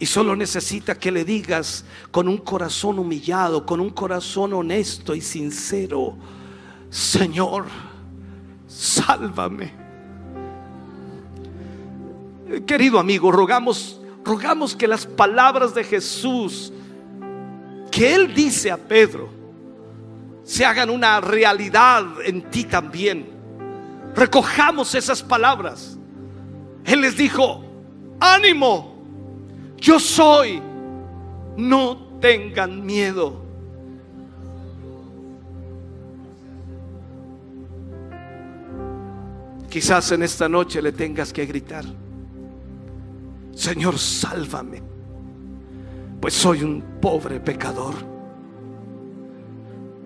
Y 0.00 0.06
solo 0.06 0.34
necesita 0.34 0.98
que 0.98 1.12
le 1.12 1.24
digas 1.24 1.84
con 2.10 2.26
un 2.26 2.38
corazón 2.38 2.98
humillado, 2.98 3.64
con 3.64 3.78
un 3.78 3.90
corazón 3.90 4.54
honesto 4.54 5.14
y 5.14 5.20
sincero, 5.20 6.16
Señor, 6.90 7.66
sálvame. 8.66 9.87
Querido 12.66 12.98
amigo, 12.98 13.30
rogamos, 13.30 14.00
rogamos 14.24 14.74
que 14.74 14.88
las 14.88 15.06
palabras 15.06 15.74
de 15.74 15.84
Jesús 15.84 16.72
que 17.90 18.14
Él 18.14 18.34
dice 18.34 18.70
a 18.70 18.76
Pedro 18.76 19.28
se 20.44 20.64
hagan 20.64 20.90
una 20.90 21.20
realidad 21.20 22.04
en 22.24 22.42
ti 22.50 22.64
también. 22.64 23.28
Recojamos 24.14 24.94
esas 24.94 25.22
palabras. 25.22 25.98
Él 26.84 27.02
les 27.02 27.16
dijo, 27.16 27.64
ánimo 28.18 28.98
yo 29.80 29.98
soy. 29.98 30.62
No 31.56 32.18
tengan 32.20 32.84
miedo. 32.84 33.44
Quizás 39.68 40.12
en 40.12 40.22
esta 40.22 40.48
noche 40.48 40.80
le 40.80 40.92
tengas 40.92 41.32
que 41.32 41.44
gritar, 41.44 41.84
Señor, 43.58 43.98
sálvame, 43.98 44.80
pues 46.20 46.32
soy 46.32 46.62
un 46.62 47.00
pobre 47.02 47.40
pecador. 47.40 47.92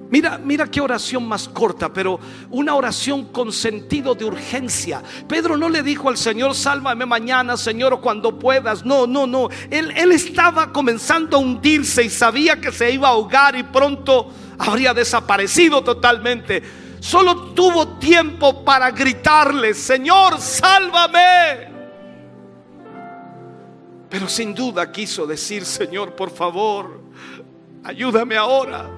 Mira, 0.08 0.38
mira 0.38 0.66
qué 0.66 0.80
oración 0.80 1.28
más 1.28 1.50
corta, 1.50 1.92
pero 1.92 2.18
una 2.50 2.74
oración 2.74 3.26
con 3.26 3.52
sentido 3.52 4.14
de 4.14 4.24
urgencia. 4.24 5.02
Pedro 5.28 5.58
no 5.58 5.68
le 5.68 5.82
dijo 5.82 6.08
al 6.08 6.16
Señor, 6.16 6.54
sálvame 6.54 7.04
mañana, 7.04 7.58
Señor, 7.58 7.92
o 7.92 8.00
cuando 8.00 8.38
puedas. 8.38 8.86
No, 8.86 9.06
no, 9.06 9.26
no. 9.26 9.50
Él, 9.70 9.92
él 9.98 10.12
estaba 10.12 10.72
comenzando 10.72 11.36
a 11.36 11.40
hundirse 11.40 12.04
y 12.04 12.08
sabía 12.08 12.58
que 12.58 12.72
se 12.72 12.90
iba 12.90 13.08
a 13.08 13.10
ahogar 13.10 13.54
y 13.54 13.64
pronto 13.64 14.30
habría 14.56 14.94
desaparecido 14.94 15.84
totalmente. 15.84 16.62
Solo 17.00 17.52
tuvo 17.52 17.98
tiempo 17.98 18.64
para 18.64 18.90
gritarle, 18.92 19.74
Señor, 19.74 20.40
sálvame. 20.40 21.71
Pero 24.12 24.28
sin 24.28 24.54
duda 24.54 24.92
quiso 24.92 25.26
decir, 25.26 25.64
Señor, 25.64 26.14
por 26.14 26.30
favor, 26.30 27.00
ayúdame 27.82 28.36
ahora. 28.36 28.90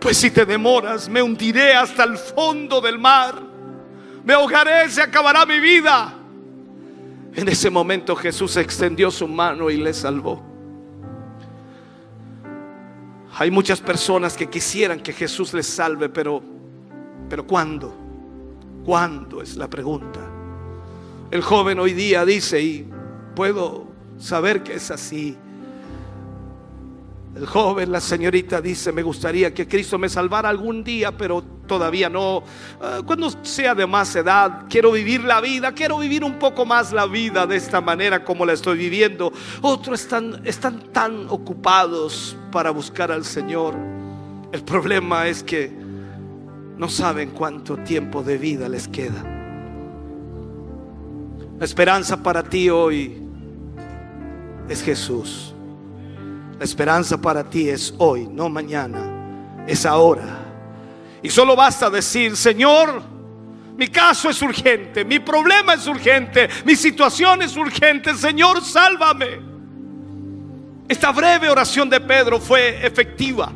Pues 0.00 0.16
si 0.16 0.32
te 0.32 0.44
demoras, 0.44 1.08
me 1.08 1.22
hundiré 1.22 1.72
hasta 1.72 2.02
el 2.02 2.18
fondo 2.18 2.80
del 2.80 2.98
mar. 2.98 3.40
Me 4.24 4.32
ahogaré, 4.32 4.90
se 4.90 5.02
acabará 5.02 5.46
mi 5.46 5.60
vida. 5.60 6.12
En 7.32 7.46
ese 7.46 7.70
momento 7.70 8.16
Jesús 8.16 8.56
extendió 8.56 9.12
su 9.12 9.28
mano 9.28 9.70
y 9.70 9.76
le 9.76 9.94
salvó. 9.94 10.42
Hay 13.36 13.52
muchas 13.52 13.80
personas 13.80 14.36
que 14.36 14.50
quisieran 14.50 14.98
que 14.98 15.12
Jesús 15.12 15.54
les 15.54 15.68
salve, 15.68 16.08
pero 16.08 16.42
pero 17.28 17.46
¿cuándo? 17.46 17.94
¿Cuándo 18.84 19.40
es 19.40 19.56
la 19.56 19.68
pregunta? 19.68 20.33
El 21.34 21.42
joven 21.42 21.80
hoy 21.80 21.94
día 21.94 22.24
dice 22.24 22.62
y 22.62 22.88
puedo 23.34 23.88
saber 24.18 24.62
que 24.62 24.74
es 24.74 24.92
así. 24.92 25.36
El 27.34 27.44
joven, 27.44 27.90
la 27.90 28.00
señorita 28.00 28.60
dice, 28.60 28.92
me 28.92 29.02
gustaría 29.02 29.52
que 29.52 29.66
Cristo 29.66 29.98
me 29.98 30.08
salvara 30.08 30.48
algún 30.48 30.84
día, 30.84 31.10
pero 31.10 31.42
todavía 31.66 32.08
no. 32.08 32.44
Ah, 32.80 33.00
cuando 33.04 33.30
sea 33.44 33.74
de 33.74 33.84
más 33.84 34.14
edad, 34.14 34.66
quiero 34.70 34.92
vivir 34.92 35.24
la 35.24 35.40
vida, 35.40 35.72
quiero 35.72 35.98
vivir 35.98 36.22
un 36.22 36.38
poco 36.38 36.64
más 36.64 36.92
la 36.92 37.06
vida 37.06 37.48
de 37.48 37.56
esta 37.56 37.80
manera 37.80 38.22
como 38.22 38.46
la 38.46 38.52
estoy 38.52 38.78
viviendo. 38.78 39.32
Otros 39.60 40.02
están, 40.02 40.40
están 40.44 40.92
tan 40.92 41.26
ocupados 41.28 42.36
para 42.52 42.70
buscar 42.70 43.10
al 43.10 43.24
Señor. 43.24 43.74
El 44.52 44.62
problema 44.62 45.26
es 45.26 45.42
que 45.42 45.72
no 46.78 46.88
saben 46.88 47.30
cuánto 47.30 47.76
tiempo 47.78 48.22
de 48.22 48.38
vida 48.38 48.68
les 48.68 48.86
queda. 48.86 49.33
La 51.58 51.64
esperanza 51.64 52.20
para 52.20 52.42
ti 52.42 52.68
hoy 52.68 53.22
es 54.68 54.82
Jesús. 54.82 55.54
La 56.58 56.64
esperanza 56.64 57.20
para 57.20 57.44
ti 57.44 57.68
es 57.68 57.94
hoy, 57.98 58.26
no 58.26 58.48
mañana, 58.48 59.64
es 59.66 59.86
ahora. 59.86 60.40
Y 61.22 61.30
solo 61.30 61.54
basta 61.54 61.88
decir, 61.88 62.36
Señor, 62.36 63.02
mi 63.76 63.88
caso 63.88 64.30
es 64.30 64.40
urgente, 64.42 65.04
mi 65.04 65.18
problema 65.20 65.74
es 65.74 65.86
urgente, 65.86 66.48
mi 66.64 66.76
situación 66.76 67.42
es 67.42 67.56
urgente, 67.56 68.14
Señor, 68.14 68.62
sálvame. 68.62 69.40
Esta 70.88 71.12
breve 71.12 71.48
oración 71.48 71.88
de 71.88 72.00
Pedro 72.00 72.40
fue 72.40 72.84
efectiva, 72.84 73.52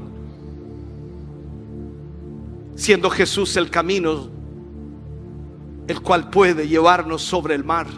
siendo 2.74 3.10
Jesús 3.10 3.56
el 3.56 3.70
camino, 3.70 4.37
el 5.88 6.00
cual 6.00 6.30
puede 6.30 6.68
llevarnos 6.68 7.22
sobre 7.22 7.56
el 7.56 7.64
mar, 7.64 7.88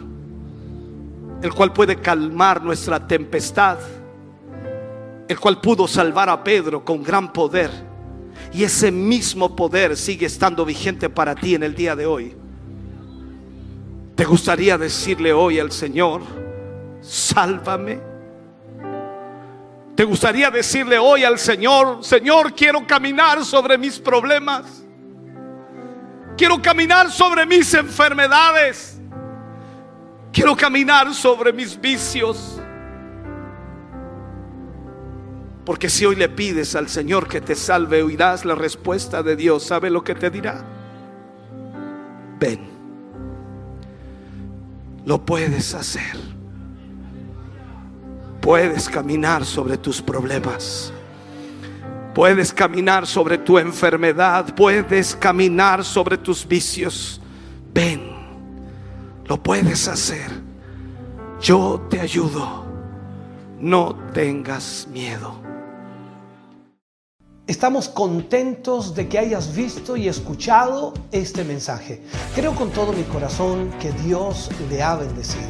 el 1.43 1.53
cual 1.53 1.73
puede 1.73 1.97
calmar 1.97 2.63
nuestra 2.63 3.05
tempestad 3.05 3.77
el 5.31 5.39
cual 5.39 5.61
pudo 5.61 5.87
salvar 5.87 6.29
a 6.29 6.43
Pedro 6.43 6.83
con 6.83 7.01
gran 7.01 7.31
poder. 7.31 7.71
Y 8.53 8.65
ese 8.65 8.91
mismo 8.91 9.55
poder 9.55 9.95
sigue 9.95 10.25
estando 10.25 10.65
vigente 10.65 11.09
para 11.09 11.33
ti 11.35 11.55
en 11.55 11.63
el 11.63 11.73
día 11.73 11.95
de 11.95 12.05
hoy. 12.05 12.35
¿Te 14.15 14.25
gustaría 14.25 14.77
decirle 14.77 15.31
hoy 15.31 15.57
al 15.57 15.71
Señor, 15.71 16.21
sálvame? 16.99 17.99
¿Te 19.95 20.03
gustaría 20.03 20.51
decirle 20.51 20.99
hoy 20.99 21.23
al 21.23 21.39
Señor, 21.39 22.03
Señor, 22.03 22.53
quiero 22.53 22.85
caminar 22.85 23.45
sobre 23.45 23.77
mis 23.77 23.99
problemas? 23.99 24.83
Quiero 26.41 26.59
caminar 26.59 27.11
sobre 27.11 27.45
mis 27.45 27.71
enfermedades. 27.75 28.99
Quiero 30.33 30.55
caminar 30.55 31.13
sobre 31.13 31.53
mis 31.53 31.79
vicios. 31.79 32.59
Porque 35.63 35.87
si 35.87 36.03
hoy 36.03 36.15
le 36.15 36.29
pides 36.29 36.75
al 36.75 36.89
Señor 36.89 37.27
que 37.27 37.41
te 37.41 37.53
salve, 37.53 38.01
oirás 38.01 38.43
la 38.43 38.55
respuesta 38.55 39.21
de 39.21 39.35
Dios. 39.35 39.65
¿Sabe 39.67 39.91
lo 39.91 40.03
que 40.03 40.15
te 40.15 40.31
dirá? 40.31 40.65
Ven. 42.39 42.71
Lo 45.05 45.23
puedes 45.23 45.75
hacer. 45.75 46.17
Puedes 48.41 48.89
caminar 48.89 49.45
sobre 49.45 49.77
tus 49.77 50.01
problemas. 50.01 50.91
Puedes 52.13 52.53
caminar 52.53 53.07
sobre 53.07 53.37
tu 53.37 53.57
enfermedad. 53.57 54.53
Puedes 54.55 55.15
caminar 55.15 55.83
sobre 55.83 56.17
tus 56.17 56.45
vicios. 56.45 57.21
Ven. 57.73 58.11
Lo 59.25 59.41
puedes 59.41 59.87
hacer. 59.87 60.29
Yo 61.41 61.87
te 61.89 62.01
ayudo. 62.01 62.65
No 63.59 63.95
tengas 64.13 64.87
miedo. 64.91 65.35
Estamos 67.47 67.89
contentos 67.89 68.93
de 68.95 69.07
que 69.07 69.19
hayas 69.19 69.55
visto 69.55 69.97
y 69.97 70.07
escuchado 70.07 70.93
este 71.11 71.43
mensaje. 71.43 72.01
Creo 72.35 72.55
con 72.55 72.71
todo 72.71 72.93
mi 72.93 73.03
corazón 73.03 73.71
que 73.79 73.91
Dios 73.91 74.49
le 74.69 74.81
ha 74.81 74.95
bendecido. 74.95 75.49